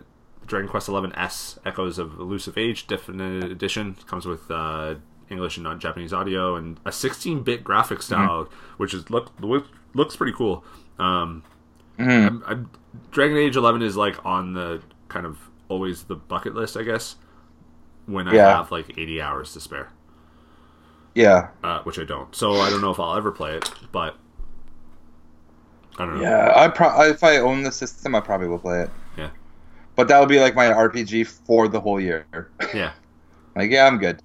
Dragon 0.46 0.68
Quest 0.68 0.88
11 0.88 1.14
S 1.14 1.58
Echoes 1.64 1.98
of 1.98 2.18
Elusive 2.18 2.56
Age 2.58 2.86
Definite 2.86 3.50
Edition 3.50 3.96
comes 4.06 4.26
with 4.26 4.50
uh, 4.50 4.96
English 5.30 5.56
and 5.56 5.64
not 5.64 5.78
Japanese 5.78 6.12
audio 6.12 6.56
and 6.56 6.78
a 6.84 6.90
16-bit 6.90 7.64
graphic 7.64 8.02
style, 8.02 8.48
which 8.76 8.94
is 8.94 9.10
look 9.10 9.32
looks 9.94 10.16
pretty 10.16 10.32
cool. 10.32 10.64
Um, 10.98 11.42
Mhm. 11.98 12.26
I'm, 12.26 12.44
I'm, 12.46 12.70
Dragon 13.10 13.36
Age 13.36 13.56
11 13.56 13.82
is 13.82 13.96
like 13.96 14.24
on 14.24 14.52
the 14.54 14.80
kind 15.08 15.26
of 15.26 15.38
always 15.68 16.04
the 16.04 16.14
bucket 16.16 16.54
list, 16.54 16.76
I 16.76 16.82
guess, 16.82 17.16
when 18.06 18.28
I 18.28 18.34
Yeah. 18.34 18.56
have 18.56 18.70
like 18.70 18.96
80 18.98 19.20
hours 19.20 19.52
to 19.54 19.60
spare, 19.60 19.88
Yeah, 21.14 21.48
uh, 21.62 21.82
which 21.82 21.98
I 21.98 22.04
don't. 22.04 22.34
So 22.34 22.54
I 22.54 22.70
don't 22.70 22.80
know 22.80 22.90
if 22.90 22.98
I'll 23.00 23.16
ever 23.16 23.30
play 23.32 23.56
it, 23.56 23.70
but 23.92 24.16
I 25.98 26.04
don't 26.06 26.16
know. 26.16 26.22
yeah. 26.22 26.52
I 26.54 26.68
pro- 26.68 27.02
if 27.02 27.22
I 27.24 27.38
own 27.38 27.62
the 27.62 27.72
system, 27.72 28.14
I 28.14 28.20
probably 28.20 28.48
will 28.48 28.58
play 28.58 28.82
it. 28.82 28.90
Yeah. 29.16 29.30
But 29.96 30.06
that 30.08 30.20
would 30.20 30.28
be 30.28 30.38
like 30.40 30.54
my 30.54 30.66
RPG 30.72 31.24
for 31.24 31.66
the 31.68 31.80
whole 31.80 32.00
year. 32.00 32.26
yeah. 32.74 32.92
Like, 33.56 33.72
yeah, 33.72 33.86
I'm 33.88 33.98
good. 33.98 34.22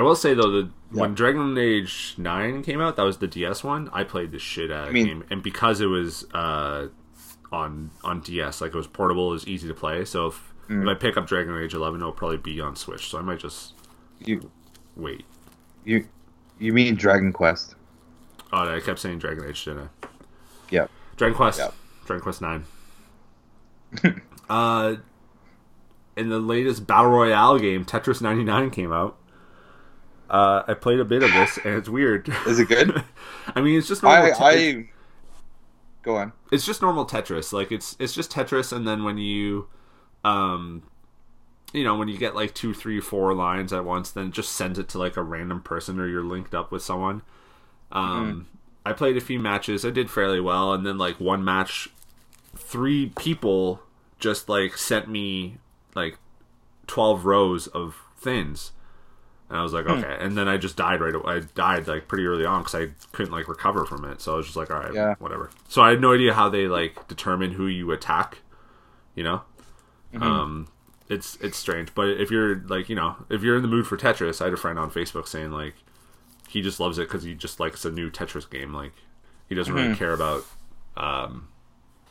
I 0.00 0.02
will 0.02 0.16
say 0.16 0.32
though, 0.32 0.50
the 0.50 0.70
when 0.92 1.14
Dragon 1.14 1.58
Age 1.58 2.14
Nine 2.16 2.62
came 2.62 2.80
out, 2.80 2.96
that 2.96 3.02
was 3.02 3.18
the 3.18 3.26
DS 3.28 3.62
one. 3.62 3.90
I 3.92 4.02
played 4.02 4.32
the 4.32 4.38
shit 4.38 4.70
out 4.70 4.84
of 4.84 4.88
I 4.88 4.92
mean- 4.92 5.06
game, 5.06 5.24
and 5.30 5.42
because 5.42 5.82
it 5.82 5.86
was 5.86 6.24
uh, 6.32 6.86
on 7.52 7.90
on 8.02 8.20
DS, 8.20 8.62
like 8.62 8.72
it 8.72 8.76
was 8.78 8.86
portable, 8.86 9.28
it 9.28 9.32
was 9.34 9.46
easy 9.46 9.68
to 9.68 9.74
play. 9.74 10.04
So 10.06 10.28
if, 10.28 10.46
Mm. 10.70 10.82
if 10.82 10.88
I 10.88 10.94
pick 10.94 11.16
up 11.18 11.26
Dragon 11.26 11.54
Age 11.58 11.74
Eleven, 11.74 12.00
it'll 12.00 12.12
probably 12.12 12.36
be 12.38 12.60
on 12.60 12.76
Switch. 12.76 13.08
So 13.10 13.18
I 13.18 13.22
might 13.22 13.40
just 13.40 13.74
You, 14.24 14.50
wait. 14.96 15.24
you, 15.84 16.06
you 16.58 16.72
mean 16.72 16.94
Dragon 16.94 17.32
Quest? 17.32 17.74
Oh, 18.52 18.74
I 18.74 18.80
kept 18.80 19.00
saying 19.00 19.18
Dragon 19.18 19.44
Age, 19.48 19.64
didn't 19.64 19.90
I? 20.02 20.08
Yeah. 20.70 20.86
Dragon 21.16 21.36
Quest. 21.36 21.58
Yep. 21.58 21.74
Dragon 22.06 22.22
Quest 22.22 22.40
Nine. 22.40 22.64
uh, 24.48 24.94
in 26.16 26.28
the 26.28 26.38
latest 26.38 26.86
battle 26.86 27.10
royale 27.10 27.58
game, 27.58 27.84
Tetris 27.84 28.20
99 28.22 28.70
came 28.70 28.92
out. 28.92 29.16
Uh, 30.30 30.62
I 30.68 30.74
played 30.74 31.00
a 31.00 31.04
bit 31.04 31.24
of 31.24 31.32
this, 31.32 31.58
and 31.64 31.74
it's 31.74 31.88
weird. 31.88 32.32
Is 32.46 32.60
it 32.60 32.68
good? 32.68 33.02
I 33.54 33.60
mean, 33.60 33.76
it's 33.76 33.88
just 33.88 34.02
normal. 34.02 34.26
I, 34.26 34.30
te- 34.30 34.36
I. 34.86 34.88
Go 36.02 36.16
on. 36.16 36.32
it's 36.50 36.64
just 36.64 36.80
normal 36.80 37.04
Tetris. 37.04 37.52
Like 37.52 37.70
it's 37.72 37.96
it's 37.98 38.14
just 38.14 38.30
Tetris, 38.30 38.72
and 38.72 38.86
then 38.86 39.04
when 39.04 39.18
you, 39.18 39.66
um, 40.24 40.84
you 41.72 41.84
know, 41.84 41.96
when 41.96 42.08
you 42.08 42.16
get 42.16 42.34
like 42.34 42.54
two, 42.54 42.72
three, 42.72 43.00
four 43.00 43.34
lines 43.34 43.72
at 43.72 43.84
once, 43.84 44.10
then 44.10 44.30
just 44.32 44.52
sends 44.52 44.78
it 44.78 44.88
to 44.90 44.98
like 44.98 45.16
a 45.16 45.22
random 45.22 45.60
person 45.60 45.98
or 46.00 46.06
you're 46.06 46.22
linked 46.24 46.54
up 46.54 46.70
with 46.72 46.82
someone. 46.82 47.22
Um, 47.92 48.46
I 48.86 48.92
played 48.92 49.16
a 49.16 49.20
few 49.20 49.38
matches. 49.40 49.84
I 49.84 49.90
did 49.90 50.10
fairly 50.10 50.40
well, 50.40 50.72
and 50.72 50.86
then 50.86 50.96
like 50.96 51.20
one 51.20 51.44
match, 51.44 51.90
three 52.56 53.12
people 53.18 53.82
just 54.18 54.48
like 54.48 54.76
sent 54.78 55.08
me 55.08 55.58
like 55.94 56.18
twelve 56.86 57.26
rows 57.26 57.66
of 57.66 57.96
thins. 58.16 58.72
And 59.50 59.58
I 59.58 59.62
was 59.64 59.72
like, 59.72 59.84
okay. 59.86 60.16
And 60.20 60.38
then 60.38 60.48
I 60.48 60.56
just 60.56 60.76
died 60.76 61.00
right 61.00 61.14
away. 61.14 61.24
I 61.34 61.40
died 61.40 61.88
like 61.88 62.06
pretty 62.06 62.24
early 62.24 62.46
on 62.46 62.62
because 62.62 62.74
I 62.76 62.88
couldn't 63.12 63.32
like 63.32 63.48
recover 63.48 63.84
from 63.84 64.04
it. 64.04 64.20
So 64.22 64.34
I 64.34 64.36
was 64.36 64.46
just 64.46 64.56
like, 64.56 64.70
all 64.70 64.78
right, 64.78 64.94
Yeah. 64.94 65.16
whatever. 65.18 65.50
So 65.68 65.82
I 65.82 65.90
had 65.90 66.00
no 66.00 66.14
idea 66.14 66.32
how 66.34 66.48
they 66.48 66.68
like 66.68 67.08
determine 67.08 67.50
who 67.52 67.66
you 67.66 67.90
attack. 67.90 68.38
You 69.16 69.24
know, 69.24 69.42
um, 70.20 70.68
it's 71.08 71.36
it's 71.40 71.58
strange. 71.58 71.92
But 71.96 72.08
if 72.10 72.30
you're 72.30 72.60
like, 72.68 72.88
you 72.88 72.94
know, 72.94 73.16
if 73.28 73.42
you're 73.42 73.56
in 73.56 73.62
the 73.62 73.68
mood 73.68 73.88
for 73.88 73.96
Tetris, 73.96 74.40
I 74.40 74.44
had 74.44 74.52
a 74.54 74.56
friend 74.56 74.78
on 74.78 74.88
Facebook 74.90 75.26
saying 75.26 75.50
like 75.50 75.74
he 76.48 76.62
just 76.62 76.78
loves 76.78 76.98
it 76.98 77.08
because 77.08 77.24
he 77.24 77.34
just 77.34 77.58
likes 77.58 77.84
a 77.84 77.90
new 77.90 78.08
Tetris 78.08 78.48
game. 78.48 78.72
Like 78.72 78.92
he 79.48 79.56
doesn't 79.56 79.74
really 79.74 79.96
care 79.96 80.12
about 80.12 80.44
um, 80.96 81.48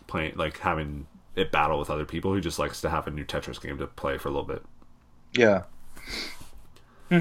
playing 0.07 0.35
like 0.35 0.57
having 0.59 1.07
it 1.37 1.53
battle 1.53 1.79
with 1.79 1.89
other 1.89 2.03
people. 2.05 2.33
He 2.35 2.41
just 2.41 2.59
likes 2.59 2.81
to 2.81 2.89
have 2.89 3.07
a 3.07 3.11
new 3.11 3.23
Tetris 3.23 3.61
game 3.61 3.77
to 3.77 3.87
play 3.87 4.17
for 4.17 4.27
a 4.27 4.31
little 4.31 4.45
bit. 4.47 4.61
Yeah. 5.33 5.63
Hmm. 7.10 7.20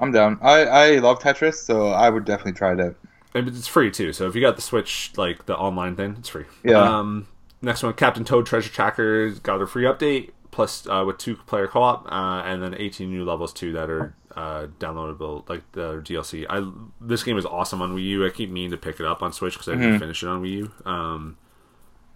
I'm 0.00 0.12
down. 0.12 0.38
I 0.42 0.64
I 0.64 0.98
love 0.98 1.18
Tetris, 1.18 1.54
so 1.54 1.88
I 1.88 2.08
would 2.10 2.24
definitely 2.24 2.52
try 2.52 2.72
it 2.72 2.80
out. 2.80 2.96
And 3.34 3.48
it's 3.48 3.66
free 3.66 3.90
too. 3.90 4.12
So 4.12 4.26
if 4.26 4.34
you 4.34 4.40
got 4.40 4.56
the 4.56 4.62
Switch, 4.62 5.12
like 5.16 5.46
the 5.46 5.56
online 5.56 5.96
thing, 5.96 6.16
it's 6.18 6.28
free. 6.28 6.44
Yeah. 6.64 6.80
Um, 6.80 7.26
next 7.60 7.82
one, 7.82 7.92
Captain 7.94 8.24
Toad 8.24 8.46
Treasure 8.46 8.70
Tracker 8.70 9.30
got 9.30 9.60
a 9.60 9.66
free 9.66 9.84
update 9.84 10.30
plus 10.50 10.86
uh, 10.88 11.04
with 11.06 11.18
two 11.18 11.36
player 11.36 11.66
co 11.66 11.82
op, 11.82 12.10
uh, 12.10 12.42
and 12.44 12.62
then 12.62 12.74
18 12.76 13.10
new 13.10 13.24
levels 13.24 13.52
too 13.52 13.72
that 13.72 13.90
are 13.90 14.14
uh, 14.36 14.66
downloadable, 14.78 15.48
like 15.48 15.62
the 15.72 16.00
DLC. 16.00 16.46
I 16.48 16.68
this 17.00 17.22
game 17.22 17.38
is 17.38 17.46
awesome 17.46 17.82
on 17.82 17.94
Wii 17.94 18.04
U. 18.04 18.26
I 18.26 18.30
keep 18.30 18.50
meaning 18.50 18.70
to 18.70 18.76
pick 18.76 19.00
it 19.00 19.06
up 19.06 19.22
on 19.22 19.32
Switch 19.32 19.54
because 19.54 19.68
I 19.68 19.72
didn't 19.74 19.98
finish 19.98 20.22
it 20.22 20.28
on 20.28 20.42
Wii 20.42 20.50
U. 20.50 20.72
Um, 20.84 21.38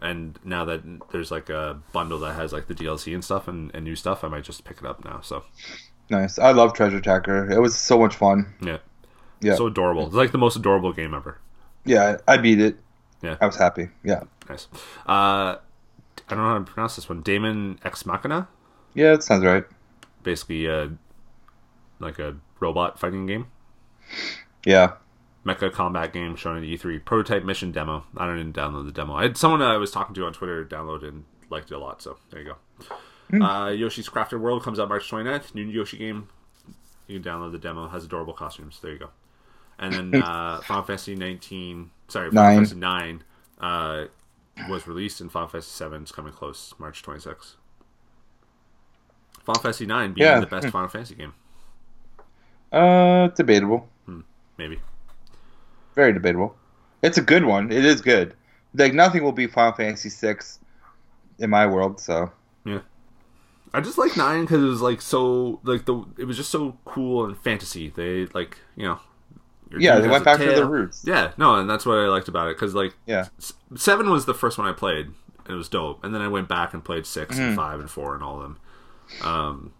and 0.00 0.38
now 0.44 0.64
that 0.64 0.82
there's 1.12 1.30
like 1.30 1.48
a 1.48 1.80
bundle 1.92 2.18
that 2.20 2.34
has 2.34 2.52
like 2.52 2.66
the 2.66 2.74
DLC 2.74 3.14
and 3.14 3.24
stuff 3.24 3.46
and, 3.46 3.70
and 3.74 3.84
new 3.84 3.94
stuff, 3.94 4.24
I 4.24 4.28
might 4.28 4.44
just 4.44 4.64
pick 4.64 4.78
it 4.78 4.84
up 4.84 5.04
now. 5.04 5.20
So 5.20 5.44
Nice. 6.12 6.38
I 6.38 6.52
love 6.52 6.74
Treasure 6.74 7.00
Tracker. 7.00 7.50
It 7.50 7.58
was 7.58 7.74
so 7.74 7.98
much 7.98 8.14
fun. 8.14 8.52
yeah, 8.60 8.78
Yeah. 9.40 9.54
so 9.56 9.66
adorable. 9.66 10.04
It's 10.06 10.14
like 10.14 10.30
the 10.30 10.36
most 10.38 10.56
adorable 10.56 10.92
game 10.92 11.14
ever. 11.14 11.38
Yeah, 11.86 12.18
I 12.28 12.36
beat 12.36 12.60
it. 12.60 12.76
Yeah. 13.22 13.36
I 13.40 13.46
was 13.46 13.56
happy. 13.56 13.88
Yeah. 14.04 14.24
Nice. 14.48 14.68
Uh, 15.08 15.56
I 15.56 16.28
don't 16.28 16.38
know 16.38 16.48
how 16.52 16.58
to 16.58 16.64
pronounce 16.64 16.96
this 16.96 17.08
one. 17.08 17.22
Daemon 17.22 17.78
X 17.82 18.04
Machina, 18.04 18.46
Yeah, 18.94 19.12
that 19.12 19.22
sounds 19.22 19.42
right. 19.44 19.64
basically 20.22 20.68
uh, 20.68 20.88
like 21.98 22.18
a 22.18 22.36
robot 22.60 22.98
fighting 22.98 23.24
game, 23.26 23.46
Yeah. 24.66 24.92
mecha 25.46 25.72
combat 25.72 26.12
game 26.12 26.36
shown 26.36 26.58
at 26.58 26.62
E3. 26.64 27.04
Prototype 27.04 27.42
mission 27.44 27.72
demo. 27.72 28.04
I 28.18 28.26
didn't 28.26 28.40
even 28.40 28.52
download 28.52 28.84
the 28.84 28.92
demo. 28.92 29.14
I 29.14 29.22
had 29.22 29.36
someone 29.38 29.62
I 29.62 29.78
was 29.78 29.90
talking 29.90 30.14
to 30.16 30.26
on 30.26 30.32
Twitter 30.34 30.62
downloaded 30.64 31.08
and 31.08 31.24
liked 31.48 31.70
it 31.70 31.74
a 31.74 31.78
lot. 31.78 32.02
So 32.02 32.18
there 32.30 32.40
you 32.42 32.48
go. 32.52 32.56
Uh, 33.32 33.68
Yoshi's 33.70 34.08
Crafted 34.08 34.40
World 34.40 34.62
comes 34.62 34.78
out 34.78 34.88
March 34.88 35.10
29th. 35.10 35.54
New 35.54 35.64
Yoshi 35.66 35.96
game. 35.98 36.28
You 37.06 37.18
can 37.20 37.30
download 37.32 37.52
the 37.52 37.58
demo. 37.58 37.88
Has 37.88 38.04
adorable 38.04 38.32
costumes. 38.34 38.78
There 38.82 38.92
you 38.92 38.98
go. 38.98 39.10
And 39.78 39.92
then 40.12 40.22
uh, 40.22 40.60
Final 40.62 40.82
Fantasy 40.82 41.14
19. 41.16 41.90
Sorry, 42.08 42.30
Final 42.30 42.42
Nine. 42.42 42.56
Fantasy 42.56 42.76
9 42.76 43.24
uh, 43.60 44.04
was 44.68 44.86
released, 44.86 45.20
and 45.20 45.32
Final 45.32 45.48
Fantasy 45.48 45.70
7 45.70 46.02
is 46.04 46.12
coming 46.12 46.32
close, 46.32 46.74
March 46.78 47.02
26th. 47.02 47.54
Final 49.44 49.60
Fantasy 49.62 49.86
9 49.86 50.12
being 50.12 50.26
Yeah. 50.26 50.40
the 50.40 50.46
best 50.46 50.68
Final 50.68 50.88
Fantasy 50.88 51.14
game, 51.14 51.32
Uh, 52.70 53.28
debatable. 53.28 53.88
Hmm. 54.06 54.20
maybe. 54.58 54.80
Very 55.94 56.12
debatable. 56.12 56.54
It's 57.02 57.18
a 57.18 57.22
good 57.22 57.44
one. 57.44 57.72
It 57.72 57.84
is 57.84 58.00
good. 58.00 58.34
Like 58.74 58.94
nothing 58.94 59.22
will 59.24 59.32
be 59.32 59.46
Final 59.46 59.72
Fantasy 59.72 60.08
VI 60.10 60.36
in 61.38 61.50
my 61.50 61.66
world. 61.66 61.98
So 62.00 62.30
I 63.74 63.80
just 63.80 63.98
like 63.98 64.16
nine 64.16 64.42
because 64.42 64.62
it 64.62 64.66
was 64.66 64.82
like 64.82 65.00
so 65.00 65.60
like 65.64 65.86
the 65.86 66.04
it 66.18 66.24
was 66.24 66.36
just 66.36 66.50
so 66.50 66.76
cool 66.84 67.24
and 67.24 67.36
fantasy. 67.38 67.88
They 67.88 68.26
like 68.26 68.58
you 68.76 68.84
know. 68.86 69.00
yeah, 69.78 69.98
they 69.98 70.08
went 70.08 70.24
back 70.24 70.38
to 70.38 70.44
tail. 70.44 70.54
their 70.56 70.66
roots. 70.66 71.02
Yeah, 71.06 71.32
no, 71.38 71.54
and 71.54 71.68
that's 71.70 71.86
what 71.86 71.98
I 71.98 72.06
liked 72.08 72.28
about 72.28 72.48
it 72.48 72.56
because 72.56 72.74
like 72.74 72.94
Yeah. 73.06 73.28
seven 73.74 74.10
was 74.10 74.26
the 74.26 74.34
first 74.34 74.58
one 74.58 74.66
I 74.68 74.72
played 74.72 75.06
and 75.06 75.48
it 75.48 75.54
was 75.54 75.68
dope, 75.68 76.04
and 76.04 76.14
then 76.14 76.20
I 76.22 76.28
went 76.28 76.48
back 76.48 76.72
and 76.74 76.84
played 76.84 77.04
6 77.06 77.34
Mm-hmm. 77.34 77.42
and 77.44 77.56
five 77.56 77.80
and 77.80 77.90
four 77.90 78.14
and 78.14 78.22
all 78.22 78.36
of 78.36 78.42
them. 78.42 78.58
Um, 79.24 79.72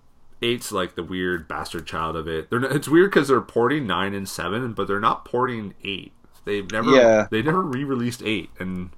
eight's 0.42 0.72
like 0.72 0.94
the 0.96 1.04
weird 1.04 1.46
bastard 1.46 1.86
child 1.86 2.16
of 2.16 2.26
it. 2.26 2.50
They're 2.50 2.58
not, 2.60 2.72
it's 2.72 2.88
weird 2.88 3.10
because 3.10 3.28
they're 3.28 3.40
porting 3.40 3.86
nine 3.86 4.12
and 4.14 4.28
seven, 4.28 4.72
but 4.72 4.88
they're 4.88 4.98
not 5.00 5.24
porting 5.24 5.74
eight. 5.84 6.12
They've 6.44 6.68
never 6.70 6.90
Yeah. 6.90 7.28
they 7.30 7.42
never 7.42 7.62
re-released 7.62 8.22
eight, 8.24 8.50
and 8.58 8.90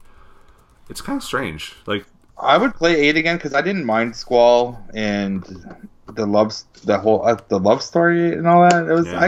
it's 0.88 1.00
kind 1.02 1.16
of 1.18 1.22
strange. 1.24 1.74
Like 1.86 2.06
I 2.38 2.58
would 2.58 2.74
play 2.74 2.94
eight 3.00 3.16
again 3.16 3.36
because 3.36 3.54
I 3.54 3.62
didn't 3.62 3.84
mind 3.84 4.16
Squall 4.16 4.82
and 4.94 5.42
the 6.12 6.26
love, 6.26 6.52
the 6.84 6.98
whole 6.98 7.24
uh, 7.26 7.36
the 7.48 7.58
love 7.58 7.82
story 7.82 8.32
and 8.32 8.46
all 8.46 8.68
that. 8.68 8.86
It 8.88 8.92
was 8.92 9.06
Yeah. 9.06 9.20
I, 9.20 9.26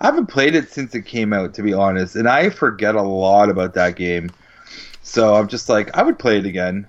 I 0.00 0.06
haven't 0.06 0.26
played 0.26 0.54
it 0.54 0.70
since 0.70 0.94
it 0.94 1.02
came 1.06 1.32
out 1.32 1.54
to 1.54 1.62
be 1.62 1.72
honest, 1.74 2.16
and 2.16 2.28
I 2.28 2.50
forget 2.50 2.94
a 2.94 3.02
lot 3.02 3.50
about 3.50 3.74
that 3.74 3.96
game. 3.96 4.30
So 5.02 5.34
I'm 5.34 5.48
just 5.48 5.68
like 5.68 5.96
I 5.96 6.02
would 6.02 6.18
play 6.18 6.38
it 6.38 6.46
again. 6.46 6.86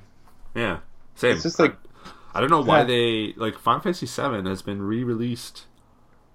Yeah, 0.56 0.80
same. 1.16 1.34
It's 1.34 1.44
just 1.44 1.60
like- 1.60 1.76
I, 2.34 2.40
don't 2.42 2.50
know 2.50 2.62
why 2.62 2.80
Yeah. 2.80 2.84
they 2.86 3.34
like 3.38 3.58
Final 3.58 3.82
Fantasy 3.82 4.06
VII 4.06 4.48
has 4.48 4.62
been 4.62 4.82
re-released 4.82 5.66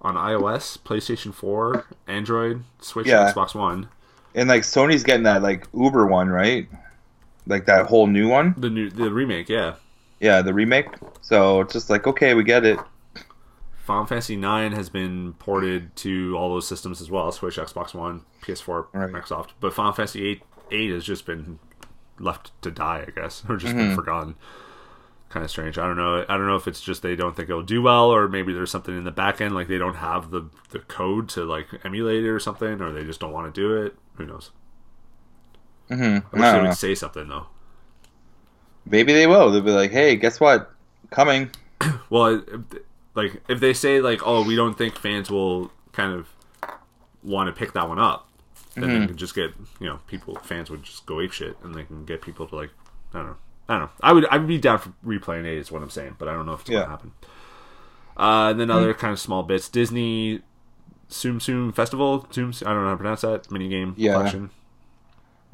on 0.02 0.14
iOS, 0.16 0.76
PlayStation 0.78 1.32
Four, 1.32 1.86
Android, 2.06 2.64
Switch, 2.80 3.06
Yeah. 3.06 3.32
Xbox 3.32 3.54
One. 3.54 3.88
And 4.34 4.48
like 4.48 4.62
Sony's 4.62 5.02
getting 5.04 5.22
that 5.24 5.42
like 5.42 5.66
Uber 5.72 6.06
one, 6.06 6.28
right? 6.28 6.68
Like 7.46 7.66
that 7.66 7.86
whole 7.86 8.06
new 8.06 8.28
one. 8.28 8.54
The 8.56 8.70
new 8.70 8.90
the 8.90 9.10
remake, 9.12 9.48
yeah. 9.48 9.74
Yeah, 10.20 10.40
the 10.42 10.54
remake. 10.54 10.86
So 11.20 11.60
it's 11.60 11.72
just 11.72 11.90
like 11.90 12.06
okay, 12.06 12.34
we 12.34 12.44
get 12.44 12.64
it. 12.64 12.78
Final 13.84 14.06
Fantasy 14.06 14.34
IX 14.34 14.74
has 14.74 14.88
been 14.88 15.34
ported 15.34 15.94
to 15.96 16.34
all 16.38 16.48
those 16.48 16.66
systems 16.66 17.02
as 17.02 17.10
well: 17.10 17.30
Switch, 17.32 17.56
Xbox 17.56 17.92
One, 17.94 18.22
PS4, 18.42 18.86
Right. 18.94 19.10
Microsoft. 19.10 19.50
But 19.60 19.74
Final 19.74 19.92
Fantasy 19.92 20.26
eight 20.26 20.42
eight 20.70 20.90
has 20.90 21.04
just 21.04 21.26
been 21.26 21.58
left 22.18 22.50
to 22.62 22.70
die, 22.70 23.04
I 23.06 23.10
guess, 23.10 23.42
or 23.48 23.56
just 23.56 23.74
Mm-hmm. 23.74 23.88
been 23.88 23.94
forgotten. 23.96 24.34
Kind 25.28 25.44
of 25.44 25.50
strange. 25.50 25.76
I 25.78 25.86
don't 25.86 25.96
know. 25.96 26.24
I 26.28 26.36
don't 26.36 26.46
know 26.46 26.54
if 26.56 26.68
it's 26.68 26.80
just 26.80 27.02
they 27.02 27.16
don't 27.16 27.34
think 27.36 27.50
it'll 27.50 27.62
do 27.62 27.82
well, 27.82 28.06
or 28.10 28.28
maybe 28.28 28.52
there's 28.54 28.70
something 28.70 28.96
in 28.96 29.02
the 29.04 29.10
back 29.10 29.40
end, 29.40 29.54
like 29.54 29.66
they 29.68 29.78
don't 29.78 29.96
have 29.96 30.30
the 30.30 30.48
the 30.70 30.78
code 30.78 31.28
to 31.30 31.44
like 31.44 31.66
emulate 31.84 32.24
it 32.24 32.28
or 32.30 32.38
something, 32.38 32.80
or 32.80 32.90
they 32.92 33.04
just 33.04 33.20
don't 33.20 33.32
want 33.32 33.52
to 33.52 33.60
do 33.60 33.82
it. 33.84 33.96
Who 34.14 34.24
knows? 34.26 34.50
Mm-hmm. 35.90 36.36
I 36.36 36.40
wish 36.40 36.52
they 36.52 36.62
would 36.68 36.74
say 36.76 36.94
something 36.94 37.28
though. 37.28 37.46
Maybe 38.86 39.12
they 39.12 39.26
will. 39.26 39.50
They'll 39.50 39.62
be 39.62 39.70
like, 39.70 39.90
hey, 39.90 40.16
guess 40.16 40.40
what? 40.40 40.70
Coming. 41.10 41.50
Well, 42.10 42.42
if, 42.46 42.60
like 43.14 43.42
if 43.48 43.60
they 43.60 43.72
say 43.74 44.00
like, 44.00 44.20
"Oh, 44.24 44.42
we 44.44 44.56
don't 44.56 44.76
think 44.78 44.96
fans 44.96 45.30
will 45.30 45.70
kind 45.92 46.12
of 46.12 46.28
want 47.22 47.48
to 47.48 47.52
pick 47.52 47.72
that 47.74 47.88
one 47.88 47.98
up," 47.98 48.28
then 48.74 48.84
Mm-hmm. 48.84 49.00
they 49.00 49.06
can 49.08 49.16
just 49.16 49.34
get 49.34 49.50
you 49.80 49.86
know 49.88 49.98
people 50.06 50.36
fans 50.36 50.70
would 50.70 50.82
just 50.82 51.04
go 51.06 51.20
ape 51.20 51.32
shit, 51.32 51.56
and 51.62 51.74
they 51.74 51.82
can 51.84 52.04
get 52.04 52.22
people 52.22 52.46
to 52.46 52.56
like 52.56 52.70
I 53.12 53.18
don't 53.18 53.26
know. 53.28 53.36
I 53.68 53.72
don't 53.78 53.82
know. 53.82 53.90
I 54.02 54.12
would 54.12 54.26
I 54.28 54.38
would 54.38 54.46
be 54.48 54.58
down 54.58 54.78
for 54.78 54.92
replaying 55.04 55.44
it. 55.44 55.58
Is 55.58 55.70
what 55.72 55.82
I'm 55.82 55.90
saying, 55.90 56.16
but 56.18 56.28
I 56.28 56.32
don't 56.32 56.46
know 56.46 56.52
if 56.54 56.60
it's 56.60 56.70
Yeah. 56.70 56.80
gonna 56.80 56.90
happen. 56.90 57.12
Uh, 58.16 58.50
and 58.50 58.60
then 58.60 58.70
other 58.70 58.94
kind 58.94 59.12
of 59.12 59.18
small 59.18 59.42
bits. 59.42 59.68
Disney 59.68 60.40
Tsum 61.10 61.36
Tsum 61.38 61.74
Festival. 61.74 62.26
Tsum, 62.30 62.64
I 62.66 62.72
don't 62.72 62.82
know 62.82 62.88
how 62.88 62.90
to 62.92 62.96
pronounce 62.96 63.20
that 63.22 63.50
mini 63.50 63.68
game 63.68 63.94
Yeah. 63.96 64.12
collection. 64.14 64.50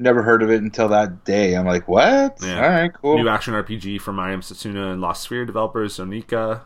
Never 0.01 0.23
heard 0.23 0.41
of 0.41 0.49
it 0.49 0.61
until 0.63 0.87
that 0.89 1.23
day. 1.25 1.55
I'm 1.55 1.65
like, 1.65 1.87
what? 1.87 2.37
Yeah. 2.41 2.55
All 2.63 2.69
right, 2.69 2.91
cool. 2.91 3.17
New 3.17 3.29
action 3.29 3.53
RPG 3.53 4.01
from 4.01 4.19
I 4.19 4.31
Am 4.31 4.41
Setsuna 4.41 4.91
and 4.91 4.99
Lost 4.99 5.23
Sphere 5.23 5.45
developers. 5.45 5.97
Oninaki. 5.97 6.61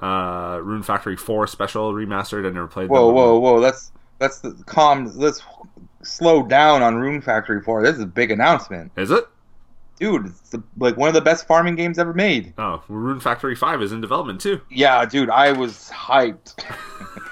Uh, 0.00 0.60
Rune 0.62 0.82
Factory 0.82 1.16
4 1.16 1.46
special 1.48 1.92
remastered. 1.92 2.46
I 2.46 2.50
never 2.50 2.66
played. 2.66 2.88
Whoa, 2.88 3.10
whoa, 3.12 3.38
whoa! 3.38 3.56
Let's 3.56 3.92
let's 4.20 4.40
calm. 4.66 5.12
Let's 5.16 5.42
slow 6.02 6.46
down 6.46 6.82
on 6.82 6.96
Rune 6.96 7.20
Factory 7.20 7.60
Four. 7.60 7.82
This 7.82 7.96
is 7.96 8.02
a 8.02 8.06
big 8.06 8.30
announcement, 8.30 8.92
Is 8.96 9.10
it? 9.10 9.24
dude. 9.98 10.26
It's 10.26 10.50
the, 10.50 10.62
like 10.78 10.96
one 10.96 11.08
of 11.08 11.14
the 11.14 11.20
best 11.20 11.46
farming 11.46 11.74
games 11.74 11.98
ever 11.98 12.14
made. 12.14 12.54
Oh, 12.56 12.82
Rune 12.88 13.18
Factory 13.20 13.56
5 13.56 13.82
is 13.82 13.92
in 13.92 14.00
development 14.00 14.40
too. 14.40 14.60
Yeah, 14.70 15.04
dude, 15.04 15.28
I 15.28 15.52
was 15.52 15.90
hyped? 15.92 16.54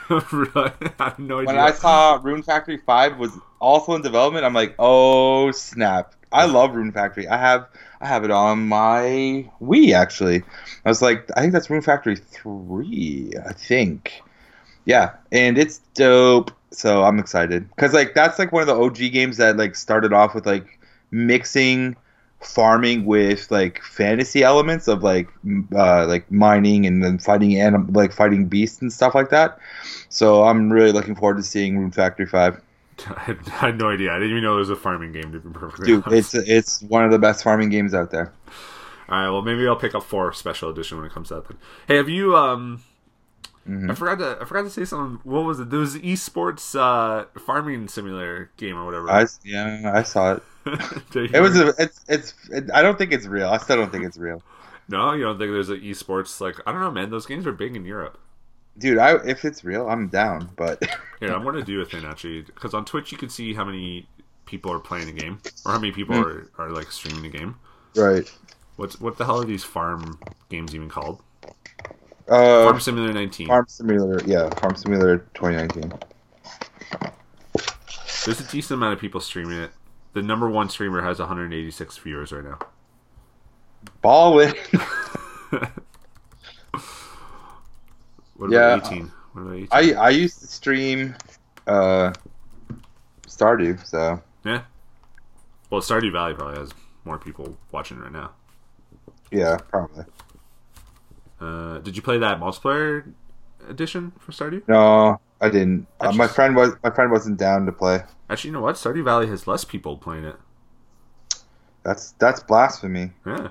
I 0.99 1.05
have 1.05 1.19
no 1.19 1.39
idea. 1.39 1.47
when 1.47 1.59
I 1.59 1.71
saw 1.73 2.19
Rune 2.23 2.43
Factory 2.43 2.79
Five 2.79 3.17
was 3.19 3.33
also 3.61 3.95
in 3.95 4.03
development. 4.03 4.45
I'm 4.45 4.55
like, 4.55 4.75
oh 4.79 5.51
snap! 5.53 6.15
I 6.33 6.47
love 6.47 6.75
Rune 6.75 6.93
Factory. 6.93 7.29
I 7.29 7.37
have 7.37 7.67
I 8.01 8.07
have 8.07 8.25
it 8.25 8.31
on 8.31 8.69
my 8.69 9.51
Wii 9.61 9.95
actually. 9.95 10.43
I 10.85 10.89
was 10.89 11.03
like, 11.03 11.31
I 11.37 11.41
think 11.41 11.53
that's 11.53 11.71
Rune 11.71 11.83
Factory 11.83 12.17
Three. 12.17 13.33
I 13.47 13.53
think. 13.53 14.23
Yeah, 14.85 15.15
and 15.33 15.59
it's 15.59 15.81
dope. 15.95 16.53
So 16.71 17.05
I'm 17.05 17.19
excited 17.19 17.69
because 17.71 17.93
like 17.95 18.15
that's 18.15 18.39
like 18.39 18.53
one 18.53 18.63
of 18.63 18.69
the 18.69 18.77
OG 18.77 19.13
games 19.13 19.39
that 19.39 19.57
like 19.57 19.77
started 19.77 20.13
off 20.13 20.35
with 20.35 20.47
like 20.47 20.79
mixing 21.11 21.97
farming 22.41 23.05
with 23.05 23.51
like 23.51 23.83
fantasy 23.83 24.43
elements 24.43 24.89
of 24.89 25.03
like 25.03 25.29
uh, 25.75 26.07
like 26.07 26.31
mining 26.31 26.87
and 26.87 27.03
then 27.03 27.19
fighting 27.19 27.59
anim- 27.59 27.93
like 27.93 28.13
fighting 28.13 28.47
beasts 28.47 28.81
and 28.83 28.93
stuff 28.93 29.15
like 29.15 29.31
that. 29.31 29.59
So 30.09 30.45
I'm 30.45 30.73
really 30.73 30.93
looking 30.93 31.15
forward 31.15 31.39
to 31.39 31.43
seeing 31.43 31.79
Rune 31.79 31.91
Factory 31.93 32.27
Five. 32.27 32.61
I 33.09 33.21
had, 33.47 33.79
no 33.79 33.89
idea. 33.91 34.13
I 34.13 34.15
didn't 34.17 34.31
even 34.31 34.43
know 34.43 34.55
it 34.57 34.59
was 34.61 34.71
a 34.71 34.77
farming 34.77 35.13
game. 35.13 35.33
To 35.33 35.41
be 35.41 35.51
perfectly 35.51 35.87
Dude, 35.87 36.05
honest. 36.05 36.35
it's 36.35 36.35
it's 36.35 36.83
one 36.83 37.05
of 37.05 37.11
the 37.11 37.19
best 37.19 37.43
farming 37.45 37.71
games 37.71 37.95
out 37.95 38.11
there. 38.11 38.33
All 39.09 39.19
right. 39.19 39.31
Well, 39.31 39.43
maybe 39.43 39.67
I'll 39.67 39.77
pick 39.77 39.95
up 39.95 40.03
four 40.03 40.33
special 40.33 40.71
edition 40.71 40.97
when 40.99 41.07
it 41.07 41.13
comes 41.13 41.31
out. 41.31 41.49
Then. 41.49 41.59
Hey, 41.87 41.97
have 41.97 42.09
you 42.09 42.37
um, 42.37 42.83
Mhm. 43.69 43.91
I 43.91 43.95
forgot 43.95 44.19
to 44.21 44.39
I 44.43 44.45
forgot 44.45 44.63
to 44.63 44.71
say 44.71 44.85
something. 44.85 45.21
What 45.25 45.45
was 45.45 45.61
it? 45.61 45.71
There 45.71 45.81
was 45.81 45.97
an 45.97 46.03
esports 46.03 46.79
uh, 46.79 47.27
farming 47.41 47.89
simulator 47.89 48.51
game 48.57 48.77
or 48.77 48.85
whatever. 48.85 49.11
I 49.11 49.27
yeah, 49.45 49.93
I 49.95 50.03
saw 50.03 50.35
it. 50.35 50.43
It 51.33 51.41
was 51.41 51.57
a, 51.59 51.75
it's 51.79 52.05
it's 52.09 52.35
it, 52.51 52.71
I 52.75 52.83
don't 52.83 52.99
think 52.99 53.13
it's 53.13 53.27
real. 53.27 53.49
I 53.49 53.59
still 53.59 53.77
don't 53.77 53.91
think 53.93 54.05
it's 54.05 54.19
real. 54.19 54.43
no. 54.89 55.13
You 55.13 55.25
don't 55.25 55.39
think 55.39 55.53
there's 55.53 55.69
an 55.71 55.81
esports 55.81 56.41
like 56.41 56.57
I 56.67 56.73
don't 56.73 56.81
know, 56.81 56.91
man. 56.91 57.11
Those 57.11 57.27
games 57.27 57.47
are 57.47 57.53
big 57.53 57.77
in 57.77 57.85
Europe. 57.85 58.19
Dude, 58.79 58.99
I 58.99 59.17
if 59.25 59.45
it's 59.45 59.65
real, 59.65 59.89
I'm 59.89 60.09
down. 60.09 60.51
But 60.57 60.83
Here, 61.21 61.33
I'm 61.33 61.45
gonna 61.45 61.63
do 61.63 61.81
a 61.81 61.85
thing 61.87 62.05
actually 62.05 62.43
because 62.43 62.75
on 62.75 62.85
Twitch 62.85 63.11
you 63.13 63.19
can 63.19 63.29
see 63.31 63.55
how 63.55 63.65
many 63.65 64.07
people 64.45 64.71
are 64.73 64.79
playing 64.79 65.09
a 65.09 65.13
game 65.13 65.41
or 65.65 65.73
how 65.73 65.79
many 65.79 65.93
people 65.93 66.15
Hmm. 66.15 66.23
are, 66.23 66.51
are 66.59 66.71
like 66.71 66.93
streaming 66.93 67.25
a 67.27 67.31
game. 67.31 67.57
right, 67.97 68.31
What's 68.77 69.01
what 69.01 69.17
the 69.17 69.25
hell 69.25 69.41
are 69.41 69.45
these 69.47 69.65
farm 69.65 70.19
games 70.51 70.75
even 70.75 70.89
called? 70.91 71.23
uh, 72.29 72.65
Farm 72.65 72.81
Simulator 72.81 73.13
19. 73.15 73.47
Farm 73.47 73.65
Simulator, 73.69 74.23
yeah, 74.27 74.51
Farm 74.61 74.77
Simulator 74.77 75.19
2019. 75.35 75.93
There's 78.25 78.41
a 78.41 78.45
decent 78.51 78.79
amount 78.79 78.93
of 78.95 78.99
people 79.01 79.21
streaming 79.21 79.59
it. 79.59 79.71
The 80.13 80.23
number 80.23 80.51
one 80.51 80.69
streamer 80.69 81.01
has 81.03 81.19
186 81.21 81.99
viewers 81.99 82.33
right 82.33 82.45
now. 82.45 82.59
Ballin. 84.03 84.55
What 88.37 88.51
Yeah. 88.51 88.75
about 88.75 88.87
18? 88.93 89.13
What 89.33 89.43
about 89.43 89.55
18? 89.55 89.69
I 89.73 89.93
I 89.95 90.09
used 90.11 90.41
to 90.41 90.47
stream 90.47 91.15
uh 91.67 92.13
Stardew, 93.27 93.85
so 93.87 94.23
yeah. 94.45 94.63
Well, 95.71 95.81
Stardew 95.81 96.13
Valley 96.13 96.35
probably 96.35 96.59
has 96.59 96.73
more 97.05 97.19
people 97.19 97.57
watching 97.73 97.99
right 97.99 98.13
now. 98.13 98.31
yeah, 99.31 99.57
probably. 99.57 100.05
Uh, 101.41 101.79
did 101.79 101.97
you 101.97 102.03
play 102.03 102.19
that 102.19 102.41
multiplayer 102.41 103.13
edition 103.69 104.13
for 104.19 104.33
Stardew? 104.33 104.63
No, 104.69 105.21
I 105.41 105.49
didn't. 105.51 105.87
Uh, 106.01 106.13
my 106.13 106.27
friend 106.29 106.55
was 106.57 106.75
my 106.83 106.91
friend 106.91 107.11
wasn't 107.11 107.37
down 107.39 107.67
to 107.67 107.73
play. 107.73 108.03
Actually, 108.31 108.49
you 108.49 108.53
know 108.55 108.63
what? 108.63 108.77
Stardew 108.77 109.05
Valley 109.05 109.27
has 109.27 109.47
less 109.47 109.65
people 109.65 109.97
playing 109.99 110.25
it. 110.25 110.37
That's 111.83 112.13
that's 112.19 112.41
blasphemy. 112.41 113.11
Yeah. 113.27 113.49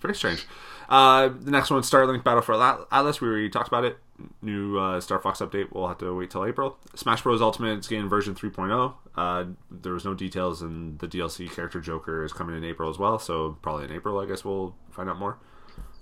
Very 0.00 0.14
strange. 0.14 0.46
Uh, 0.88 1.28
the 1.28 1.50
next 1.50 1.70
one, 1.70 1.82
Starlink 1.82 2.24
Battle 2.24 2.42
for 2.42 2.54
Atlas. 2.54 3.20
We 3.20 3.28
already 3.28 3.50
talked 3.50 3.68
about 3.68 3.84
it. 3.84 3.98
New 4.42 4.78
uh, 4.78 5.00
Star 5.00 5.18
Fox 5.18 5.40
update. 5.40 5.72
We'll 5.72 5.88
have 5.88 5.98
to 5.98 6.14
wait 6.14 6.30
till 6.30 6.44
April. 6.44 6.78
Smash 6.94 7.22
Bros. 7.22 7.42
Ultimate 7.42 7.78
is 7.80 7.88
getting 7.88 8.08
version 8.08 8.34
3.0. 8.34 8.94
Uh, 9.16 9.44
there 9.70 9.92
was 9.92 10.04
no 10.04 10.14
details, 10.14 10.62
and 10.62 10.98
the 11.00 11.08
DLC 11.08 11.50
character 11.50 11.80
Joker 11.80 12.24
is 12.24 12.32
coming 12.32 12.56
in 12.56 12.64
April 12.64 12.88
as 12.90 12.98
well. 12.98 13.18
So 13.18 13.58
probably 13.62 13.84
in 13.84 13.92
April, 13.92 14.18
I 14.20 14.26
guess 14.26 14.44
we'll 14.44 14.74
find 14.90 15.08
out 15.08 15.18
more. 15.18 15.38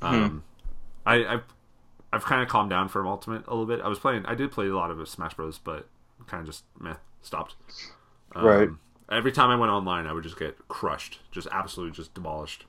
Um, 0.02 0.44
I, 1.06 1.24
I've 1.24 1.44
I've 2.12 2.24
kind 2.24 2.42
of 2.42 2.48
calmed 2.48 2.70
down 2.70 2.88
from 2.88 3.06
Ultimate 3.06 3.46
a 3.46 3.50
little 3.50 3.66
bit. 3.66 3.80
I 3.80 3.88
was 3.88 3.98
playing. 3.98 4.26
I 4.26 4.34
did 4.34 4.50
play 4.52 4.66
a 4.66 4.74
lot 4.76 4.90
of 4.90 5.08
Smash 5.08 5.34
Bros, 5.34 5.58
but 5.58 5.88
kind 6.26 6.40
of 6.40 6.46
just 6.46 6.64
meh 6.78 6.96
stopped. 7.22 7.54
Um, 8.34 8.44
Right. 8.44 8.68
Every 9.10 9.32
time 9.32 9.50
I 9.50 9.56
went 9.56 9.70
online, 9.70 10.06
I 10.06 10.12
would 10.12 10.22
just 10.22 10.38
get 10.38 10.56
crushed, 10.68 11.20
just 11.30 11.46
absolutely 11.50 11.94
just 11.94 12.14
demolished 12.14 12.64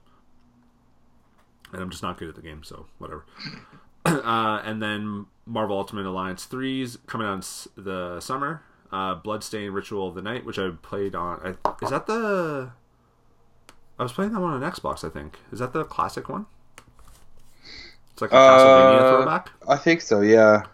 and 1.73 1.81
I'm 1.81 1.89
just 1.89 2.03
not 2.03 2.17
good 2.17 2.29
at 2.29 2.35
the 2.35 2.41
game, 2.41 2.63
so 2.63 2.85
whatever. 2.99 3.25
uh, 4.05 4.61
and 4.63 4.81
then 4.81 5.25
Marvel 5.45 5.77
Ultimate 5.77 6.05
Alliance 6.05 6.45
3's 6.47 6.97
coming 7.07 7.27
out 7.27 7.33
in 7.33 7.39
s- 7.39 7.67
the 7.75 8.19
summer. 8.21 8.61
Uh, 8.91 9.15
Bloodstained 9.15 9.73
Ritual 9.73 10.07
of 10.09 10.15
the 10.15 10.21
Night, 10.21 10.45
which 10.45 10.59
I 10.59 10.69
played 10.81 11.15
on. 11.15 11.57
I, 11.65 11.75
is 11.83 11.89
that 11.89 12.05
the. 12.05 12.71
I 13.99 14.03
was 14.03 14.11
playing 14.13 14.33
that 14.33 14.39
one 14.39 14.53
on 14.53 14.71
Xbox, 14.71 15.03
I 15.03 15.09
think. 15.09 15.39
Is 15.51 15.59
that 15.59 15.73
the 15.73 15.83
classic 15.83 16.29
one? 16.29 16.45
It's 18.11 18.21
like 18.21 18.31
a 18.31 18.35
Castlevania 18.35 19.01
Uh, 19.01 19.09
throwback. 19.17 19.51
I 19.67 19.77
think 19.77 20.01
so. 20.01 20.21
Yeah. 20.21 20.65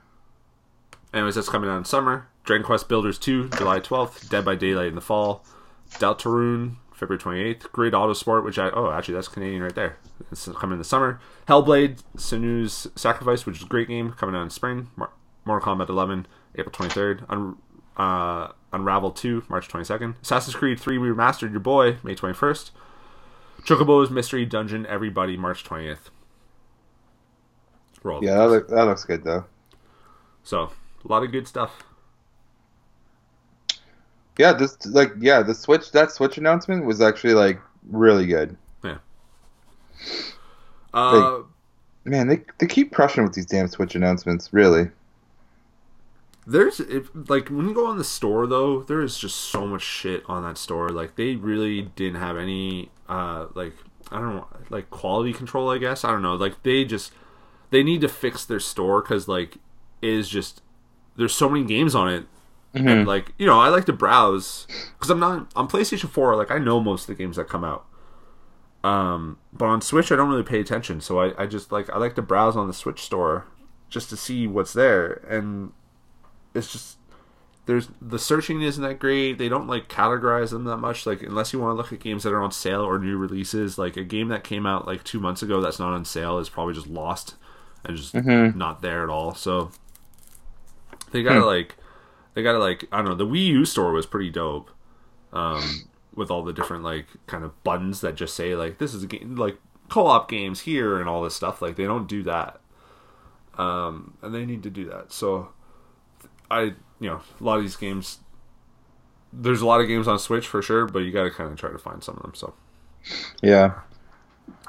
Anyways, 1.13 1.35
that's 1.35 1.47
coming 1.49 1.69
out 1.69 1.77
in 1.77 1.85
summer. 1.85 2.27
Dragon 2.43 2.65
Quest 2.65 2.89
Builders 2.89 3.17
2, 3.17 3.49
July 3.49 3.79
12th. 3.79 4.29
Dead 4.29 4.43
by 4.43 4.55
Daylight 4.55 4.87
in 4.87 4.95
the 4.95 5.01
fall. 5.01 5.45
Deltarune, 5.91 6.75
February 6.99 7.19
28th. 7.21 7.71
Grid 7.71 7.93
Autosport, 7.93 8.43
which 8.43 8.59
I. 8.59 8.69
Oh, 8.69 8.91
actually, 8.91 9.15
that's 9.15 9.27
Canadian 9.27 9.63
right 9.63 9.73
there. 9.75 9.97
It's 10.31 10.47
coming 10.47 10.73
in 10.73 10.79
the 10.79 10.83
summer. 10.85 11.19
Hellblade, 11.47 12.03
Senua's 12.17 12.87
Sacrifice, 12.95 13.45
which 13.45 13.57
is 13.57 13.63
a 13.63 13.67
great 13.67 13.87
game, 13.87 14.11
coming 14.11 14.35
out 14.35 14.43
in 14.43 14.49
spring. 14.49 14.89
Mar- 14.95 15.11
Mortal 15.45 15.75
Kombat 15.75 15.89
11, 15.89 16.27
April 16.55 16.71
23rd. 16.71 17.25
Un- 17.29 17.57
uh, 17.97 18.51
Unravel 18.71 19.11
2, 19.11 19.43
March 19.49 19.67
22nd. 19.67 20.21
Assassin's 20.21 20.55
Creed 20.55 20.79
3 20.79 20.97
Remastered, 20.97 21.51
your 21.51 21.59
boy, 21.59 21.97
May 22.03 22.15
21st. 22.15 22.71
Chocobo's 23.65 24.09
Mystery 24.09 24.45
Dungeon, 24.45 24.85
Everybody, 24.85 25.35
March 25.35 25.63
20th. 25.63 26.09
Roll. 28.03 28.23
Yeah, 28.23 28.35
that, 28.35 28.47
look, 28.47 28.67
that 28.69 28.83
looks 28.85 29.03
good 29.03 29.23
though. 29.23 29.45
So, 30.43 30.71
a 31.03 31.07
lot 31.07 31.23
of 31.23 31.31
good 31.31 31.47
stuff. 31.47 31.83
Yeah, 34.39 34.53
this 34.53 34.83
like 34.87 35.11
yeah, 35.19 35.43
the 35.43 35.53
Switch 35.53 35.91
that 35.91 36.11
Switch 36.11 36.39
announcement 36.39 36.85
was 36.85 37.01
actually 37.01 37.35
like 37.35 37.59
really 37.89 38.25
good. 38.25 38.57
Uh, 40.93 41.41
Man, 42.05 42.27
they 42.27 42.41
they 42.57 42.65
keep 42.65 42.93
crushing 42.93 43.23
with 43.23 43.33
these 43.33 43.45
damn 43.45 43.67
Switch 43.67 43.95
announcements. 43.95 44.51
Really. 44.51 44.89
There's 46.47 46.79
if, 46.79 47.09
like 47.13 47.49
when 47.49 47.67
you 47.67 47.73
go 47.75 47.85
on 47.85 47.97
the 47.97 48.03
store 48.03 48.47
though, 48.47 48.81
there 48.81 49.01
is 49.01 49.17
just 49.17 49.35
so 49.35 49.67
much 49.67 49.83
shit 49.83 50.23
on 50.27 50.43
that 50.43 50.57
store. 50.57 50.89
Like 50.89 51.15
they 51.15 51.35
really 51.35 51.81
didn't 51.81 52.19
have 52.19 52.37
any 52.37 52.89
uh 53.07 53.47
like 53.53 53.73
I 54.11 54.19
don't 54.19 54.35
know 54.37 54.47
like 54.69 54.89
quality 54.89 55.33
control. 55.33 55.69
I 55.69 55.77
guess 55.77 56.03
I 56.03 56.11
don't 56.11 56.23
know. 56.23 56.35
Like 56.35 56.63
they 56.63 56.85
just 56.85 57.11
they 57.69 57.83
need 57.83 58.01
to 58.01 58.09
fix 58.09 58.45
their 58.45 58.59
store 58.59 59.01
because 59.01 59.27
like 59.27 59.57
it 60.01 60.09
is 60.09 60.29
just 60.29 60.61
there's 61.17 61.35
so 61.35 61.49
many 61.49 61.65
games 61.65 61.93
on 61.93 62.11
it. 62.11 62.25
And 62.73 62.87
mm-hmm. 62.87 63.07
like 63.07 63.33
you 63.37 63.45
know, 63.45 63.59
I 63.59 63.69
like 63.69 63.85
to 63.85 63.93
browse 63.93 64.67
because 64.93 65.09
I'm 65.09 65.19
not 65.19 65.51
on 65.55 65.67
PlayStation 65.67 66.09
Four. 66.09 66.35
Like 66.35 66.51
I 66.51 66.59
know 66.59 66.79
most 66.79 67.03
of 67.03 67.07
the 67.07 67.23
games 67.23 67.37
that 67.37 67.49
come 67.49 67.63
out. 67.63 67.85
Um, 68.83 69.37
but 69.51 69.65
on 69.65 69.81
Switch, 69.81 70.11
I 70.11 70.15
don't 70.15 70.29
really 70.29 70.43
pay 70.43 70.59
attention. 70.59 71.01
So 71.01 71.19
I, 71.19 71.43
I 71.43 71.45
just 71.47 71.71
like 71.71 71.89
I 71.89 71.97
like 71.97 72.15
to 72.15 72.21
browse 72.21 72.55
on 72.55 72.67
the 72.67 72.73
Switch 72.73 73.01
store 73.01 73.47
just 73.89 74.09
to 74.09 74.17
see 74.17 74.45
what's 74.45 74.73
there 74.73 75.13
and 75.27 75.71
it's 76.53 76.71
just 76.71 76.97
there's 77.65 77.87
the 78.01 78.17
searching 78.17 78.61
isn't 78.63 78.83
that 78.83 78.97
great. 78.97 79.37
They 79.37 79.47
don't 79.47 79.67
like 79.67 79.89
categorize 79.89 80.49
them 80.49 80.63
that 80.63 80.77
much. 80.77 81.05
Like 81.05 81.21
unless 81.21 81.53
you 81.53 81.59
want 81.59 81.73
to 81.73 81.75
look 81.75 81.93
at 81.93 81.99
games 81.99 82.23
that 82.23 82.33
are 82.33 82.41
on 82.41 82.51
sale 82.51 82.81
or 82.81 82.97
new 82.97 83.15
releases, 83.15 83.77
like 83.77 83.95
a 83.95 84.03
game 84.03 84.29
that 84.29 84.43
came 84.43 84.65
out 84.65 84.87
like 84.87 85.03
two 85.03 85.19
months 85.19 85.43
ago 85.43 85.61
that's 85.61 85.77
not 85.77 85.93
on 85.93 86.03
sale 86.03 86.39
is 86.39 86.49
probably 86.49 86.73
just 86.73 86.87
lost 86.87 87.35
and 87.85 87.95
just 87.95 88.15
mm-hmm. 88.15 88.57
not 88.57 88.81
there 88.81 89.03
at 89.03 89.09
all. 89.09 89.35
So 89.35 89.69
they 91.11 91.21
gotta 91.21 91.41
hmm. 91.41 91.45
like 91.45 91.75
they 92.33 92.43
gotta 92.43 92.59
like 92.59 92.85
I 92.91 92.97
don't 92.97 93.05
know. 93.05 93.15
The 93.15 93.25
Wii 93.27 93.45
U 93.47 93.65
store 93.65 93.91
was 93.91 94.05
pretty 94.05 94.29
dope, 94.29 94.71
um, 95.33 95.87
with 96.15 96.31
all 96.31 96.43
the 96.43 96.53
different 96.53 96.83
like 96.83 97.07
kind 97.27 97.43
of 97.43 97.63
buttons 97.63 98.01
that 98.01 98.15
just 98.15 98.35
say 98.35 98.55
like 98.55 98.77
this 98.79 98.93
is 98.93 99.03
a 99.03 99.07
game 99.07 99.35
like 99.35 99.57
co-op 99.89 100.29
games 100.29 100.61
here 100.61 100.99
and 100.99 101.09
all 101.09 101.23
this 101.23 101.35
stuff. 101.35 101.61
Like 101.61 101.75
they 101.75 101.85
don't 101.85 102.07
do 102.07 102.23
that, 102.23 102.61
um, 103.57 104.15
and 104.21 104.33
they 104.33 104.45
need 104.45 104.63
to 104.63 104.69
do 104.69 104.85
that. 104.89 105.11
So 105.11 105.49
I, 106.51 106.61
you 106.99 107.09
know, 107.09 107.21
a 107.39 107.43
lot 107.43 107.57
of 107.57 107.63
these 107.63 107.75
games. 107.75 108.19
There's 109.31 109.61
a 109.61 109.65
lot 109.65 109.81
of 109.81 109.87
games 109.87 110.07
on 110.07 110.17
Switch 110.19 110.47
for 110.47 110.61
sure, 110.61 110.85
but 110.87 110.99
you 110.99 111.11
got 111.11 111.23
to 111.23 111.29
kind 111.31 111.51
of 111.51 111.57
try 111.59 111.71
to 111.71 111.77
find 111.77 112.03
some 112.03 112.15
of 112.17 112.23
them. 112.23 112.33
So 112.35 112.53
Yeah. 113.41 113.81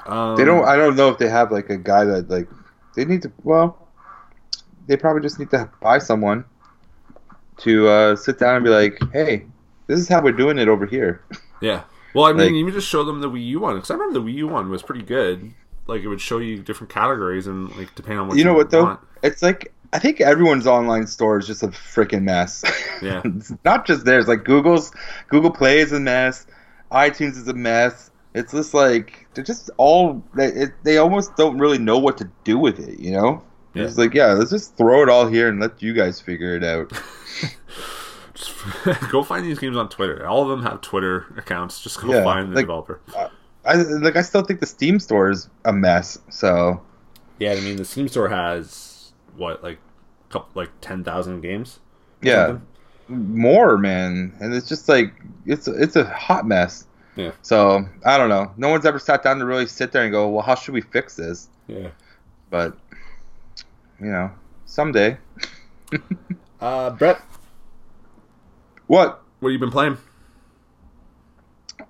um, 0.06 0.36
They 0.36 0.44
don't. 0.44 0.64
I 0.64 0.76
don't 0.76 0.96
know 0.96 1.08
if 1.10 1.18
they 1.18 1.28
have 1.28 1.50
like 1.52 1.70
a 1.70 1.76
guy 1.76 2.04
that 2.04 2.30
like 2.30 2.48
they 2.94 3.04
need 3.04 3.22
to. 3.22 3.32
Well, 3.42 3.88
they 4.86 4.96
probably 4.96 5.22
just 5.22 5.38
need 5.38 5.50
to 5.50 5.70
buy 5.80 5.98
someone 5.98 6.44
to 7.60 7.88
uh, 7.88 8.16
sit 8.16 8.38
down 8.38 8.56
and 8.56 8.64
be 8.64 8.70
like, 8.70 8.98
"Hey, 9.12 9.46
this 9.86 10.00
is 10.00 10.08
how 10.08 10.20
we're 10.22 10.32
doing 10.32 10.58
it 10.58 10.68
over 10.68 10.86
here." 10.86 11.22
Yeah. 11.62 11.82
Well, 12.14 12.24
I 12.24 12.32
mean, 12.32 12.38
Like- 12.46 12.52
even 12.54 12.72
just 12.72 12.88
show 12.88 13.04
them 13.04 13.20
the 13.20 13.28
Wii 13.28 13.44
U 13.48 13.60
one 13.60 13.74
because 13.76 13.90
I 13.90 13.94
remember 13.94 14.18
the 14.18 14.24
Wii 14.24 14.34
U 14.36 14.48
one 14.48 14.70
was 14.70 14.82
pretty 14.82 15.02
good. 15.04 15.52
Like 15.86 16.00
it 16.00 16.08
would 16.08 16.20
show 16.22 16.38
you 16.38 16.62
different 16.62 16.90
categories 16.90 17.46
and 17.46 17.68
like 17.76 17.94
depending 17.94 18.18
on 18.18 18.28
what 18.28 18.38
you 18.38 18.44
know 18.44 18.54
what 18.54 18.70
though? 18.70 18.84
want. 18.84 19.00
It's 19.22 19.42
like 19.42 19.72
I 19.92 19.98
think 19.98 20.22
everyone's 20.22 20.66
online 20.66 21.06
store 21.06 21.38
is 21.38 21.46
just 21.46 21.62
a 21.62 21.68
freaking 21.68 22.22
mess. 22.22 22.64
Yeah. 23.02 23.20
it's 23.24 23.52
not 23.62 23.86
just 23.86 24.06
theirs. 24.06 24.26
Like 24.26 24.44
Google's 24.44 24.90
Google 25.28 25.50
Play 25.50 25.80
is 25.80 25.92
a 25.92 26.00
mess. 26.00 26.46
iTunes 26.90 27.36
is 27.36 27.46
a 27.48 27.52
mess. 27.54 28.10
It's 28.34 28.52
just 28.52 28.72
like 28.72 29.26
they're 29.34 29.44
just 29.44 29.68
all 29.76 30.22
they 30.34 30.46
it, 30.46 30.70
they 30.82 30.96
almost 30.96 31.36
don't 31.36 31.58
really 31.58 31.78
know 31.78 31.98
what 31.98 32.16
to 32.18 32.30
do 32.44 32.56
with 32.56 32.78
it. 32.78 32.98
You 33.00 33.10
know? 33.12 33.42
Yeah. 33.74 33.84
It's 33.84 33.96
like 33.98 34.14
yeah, 34.14 34.32
let's 34.32 34.50
just 34.50 34.76
throw 34.76 35.02
it 35.02 35.08
all 35.08 35.26
here 35.26 35.48
and 35.48 35.60
let 35.60 35.80
you 35.82 35.92
guys 35.92 36.20
figure 36.20 36.56
it 36.56 36.64
out. 36.64 36.90
Go 39.10 39.22
find 39.22 39.44
these 39.44 39.58
games 39.58 39.76
on 39.76 39.88
Twitter. 39.88 40.26
All 40.26 40.42
of 40.42 40.48
them 40.48 40.62
have 40.62 40.80
Twitter 40.80 41.26
accounts. 41.36 41.82
Just 41.82 42.00
go 42.00 42.12
Yeah, 42.12 42.24
find 42.24 42.50
the 42.50 42.56
like- 42.56 42.62
developer. 42.64 43.00
I 43.64 43.74
like 43.76 44.16
I 44.16 44.22
still 44.22 44.42
think 44.42 44.60
the 44.60 44.66
Steam 44.66 44.98
store 44.98 45.30
is 45.30 45.48
a 45.66 45.72
mess. 45.72 46.18
So 46.30 46.80
Yeah, 47.38 47.52
I 47.52 47.60
mean 47.60 47.76
the 47.76 47.84
Steam 47.84 48.08
store 48.08 48.28
has 48.28 49.12
what 49.36 49.62
like 49.62 49.78
couple 50.30 50.50
like 50.54 50.70
ten 50.80 51.04
thousand 51.04 51.42
games. 51.42 51.80
yeah, 52.22 52.46
something? 52.46 52.66
more 53.08 53.76
man, 53.76 54.32
and 54.40 54.54
it's 54.54 54.68
just 54.68 54.88
like 54.88 55.12
it's 55.44 55.68
it's 55.68 55.96
a 55.96 56.04
hot 56.04 56.46
mess. 56.46 56.86
Yeah. 57.16 57.32
So 57.42 57.84
I 58.06 58.16
don't 58.16 58.30
know. 58.30 58.50
No 58.56 58.70
one's 58.70 58.86
ever 58.86 58.98
sat 58.98 59.22
down 59.22 59.38
to 59.40 59.44
really 59.44 59.66
sit 59.66 59.92
there 59.92 60.04
and 60.04 60.12
go, 60.12 60.28
well, 60.30 60.42
how 60.42 60.54
should 60.54 60.72
we 60.72 60.80
fix 60.80 61.16
this? 61.16 61.48
Yeah. 61.66 61.88
But 62.48 62.78
you 64.00 64.10
know, 64.10 64.30
someday. 64.66 65.16
Uh, 66.60 66.90
Brett, 66.90 67.18
What? 68.86 69.22
what 69.38 69.48
have 69.48 69.52
you 69.54 69.58
been 69.58 69.70
playing? 69.70 69.96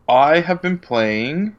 I 0.09 0.39
have 0.41 0.63
been 0.63 0.79
playing. 0.79 1.57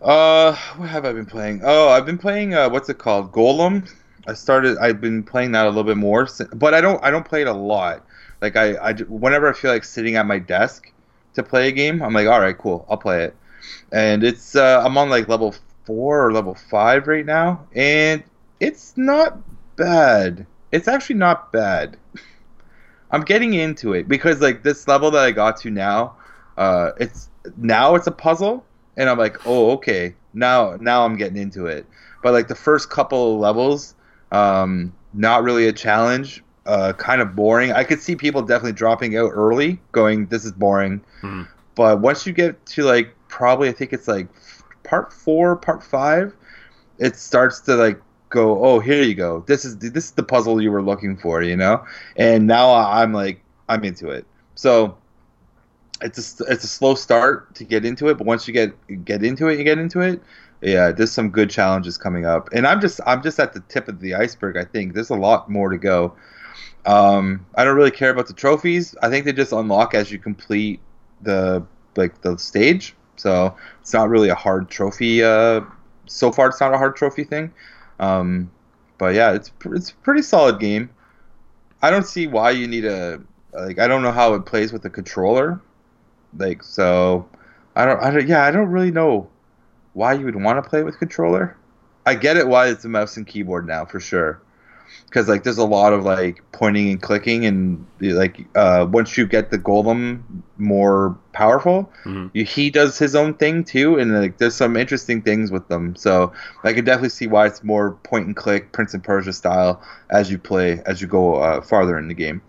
Uh, 0.00 0.54
what 0.76 0.88
have 0.88 1.04
I 1.04 1.12
been 1.12 1.26
playing? 1.26 1.62
Oh, 1.64 1.88
I've 1.88 2.06
been 2.06 2.16
playing. 2.16 2.54
Uh, 2.54 2.68
what's 2.68 2.88
it 2.88 2.98
called? 2.98 3.32
Golem. 3.32 3.90
I 4.28 4.34
started. 4.34 4.78
I've 4.78 5.00
been 5.00 5.24
playing 5.24 5.50
that 5.52 5.66
a 5.66 5.68
little 5.68 5.82
bit 5.82 5.96
more, 5.96 6.28
but 6.54 6.74
I 6.74 6.80
don't. 6.80 7.02
I 7.02 7.10
don't 7.10 7.24
play 7.26 7.40
it 7.40 7.48
a 7.48 7.52
lot. 7.52 8.06
Like 8.40 8.54
I, 8.54 8.74
I, 8.74 8.92
whenever 9.08 9.48
I 9.48 9.52
feel 9.52 9.72
like 9.72 9.82
sitting 9.82 10.14
at 10.14 10.26
my 10.26 10.38
desk 10.38 10.92
to 11.34 11.42
play 11.42 11.68
a 11.68 11.72
game, 11.72 12.02
I'm 12.02 12.12
like, 12.12 12.28
all 12.28 12.40
right, 12.40 12.56
cool, 12.56 12.86
I'll 12.88 12.96
play 12.98 13.24
it. 13.24 13.36
And 13.90 14.22
it's. 14.22 14.54
Uh, 14.54 14.80
I'm 14.84 14.96
on 14.96 15.10
like 15.10 15.28
level 15.28 15.54
four 15.86 16.24
or 16.24 16.32
level 16.32 16.54
five 16.54 17.08
right 17.08 17.26
now, 17.26 17.66
and 17.74 18.22
it's 18.60 18.96
not 18.96 19.38
bad. 19.76 20.46
It's 20.72 20.88
actually 20.88 21.16
not 21.16 21.52
bad. 21.52 21.96
I'm 23.10 23.22
getting 23.22 23.54
into 23.54 23.92
it 23.92 24.08
because 24.08 24.40
like 24.40 24.62
this 24.62 24.88
level 24.88 25.10
that 25.12 25.22
I 25.24 25.30
got 25.30 25.56
to 25.58 25.70
now, 25.70 26.16
uh, 26.56 26.90
it's 26.98 27.30
now 27.56 27.94
it's 27.94 28.06
a 28.06 28.12
puzzle, 28.12 28.64
and 28.96 29.08
I'm 29.08 29.18
like, 29.18 29.46
oh 29.46 29.70
okay, 29.72 30.14
now 30.32 30.76
now 30.80 31.04
I'm 31.04 31.16
getting 31.16 31.36
into 31.36 31.66
it. 31.66 31.86
But 32.22 32.32
like 32.32 32.48
the 32.48 32.54
first 32.54 32.90
couple 32.90 33.34
of 33.34 33.40
levels, 33.40 33.94
um, 34.32 34.92
not 35.12 35.44
really 35.44 35.68
a 35.68 35.72
challenge, 35.72 36.42
uh, 36.66 36.92
kind 36.94 37.20
of 37.20 37.36
boring. 37.36 37.72
I 37.72 37.84
could 37.84 38.00
see 38.00 38.16
people 38.16 38.42
definitely 38.42 38.72
dropping 38.72 39.16
out 39.16 39.30
early, 39.32 39.80
going, 39.92 40.26
this 40.26 40.44
is 40.44 40.52
boring. 40.52 41.00
Mhm. 41.22 41.46
But 41.76 42.00
once 42.00 42.26
you 42.26 42.32
get 42.32 42.64
to 42.66 42.82
like 42.82 43.14
probably 43.28 43.68
I 43.68 43.72
think 43.72 43.92
it's 43.92 44.08
like 44.08 44.26
part 44.82 45.12
four, 45.12 45.54
part 45.56 45.84
five, 45.84 46.34
it 46.98 47.16
starts 47.16 47.60
to 47.62 47.74
like 47.76 48.00
go, 48.34 48.64
oh 48.64 48.80
here 48.80 49.02
you 49.02 49.14
go, 49.14 49.44
this 49.46 49.64
is 49.64 49.78
this 49.78 50.04
is 50.04 50.10
the 50.12 50.22
puzzle 50.22 50.60
you 50.60 50.70
were 50.70 50.82
looking 50.82 51.16
for, 51.16 51.42
you 51.42 51.56
know. 51.56 51.84
And 52.16 52.46
now 52.46 52.74
I'm 52.74 53.12
like 53.12 53.42
I'm 53.68 53.84
into 53.84 54.10
it. 54.10 54.26
So 54.54 54.96
it's 56.02 56.40
a, 56.40 56.44
it's 56.44 56.64
a 56.64 56.68
slow 56.68 56.94
start 56.94 57.54
to 57.54 57.64
get 57.64 57.84
into 57.84 58.08
it, 58.08 58.18
but 58.18 58.26
once 58.26 58.46
you 58.46 58.52
get 58.52 58.74
get 59.04 59.24
into 59.24 59.48
it, 59.48 59.58
you 59.58 59.64
get 59.64 59.78
into 59.78 60.00
it. 60.00 60.22
Yeah, 60.60 60.92
there's 60.92 61.12
some 61.12 61.30
good 61.30 61.50
challenges 61.50 61.98
coming 61.98 62.24
up, 62.24 62.48
and 62.52 62.66
I'm 62.66 62.80
just 62.80 63.00
I'm 63.06 63.22
just 63.22 63.38
at 63.38 63.52
the 63.52 63.60
tip 63.60 63.88
of 63.88 64.00
the 64.00 64.14
iceberg. 64.14 64.56
I 64.56 64.64
think 64.64 64.94
there's 64.94 65.10
a 65.10 65.16
lot 65.16 65.50
more 65.50 65.70
to 65.70 65.78
go. 65.78 66.14
Um, 66.86 67.46
I 67.54 67.64
don't 67.64 67.76
really 67.76 67.90
care 67.90 68.10
about 68.10 68.26
the 68.26 68.34
trophies. 68.34 68.94
I 69.02 69.08
think 69.08 69.24
they 69.24 69.32
just 69.32 69.52
unlock 69.52 69.94
as 69.94 70.10
you 70.10 70.18
complete 70.18 70.80
the 71.22 71.64
like 71.96 72.20
the 72.22 72.36
stage. 72.38 72.94
So 73.16 73.54
it's 73.80 73.92
not 73.92 74.08
really 74.08 74.28
a 74.28 74.34
hard 74.34 74.68
trophy. 74.68 75.22
Uh, 75.22 75.62
so 76.06 76.32
far, 76.32 76.48
it's 76.48 76.60
not 76.60 76.74
a 76.74 76.78
hard 76.78 76.96
trophy 76.96 77.24
thing. 77.24 77.52
Um, 77.98 78.50
but 78.98 79.14
yeah, 79.14 79.32
it's 79.32 79.52
it's 79.66 79.90
a 79.90 79.94
pretty 79.96 80.22
solid 80.22 80.60
game. 80.60 80.90
I 81.82 81.90
don't 81.90 82.06
see 82.06 82.26
why 82.26 82.50
you 82.50 82.66
need 82.66 82.84
a 82.84 83.20
like. 83.52 83.78
I 83.78 83.86
don't 83.86 84.02
know 84.02 84.12
how 84.12 84.34
it 84.34 84.46
plays 84.46 84.72
with 84.72 84.82
the 84.82 84.90
controller. 84.90 85.60
Like 86.36 86.62
so, 86.62 87.28
I 87.76 87.84
don't. 87.84 88.02
I 88.02 88.10
don't. 88.10 88.26
Yeah, 88.26 88.44
I 88.44 88.50
don't 88.50 88.68
really 88.68 88.90
know 88.90 89.28
why 89.92 90.14
you 90.14 90.24
would 90.24 90.36
want 90.36 90.62
to 90.62 90.68
play 90.68 90.82
with 90.82 90.98
controller. 90.98 91.56
I 92.06 92.14
get 92.14 92.36
it 92.36 92.46
why 92.46 92.68
it's 92.68 92.84
a 92.84 92.88
mouse 92.88 93.16
and 93.16 93.26
keyboard 93.26 93.66
now 93.66 93.84
for 93.84 94.00
sure. 94.00 94.40
Because 95.06 95.28
like 95.28 95.44
there's 95.44 95.58
a 95.58 95.64
lot 95.64 95.92
of 95.92 96.04
like 96.04 96.42
pointing 96.52 96.90
and 96.90 97.00
clicking 97.00 97.46
and 97.46 97.86
like 98.00 98.46
uh, 98.56 98.86
once 98.90 99.16
you 99.16 99.26
get 99.26 99.50
the 99.50 99.58
golem 99.58 100.22
more 100.58 101.16
powerful, 101.32 101.90
Mhm. 102.04 102.30
you, 102.32 102.44
he 102.44 102.70
does 102.70 102.98
his 102.98 103.14
own 103.14 103.34
thing 103.34 103.64
too, 103.64 103.98
and 103.98 104.12
like 104.12 104.38
there's 104.38 104.54
some 104.56 104.76
interesting 104.76 105.22
things 105.22 105.50
with 105.52 105.68
them. 105.68 105.94
So 105.96 106.32
I 106.64 106.72
can 106.72 106.84
definitely 106.84 107.10
see 107.10 107.26
why 107.26 107.46
it's 107.46 107.62
more 107.62 107.92
point 108.02 108.26
and 108.26 108.36
click, 108.36 108.72
Prince 108.72 108.94
and 108.94 109.02
Persia 109.02 109.32
style 109.32 109.80
as 110.10 110.30
you 110.30 110.38
play 110.38 110.82
as 110.86 111.00
you 111.00 111.06
go 111.06 111.36
uh, 111.36 111.60
farther 111.60 111.96
in 111.98 112.08
the 112.08 112.14
game. 112.14 112.42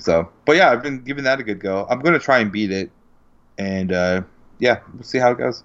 So, 0.00 0.28
but 0.44 0.56
yeah, 0.56 0.70
I've 0.70 0.82
been 0.82 1.02
giving 1.04 1.24
that 1.24 1.40
a 1.40 1.42
good 1.42 1.60
go. 1.60 1.86
I'm 1.88 2.00
gonna 2.00 2.18
try 2.18 2.38
and 2.40 2.52
beat 2.52 2.70
it, 2.70 2.90
and 3.58 3.92
uh, 3.92 4.22
yeah, 4.58 4.80
we'll 4.94 5.02
see 5.02 5.18
how 5.18 5.32
it 5.32 5.38
goes. 5.38 5.64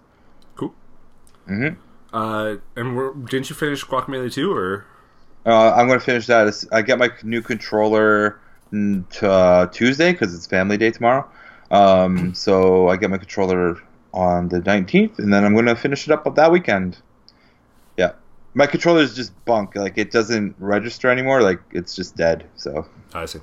Cool. 0.56 0.74
hmm 1.46 1.70
Uh, 2.14 2.56
and 2.76 2.96
we're, 2.96 3.14
didn't 3.14 3.50
you 3.50 3.56
finish 3.56 3.84
Guacamelee 3.86 4.32
2 4.34 4.52
or? 4.52 4.86
Uh, 5.48 5.74
I'm 5.74 5.88
gonna 5.88 6.02
finish 6.02 6.28
that. 6.28 6.66
I 6.74 6.82
get 6.82 7.00
my 7.00 7.10
new 7.24 7.42
controller 7.42 8.42
t- 8.72 9.06
uh, 9.22 9.68
Tuesday 9.68 10.12
because 10.12 10.36
it's 10.36 10.46
Family 10.46 10.76
Day 10.76 10.92
tomorrow. 10.92 11.26
Um, 11.72 12.34
so 12.34 12.90
I 12.90 12.98
get 12.98 13.10
my 13.10 13.18
controller 13.18 13.78
on 14.14 14.50
the 14.50 14.60
19th, 14.60 15.20
and 15.20 15.34
then 15.34 15.46
I'm 15.46 15.56
gonna 15.56 15.76
finish 15.76 16.06
it 16.06 16.12
up 16.12 16.36
that 16.36 16.52
weekend. 16.52 16.98
Yeah, 17.96 18.12
my 18.56 18.68
controller 18.68 19.02
is 19.02 19.16
just 19.16 19.32
bunk. 19.46 19.76
Like 19.78 19.98
it 19.98 20.12
doesn't 20.12 20.54
register 20.60 21.10
anymore. 21.10 21.42
Like 21.42 21.62
it's 21.72 21.96
just 21.96 22.18
dead. 22.18 22.46
So 22.58 22.86
I 23.14 23.26
see. 23.26 23.40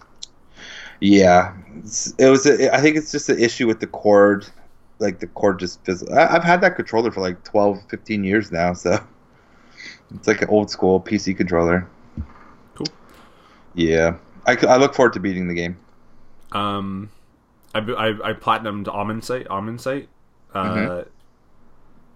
yeah, 1.01 1.55
it's, 1.79 2.13
it 2.19 2.29
was. 2.29 2.45
A, 2.45 2.75
I 2.75 2.83
think 2.83 2.97
it's 2.97 3.13
just 3.13 3.31
an 3.31 3.39
issue 3.39 3.67
with 3.67 3.81
the 3.81 3.87
cord. 3.87 4.47
Like 4.99 5.21
the 5.21 5.27
cord 5.29 5.59
just 5.59 5.83
fizzles. 5.85 6.11
I, 6.11 6.37
I've 6.37 6.45
had 6.45 6.61
that 6.61 6.77
controller 6.77 7.11
for 7.11 7.23
like 7.23 7.43
12, 7.45 7.83
15 7.89 8.25
years 8.25 8.53
now. 8.53 8.75
So 8.75 9.03
it's 10.15 10.29
like 10.29 10.43
an 10.43 10.49
old 10.49 10.71
school 10.71 11.01
PC 11.01 11.37
controller. 11.37 11.89
Yeah, 13.75 14.17
I 14.47 14.77
look 14.77 14.95
forward 14.95 15.13
to 15.15 15.21
beating 15.21 15.49
the 15.49 15.55
game. 15.55 15.77
Um, 16.53 17.11
I, 17.75 17.79
I, 17.81 18.31
I 18.31 18.33
platinumed 18.35 18.85
Omensight. 18.87 20.07
Uh, 20.53 20.65
Mhm. 20.65 21.07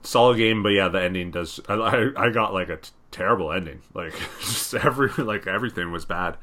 Solid 0.04 0.36
game, 0.36 0.62
but 0.62 0.70
yeah, 0.70 0.88
the 0.88 1.02
ending 1.02 1.32
does. 1.32 1.58
I, 1.68 1.74
I, 1.74 2.26
I 2.26 2.30
got 2.30 2.54
like 2.54 2.68
a 2.68 2.76
t- 2.76 2.90
terrible 3.10 3.52
ending. 3.52 3.80
Like 3.94 4.14
just 4.40 4.74
every 4.74 5.08
like 5.22 5.46
everything 5.46 5.90
was 5.90 6.04
bad. 6.04 6.36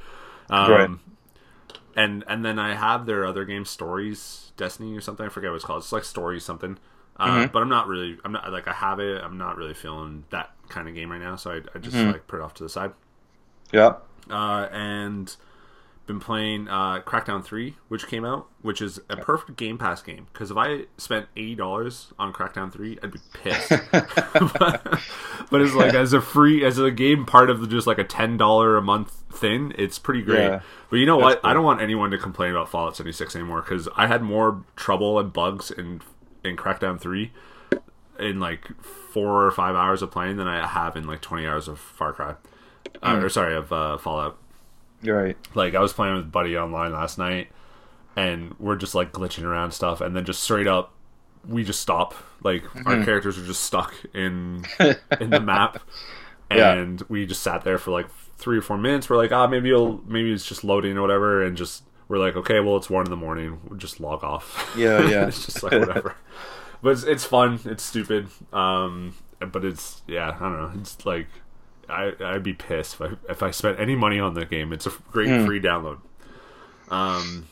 Um, 0.49 0.71
Right. 0.71 0.89
And 1.95 2.25
and 2.27 2.43
then 2.43 2.59
I 2.59 2.75
have 2.75 3.05
their 3.05 3.25
other 3.25 3.45
game, 3.45 3.63
Stories 3.63 4.51
Destiny 4.57 4.95
or 4.97 5.01
something. 5.01 5.25
I 5.25 5.29
forget 5.29 5.51
what 5.51 5.55
it's 5.55 5.65
called. 5.65 5.81
It's 5.83 5.91
like 5.93 6.03
Stories 6.03 6.43
something. 6.43 6.77
Uh, 7.17 7.45
Mhm. 7.45 7.51
But 7.53 7.61
I'm 7.61 7.69
not 7.69 7.87
really. 7.87 8.17
I'm 8.25 8.33
not 8.33 8.51
like 8.51 8.67
I 8.67 8.73
have 8.73 8.99
it. 8.99 9.23
I'm 9.23 9.37
not 9.37 9.55
really 9.55 9.73
feeling 9.73 10.25
that 10.31 10.51
kind 10.67 10.89
of 10.89 10.93
game 10.93 11.09
right 11.09 11.21
now. 11.21 11.37
So 11.37 11.51
I, 11.51 11.61
I 11.73 11.79
just 11.79 11.95
Mhm. 11.95 12.11
like 12.11 12.27
put 12.27 12.39
it 12.39 12.43
off 12.43 12.53
to 12.55 12.63
the 12.63 12.69
side. 12.69 12.91
Yeah. 13.71 13.93
Uh, 14.29 14.67
and 14.71 15.35
been 16.05 16.19
playing 16.19 16.67
uh, 16.67 16.99
Crackdown 17.01 17.43
Three, 17.43 17.75
which 17.87 18.07
came 18.07 18.23
out, 18.23 18.47
which 18.61 18.81
is 18.81 18.99
a 19.09 19.17
perfect 19.17 19.57
Game 19.57 19.77
Pass 19.77 20.01
game. 20.01 20.27
Because 20.31 20.51
if 20.51 20.57
I 20.57 20.83
spent 20.97 21.27
eighty 21.35 21.55
dollars 21.55 22.13
on 22.19 22.31
Crackdown 22.31 22.71
Three, 22.71 22.97
I'd 23.01 23.11
be 23.11 23.19
pissed. 23.33 23.69
but, 23.91 24.03
but 25.49 25.61
it's 25.61 25.73
like 25.73 25.93
as 25.93 26.13
a 26.13 26.21
free 26.21 26.63
as 26.63 26.77
a 26.77 26.91
game 26.91 27.25
part 27.25 27.49
of 27.49 27.61
the, 27.61 27.67
just 27.67 27.87
like 27.87 27.97
a 27.97 28.03
ten 28.03 28.37
dollar 28.37 28.77
a 28.77 28.81
month 28.81 29.23
thing, 29.31 29.73
it's 29.77 29.97
pretty 29.99 30.21
great. 30.21 30.43
Yeah. 30.43 30.61
But 30.89 30.97
you 30.97 31.05
know 31.05 31.17
what? 31.17 31.41
cool. 31.41 31.49
I 31.49 31.53
don't 31.53 31.63
want 31.63 31.81
anyone 31.81 32.11
to 32.11 32.17
complain 32.17 32.51
about 32.51 32.69
Fallout 32.69 32.95
seventy 32.95 33.13
six 33.13 33.35
anymore 33.35 33.61
because 33.61 33.89
I 33.95 34.07
had 34.07 34.21
more 34.21 34.63
trouble 34.75 35.19
and 35.19 35.33
bugs 35.33 35.71
in 35.71 36.01
in 36.43 36.55
Crackdown 36.55 36.99
Three 36.99 37.31
in 38.19 38.39
like 38.39 38.69
four 38.81 39.45
or 39.45 39.51
five 39.51 39.75
hours 39.75 40.01
of 40.01 40.11
playing 40.11 40.37
than 40.37 40.47
I 40.47 40.65
have 40.67 40.95
in 40.95 41.05
like 41.05 41.21
twenty 41.21 41.47
hours 41.47 41.67
of 41.67 41.79
Far 41.79 42.13
Cry. 42.13 42.35
Uh, 43.01 43.19
or 43.21 43.29
sorry, 43.29 43.55
of 43.55 43.71
uh, 43.71 43.97
Fallout. 43.97 44.37
You're 45.01 45.21
right. 45.21 45.37
Like 45.53 45.75
I 45.75 45.79
was 45.79 45.93
playing 45.93 46.15
with 46.15 46.31
Buddy 46.31 46.57
online 46.57 46.91
last 46.93 47.17
night, 47.17 47.49
and 48.15 48.55
we're 48.59 48.75
just 48.77 48.95
like 48.95 49.11
glitching 49.11 49.43
around 49.43 49.71
stuff, 49.71 50.01
and 50.01 50.15
then 50.15 50.25
just 50.25 50.41
straight 50.43 50.67
up, 50.67 50.93
we 51.47 51.63
just 51.63 51.79
stop. 51.81 52.13
Like 52.43 52.63
our 52.85 53.03
characters 53.03 53.37
are 53.37 53.45
just 53.45 53.63
stuck 53.63 53.93
in 54.13 54.65
in 55.19 55.29
the 55.29 55.39
map, 55.39 55.79
Yeah. 56.51 56.73
and 56.73 57.01
we 57.09 57.25
just 57.25 57.41
sat 57.43 57.63
there 57.63 57.77
for 57.77 57.91
like 57.91 58.07
three 58.37 58.57
or 58.57 58.61
four 58.61 58.77
minutes. 58.77 59.09
We're 59.09 59.17
like, 59.17 59.31
ah, 59.31 59.47
maybe 59.47 59.69
it'll 59.69 60.01
maybe 60.07 60.31
it's 60.31 60.45
just 60.45 60.63
loading 60.63 60.97
or 60.97 61.01
whatever, 61.01 61.43
and 61.43 61.55
just 61.57 61.83
we're 62.07 62.19
like, 62.19 62.35
okay, 62.35 62.59
well 62.59 62.77
it's 62.77 62.89
one 62.89 63.05
in 63.05 63.09
the 63.09 63.15
morning. 63.17 63.59
We'll 63.67 63.79
just 63.79 63.99
log 63.99 64.23
off. 64.23 64.73
Yeah, 64.77 65.01
yeah. 65.09 65.27
it's 65.27 65.45
just 65.45 65.63
like 65.63 65.73
whatever. 65.73 66.15
but 66.83 66.89
it's, 66.89 67.03
it's 67.03 67.25
fun. 67.25 67.59
It's 67.65 67.83
stupid. 67.83 68.27
Um, 68.53 69.15
but 69.39 69.65
it's 69.65 70.01
yeah, 70.07 70.35
I 70.35 70.39
don't 70.39 70.53
know. 70.59 70.71
It's 70.79 71.03
like 71.05 71.27
I 71.89 72.13
I'd 72.19 72.43
be 72.43 72.53
pissed 72.53 72.95
if 72.95 73.01
I 73.01 73.09
if 73.29 73.43
I 73.43 73.51
spent 73.51 73.79
any 73.79 73.95
money 73.95 74.19
on 74.19 74.33
the 74.33 74.45
game. 74.45 74.71
It's 74.73 74.85
a 74.87 74.91
great 75.11 75.27
Hmm. 75.29 75.45
free 75.45 75.61
download. 75.61 75.99
Um, 76.89 77.47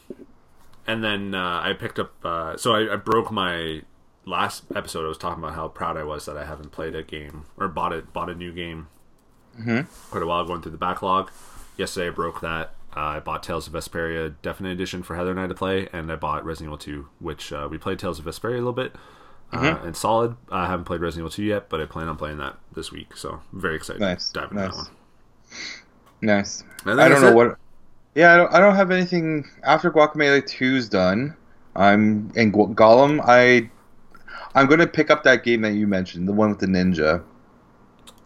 and 0.87 1.03
then 1.03 1.33
uh, 1.35 1.61
I 1.63 1.73
picked 1.73 1.99
up. 1.99 2.13
Uh, 2.23 2.57
so 2.57 2.73
I, 2.73 2.93
I 2.93 2.95
broke 2.97 3.31
my 3.31 3.81
last 4.25 4.63
episode. 4.75 5.05
I 5.05 5.07
was 5.07 5.17
talking 5.17 5.43
about 5.43 5.55
how 5.55 5.67
proud 5.67 5.97
I 5.97 6.03
was 6.03 6.25
that 6.25 6.37
I 6.37 6.45
haven't 6.45 6.71
played 6.71 6.95
a 6.95 7.03
game 7.03 7.45
or 7.57 7.67
bought 7.67 7.93
it 7.93 8.13
bought 8.13 8.29
a 8.29 8.35
new 8.35 8.51
game 8.51 8.87
Mhm. 9.59 9.87
quite 10.09 10.23
a 10.23 10.25
while 10.25 10.45
going 10.45 10.61
through 10.61 10.71
the 10.71 10.77
backlog. 10.77 11.31
Yesterday 11.77 12.07
I 12.07 12.11
broke 12.11 12.41
that. 12.41 12.73
Uh, 12.95 12.99
I 12.99 13.19
bought 13.19 13.41
Tales 13.41 13.65
of 13.67 13.73
Vesperia 13.73 14.35
Definite 14.43 14.71
Edition 14.71 15.01
for 15.01 15.15
Heather 15.15 15.31
and 15.31 15.39
I 15.39 15.47
to 15.47 15.55
play, 15.55 15.89
and 15.91 16.11
I 16.11 16.15
bought 16.15 16.45
Resident 16.45 16.67
Evil 16.69 16.77
2, 16.77 17.07
which 17.19 17.51
uh, 17.51 17.67
we 17.69 17.79
played 17.79 17.97
Tales 17.97 18.19
of 18.19 18.25
Vesperia 18.25 18.53
a 18.53 18.57
little 18.57 18.71
bit. 18.71 18.95
Uh, 19.53 19.79
and 19.83 19.95
solid. 19.95 20.35
I 20.51 20.65
haven't 20.67 20.85
played 20.85 21.01
Resident 21.01 21.21
Evil 21.27 21.31
2 21.31 21.43
yet, 21.43 21.69
but 21.69 21.79
I 21.81 21.85
plan 21.85 22.07
on 22.07 22.17
playing 22.17 22.37
that 22.37 22.57
this 22.73 22.91
week, 22.91 23.15
so 23.15 23.41
I'm 23.53 23.59
very 23.61 23.75
excited 23.75 23.99
Nice, 24.01 24.29
to 24.31 24.39
dive 24.41 24.51
into 24.51 24.63
nice. 24.63 24.71
that 24.75 24.77
one. 24.77 24.87
Nice. 26.21 26.63
I 26.85 27.09
don't 27.09 27.21
know 27.21 27.27
it. 27.29 27.35
what. 27.35 27.57
Yeah, 28.15 28.33
I 28.33 28.37
don't, 28.37 28.53
I 28.53 28.59
don't 28.59 28.75
have 28.75 28.91
anything 28.91 29.49
after 29.63 29.91
Guacamelee 29.91 30.43
2's 30.43 30.87
done. 30.89 31.35
I'm 31.75 32.31
in 32.35 32.51
Gu- 32.51 32.73
Golem. 32.75 33.19
I 33.25 33.69
I'm 34.55 34.67
gonna 34.67 34.85
pick 34.87 35.09
up 35.09 35.23
that 35.23 35.43
game 35.43 35.61
that 35.61 35.73
you 35.73 35.87
mentioned, 35.87 36.27
the 36.27 36.33
one 36.33 36.49
with 36.51 36.59
the 36.59 36.67
ninja. 36.67 37.23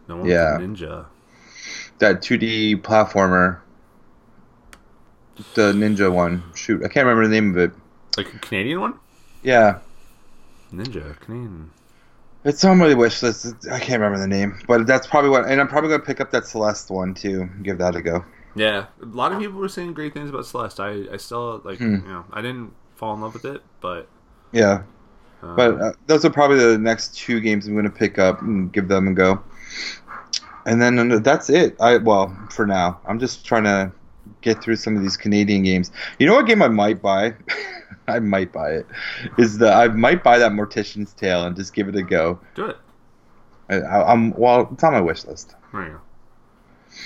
No 0.10 0.18
one 0.18 0.26
Yeah. 0.28 0.58
Ninja. 0.60 1.06
that 2.00 2.22
2D 2.22 2.82
platformer, 2.82 3.60
the 5.56 5.72
ninja 5.74 6.12
one. 6.12 6.44
Shoot, 6.56 6.84
I 6.84 6.88
can't 6.88 7.06
remember 7.06 7.24
the 7.28 7.34
name 7.34 7.52
of 7.52 7.58
it. 7.58 7.72
Like 8.18 8.34
a 8.34 8.40
Canadian 8.40 8.82
one? 8.82 8.94
Yeah, 9.44 9.80
Ninja 10.72 11.20
Canadian. 11.20 11.72
it's 12.44 12.64
on 12.64 12.78
my 12.78 12.94
wish 12.94 13.22
list. 13.24 13.68
I 13.72 13.80
can't 13.80 14.02
remember 14.02 14.20
the 14.20 14.28
name, 14.28 14.60
but 14.68 14.86
that's 14.88 15.08
probably 15.08 15.30
what. 15.30 15.46
And 15.46 15.60
I'm 15.60 15.68
probably 15.68 15.90
gonna 15.90 16.04
pick 16.04 16.22
up 16.22 16.32
that 16.32 16.46
Celeste 16.46 16.90
one 16.90 17.14
too. 17.14 17.50
Give 17.64 17.78
that 17.80 17.96
a 17.96 18.02
go. 18.02 18.24
Yeah, 18.56 18.88
a 19.02 19.06
lot 19.06 19.32
of 19.32 19.40
people 19.40 19.60
were 19.60 19.70
saying 19.70 19.94
great 19.94 20.14
things 20.14 20.30
about 20.30 20.46
Celeste. 20.46 20.80
I, 20.80 21.06
I 21.14 21.18
still 21.18 21.62
like 21.64 21.78
Hmm. 21.80 21.96
you 21.96 22.08
know 22.08 22.26
I 22.32 22.42
didn't 22.42 22.74
fall 22.96 23.14
in 23.14 23.22
love 23.22 23.34
with 23.34 23.46
it, 23.46 23.62
but 23.82 24.08
Yeah, 24.52 24.82
um, 25.44 25.56
but 25.56 25.80
uh, 25.80 25.92
those 26.08 26.26
are 26.26 26.30
probably 26.32 26.58
the 26.58 26.78
next 26.78 27.16
two 27.18 27.40
games 27.40 27.68
I'm 27.68 27.76
gonna 27.76 27.90
pick 27.90 28.18
up 28.18 28.42
and 28.42 28.72
give 28.72 28.88
them 28.88 29.08
a 29.08 29.14
go. 29.14 29.44
And 30.66 30.82
then 30.82 31.22
that's 31.24 31.50
it. 31.50 31.76
I 31.80 31.98
well 31.98 32.36
for 32.52 32.66
now. 32.66 33.00
I'm 33.08 33.20
just 33.20 33.46
trying 33.46 33.64
to 33.64 33.92
get 34.42 34.62
through 34.62 34.76
some 34.76 34.98
of 34.98 35.02
these 35.02 35.16
Canadian 35.16 35.64
games. 35.64 35.92
You 36.20 36.28
know 36.28 36.34
what 36.34 36.46
game 36.48 36.62
I 36.62 36.68
might 36.68 37.02
buy? 37.02 37.36
I 38.14 38.20
might 38.20 38.52
buy 38.54 38.72
it. 38.72 38.88
Is 39.38 39.58
the 39.58 39.72
I 39.72 39.88
might 39.90 40.24
buy 40.24 40.38
that 40.40 40.52
Mortician's 40.52 41.14
Tale 41.14 41.46
and 41.46 41.56
just 41.56 41.74
give 41.74 41.88
it 41.88 41.96
a 41.96 42.04
go. 42.04 42.40
do 42.56 42.66
it. 42.66 42.78
I, 43.70 43.76
I, 43.82 44.12
I'm 44.14 44.32
well. 44.32 44.70
It's 44.72 44.84
on 44.84 44.94
my 44.94 45.02
wish 45.02 45.26
list. 45.26 45.56
There 45.74 45.84
you 45.84 45.90
go. 45.90 46.00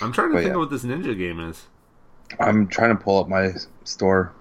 I'm 0.05 0.11
trying 0.11 0.29
to 0.29 0.33
But 0.35 0.39
think 0.43 0.47
yeah. 0.49 0.53
of 0.53 0.59
what 0.59 0.69
this 0.69 0.83
Ninja 0.83 1.17
game 1.17 1.39
is. 1.39 1.65
I'm 2.39 2.67
trying 2.67 2.95
to 2.95 3.03
pull 3.03 3.19
up 3.19 3.27
my 3.27 3.49
store 3.83 4.31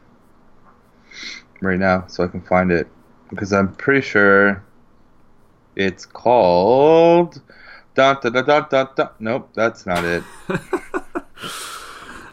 right 1.61 1.79
now 1.79 2.07
so 2.07 2.23
I 2.23 2.29
can 2.29 2.41
find 2.43 2.71
it 2.71 2.87
because 3.31 3.53
I'm 3.53 3.75
pretty 3.75 4.03
sure 4.03 4.63
it's 5.77 6.05
called. 6.07 7.41
Dun, 7.95 8.19
dun, 8.23 8.33
dun, 8.33 8.45
dun, 8.47 8.67
dun, 8.71 8.89
dun. 8.97 9.09
Nope, 9.19 9.51
that's 9.55 9.87
not 9.87 10.05
it. 10.05 10.23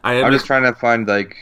I 0.03 0.21
I'm 0.21 0.31
just 0.31 0.45
trying 0.45 0.63
to 0.63 0.73
find 0.73 1.07
like. 1.07 1.35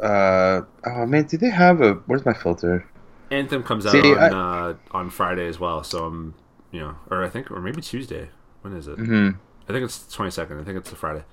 Uh, 0.00 0.62
oh 0.86 1.06
man, 1.06 1.24
do 1.24 1.36
they 1.36 1.50
have 1.50 1.80
a? 1.80 1.94
Where's 2.06 2.24
my 2.24 2.34
filter? 2.34 2.86
Anthem 3.30 3.62
comes 3.62 3.86
out 3.86 3.92
See, 3.92 4.12
on 4.14 4.18
I- 4.18 4.28
uh, 4.70 4.74
on 4.90 5.10
Friday 5.10 5.46
as 5.48 5.58
well, 5.58 5.82
so 5.84 6.04
I'm 6.06 6.34
you 6.72 6.80
know, 6.80 6.96
or 7.10 7.24
I 7.24 7.28
think, 7.28 7.50
or 7.50 7.60
maybe 7.60 7.80
Tuesday. 7.80 8.28
When 8.62 8.74
is 8.74 8.88
it? 8.88 8.96
hmm 8.98 9.30
I 9.68 9.72
think 9.72 9.84
it's 9.84 9.98
the 9.98 10.12
22nd. 10.14 10.60
I 10.60 10.64
think 10.64 10.76
it's 10.78 10.92
a 10.92 10.96
Friday. 10.96 11.24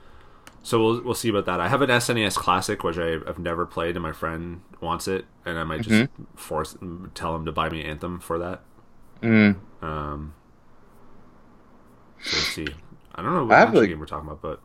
So 0.64 0.82
we'll 0.82 1.01
we'll 1.03 1.14
see 1.16 1.30
about 1.30 1.45
that. 1.47 1.59
I 1.59 1.68
have 1.70 1.82
an 1.82 1.89
SNES 1.89 2.36
Classic 2.36 2.84
which 2.84 2.97
I, 2.97 3.16
I've 3.28 3.39
never 3.39 3.66
played, 3.66 3.95
and 3.95 4.03
my 4.03 4.12
friend 4.14 4.62
wants 4.80 5.07
it, 5.07 5.26
and 5.45 5.57
I 5.57 5.64
might 5.64 5.82
just 5.82 6.09
force 6.36 6.78
tell 7.16 7.36
him 7.36 7.45
to 7.45 7.51
buy 7.51 7.70
me 7.70 7.84
Anthem 7.84 8.20
for 8.20 8.38
that. 8.39 8.62
Mm. 9.24 9.57
Um, 9.82 10.34
so 12.24 12.38
let's 12.38 12.47
see. 12.49 12.68
I 13.16 13.22
don't 13.24 13.34
know 13.34 13.39
I 13.39 13.43
what 13.43 13.57
have, 13.57 13.70
ninja 13.70 13.74
like- 13.80 13.89
game 13.89 13.99
we're 13.99 14.05
talking 14.05 14.28
about, 14.30 14.41
but 14.41 14.62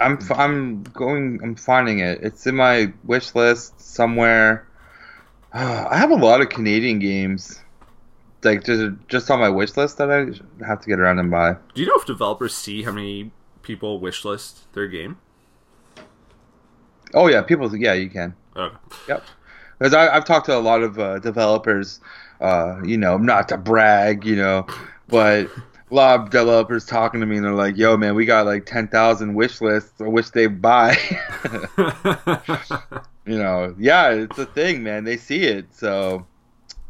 I'm 0.00 0.18
I'm 0.30 0.82
going. 0.82 1.40
I'm 1.42 1.54
finding 1.54 2.00
it. 2.00 2.20
It's 2.22 2.46
in 2.46 2.56
my 2.56 2.92
wish 3.04 3.34
list 3.34 3.80
somewhere. 3.80 4.66
I 5.52 5.96
have 5.96 6.10
a 6.10 6.16
lot 6.16 6.40
of 6.40 6.48
Canadian 6.48 6.98
games, 6.98 7.60
like 8.42 8.64
just 8.64 8.94
just 9.08 9.30
on 9.30 9.38
my 9.38 9.48
wish 9.48 9.76
list 9.76 9.98
that 9.98 10.10
I 10.10 10.64
have 10.66 10.80
to 10.80 10.88
get 10.88 10.98
around 10.98 11.18
and 11.18 11.30
buy. 11.30 11.56
do 11.74 11.82
you 11.82 11.86
know 11.86 11.94
if 11.96 12.06
developers 12.06 12.54
see 12.54 12.82
how 12.82 12.92
many 12.92 13.30
people 13.62 14.00
wish 14.00 14.24
list 14.24 14.72
their 14.72 14.88
game? 14.88 15.18
Oh 17.14 17.28
yeah, 17.28 17.42
people. 17.42 17.74
Yeah, 17.76 17.92
you 17.92 18.10
can. 18.10 18.34
Okay. 18.56 18.76
Yep. 19.08 19.24
Because 19.78 19.94
I've 19.94 20.24
talked 20.24 20.46
to 20.46 20.56
a 20.56 20.58
lot 20.58 20.82
of 20.82 20.98
uh, 20.98 21.18
developers. 21.18 22.00
Uh, 22.40 22.80
you 22.84 22.96
know, 22.96 23.16
not 23.16 23.48
to 23.48 23.56
brag, 23.56 24.24
you 24.24 24.36
know, 24.36 24.66
but 25.08 25.48
lot 25.94 26.20
of 26.20 26.30
developers 26.30 26.84
talking 26.84 27.20
to 27.20 27.26
me 27.26 27.36
and 27.36 27.44
they're 27.44 27.52
like, 27.52 27.76
"Yo, 27.76 27.96
man, 27.96 28.14
we 28.14 28.26
got 28.26 28.46
like 28.46 28.66
ten 28.66 28.88
thousand 28.88 29.34
wish 29.34 29.60
lists. 29.60 30.00
I 30.00 30.08
wish 30.08 30.30
they 30.30 30.46
buy." 30.46 30.96
you 33.26 33.38
know, 33.38 33.74
yeah, 33.78 34.10
it's 34.10 34.38
a 34.38 34.46
thing, 34.46 34.82
man. 34.82 35.04
They 35.04 35.16
see 35.16 35.42
it, 35.44 35.66
so 35.74 36.26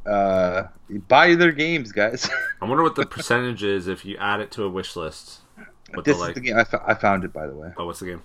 uh, 0.06 0.64
buy 1.08 1.34
their 1.34 1.52
games, 1.52 1.92
guys. 1.92 2.28
I 2.60 2.66
wonder 2.66 2.82
what 2.82 2.94
the 2.94 3.06
percentage 3.06 3.62
is 3.62 3.88
if 3.88 4.04
you 4.04 4.16
add 4.18 4.40
it 4.40 4.50
to 4.52 4.64
a 4.64 4.68
wish 4.68 4.96
list. 4.96 5.40
This 6.04 6.16
the 6.16 6.20
like? 6.20 6.30
is 6.30 6.34
the 6.34 6.40
game. 6.40 6.56
I, 6.56 6.94
found 6.94 7.24
it, 7.24 7.32
by 7.32 7.46
the 7.46 7.54
way. 7.54 7.72
Oh, 7.76 7.86
what's 7.86 8.00
the 8.00 8.06
game? 8.06 8.22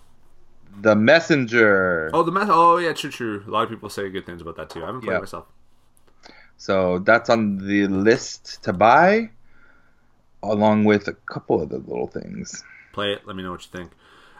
The 0.81 0.95
Messenger. 0.95 2.09
Oh, 2.13 2.23
the 2.23 2.31
meth. 2.31 2.49
Oh, 2.49 2.77
yeah, 2.77 2.93
true, 2.93 3.11
true. 3.11 3.43
A 3.47 3.49
lot 3.49 3.63
of 3.63 3.69
people 3.69 3.89
say 3.89 4.09
good 4.09 4.25
things 4.25 4.41
about 4.41 4.55
that 4.57 4.69
too. 4.69 4.81
I 4.83 4.87
haven't 4.87 5.01
played 5.01 5.17
it 5.17 5.19
myself. 5.19 5.45
So 6.57 6.99
that's 6.99 7.29
on 7.29 7.57
the 7.57 7.87
list 7.87 8.63
to 8.63 8.73
buy, 8.73 9.29
along 10.43 10.85
with 10.85 11.07
a 11.07 11.13
couple 11.13 11.61
of 11.61 11.69
the 11.69 11.77
little 11.79 12.07
things. 12.07 12.63
Play 12.93 13.13
it. 13.13 13.25
Let 13.27 13.35
me 13.35 13.43
know 13.43 13.51
what 13.51 13.63
you 13.65 13.77
think. 13.77 13.91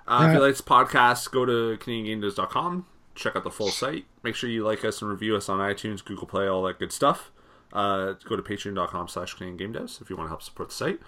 Uh, 0.07 0.25
If 0.27 0.33
you 0.33 0.39
like 0.39 0.53
this 0.53 0.61
podcast, 0.61 1.29
go 1.31 1.45
to 1.45 1.77
CanadianGameDevs.com. 1.83 2.85
Check 3.15 3.35
out 3.35 3.43
the 3.43 3.51
full 3.51 3.69
site. 3.69 4.05
Make 4.23 4.35
sure 4.35 4.49
you 4.49 4.63
like 4.65 4.83
us 4.85 5.01
and 5.01 5.11
review 5.11 5.35
us 5.35 5.49
on 5.49 5.59
iTunes, 5.59 6.03
Google 6.03 6.25
Play, 6.27 6.47
all 6.47 6.63
that 6.63 6.79
good 6.79 6.91
stuff. 6.91 7.31
Uh, 7.73 8.13
go 8.27 8.35
to 8.35 8.41
patreon.com 8.41 9.07
slash 9.07 9.35
CanadianGameDevs 9.35 10.01
if 10.01 10.09
you 10.09 10.15
want 10.15 10.27
to 10.27 10.29
help 10.31 10.41
support 10.41 10.69
the 10.69 10.75
site. 10.75 10.99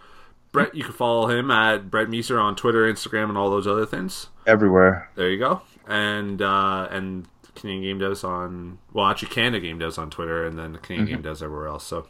Brett, 0.52 0.76
you 0.76 0.84
can 0.84 0.94
follow 0.94 1.28
him 1.30 1.50
at 1.50 1.90
Brett 1.90 2.10
Meeser 2.10 2.40
on 2.40 2.56
Twitter, 2.58 2.92
Instagram, 2.92 3.30
and 3.30 3.38
all 3.38 3.50
those 3.50 3.66
other 3.66 3.86
things. 3.86 4.28
Everywhere. 4.46 5.10
There 5.16 5.30
you 5.30 5.40
go. 5.40 5.62
And 5.88 6.42
uh, 6.42 6.90
and 6.92 7.26
Canadian 7.56 8.00
Game 8.00 8.08
Devs 8.10 8.24
on 8.28 8.80
well, 8.94 9.08
actually 9.08 9.30
Canada 9.30 9.62
Game 9.66 9.80
Devs 9.80 9.98
on 9.98 10.10
Twitter, 10.10 10.46
and 10.46 10.60
then 10.60 10.76
Canadian 10.80 11.22
Game 11.22 11.32
Devs 11.32 11.42
everywhere 11.42 11.68
else. 11.68 11.86
So, 11.86 12.08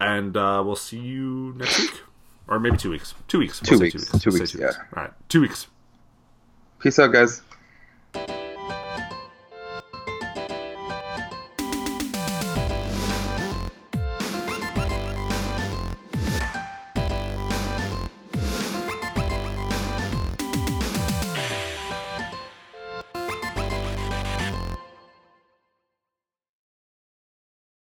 and 0.00 0.36
uh, 0.36 0.62
we'll 0.66 0.74
see 0.76 0.98
you 0.98 1.54
next 1.56 1.78
week, 1.78 2.00
or 2.48 2.58
maybe 2.60 2.76
two 2.76 2.90
weeks. 2.90 3.14
Two 3.28 3.38
weeks. 3.38 3.60
Two 3.60 3.78
We'll 3.78 3.90
say 3.90 3.96
weeks. 3.98 4.10
Two 4.10 4.30
We'll 4.30 4.46
say 4.46 4.58
weeks, 4.58 4.76
yeah. 4.78 4.84
All 4.96 5.02
right, 5.04 5.12
two 5.28 5.40
weeks. 5.40 5.66
Peace 6.80 6.98
out, 6.98 7.12
guys. 7.12 7.42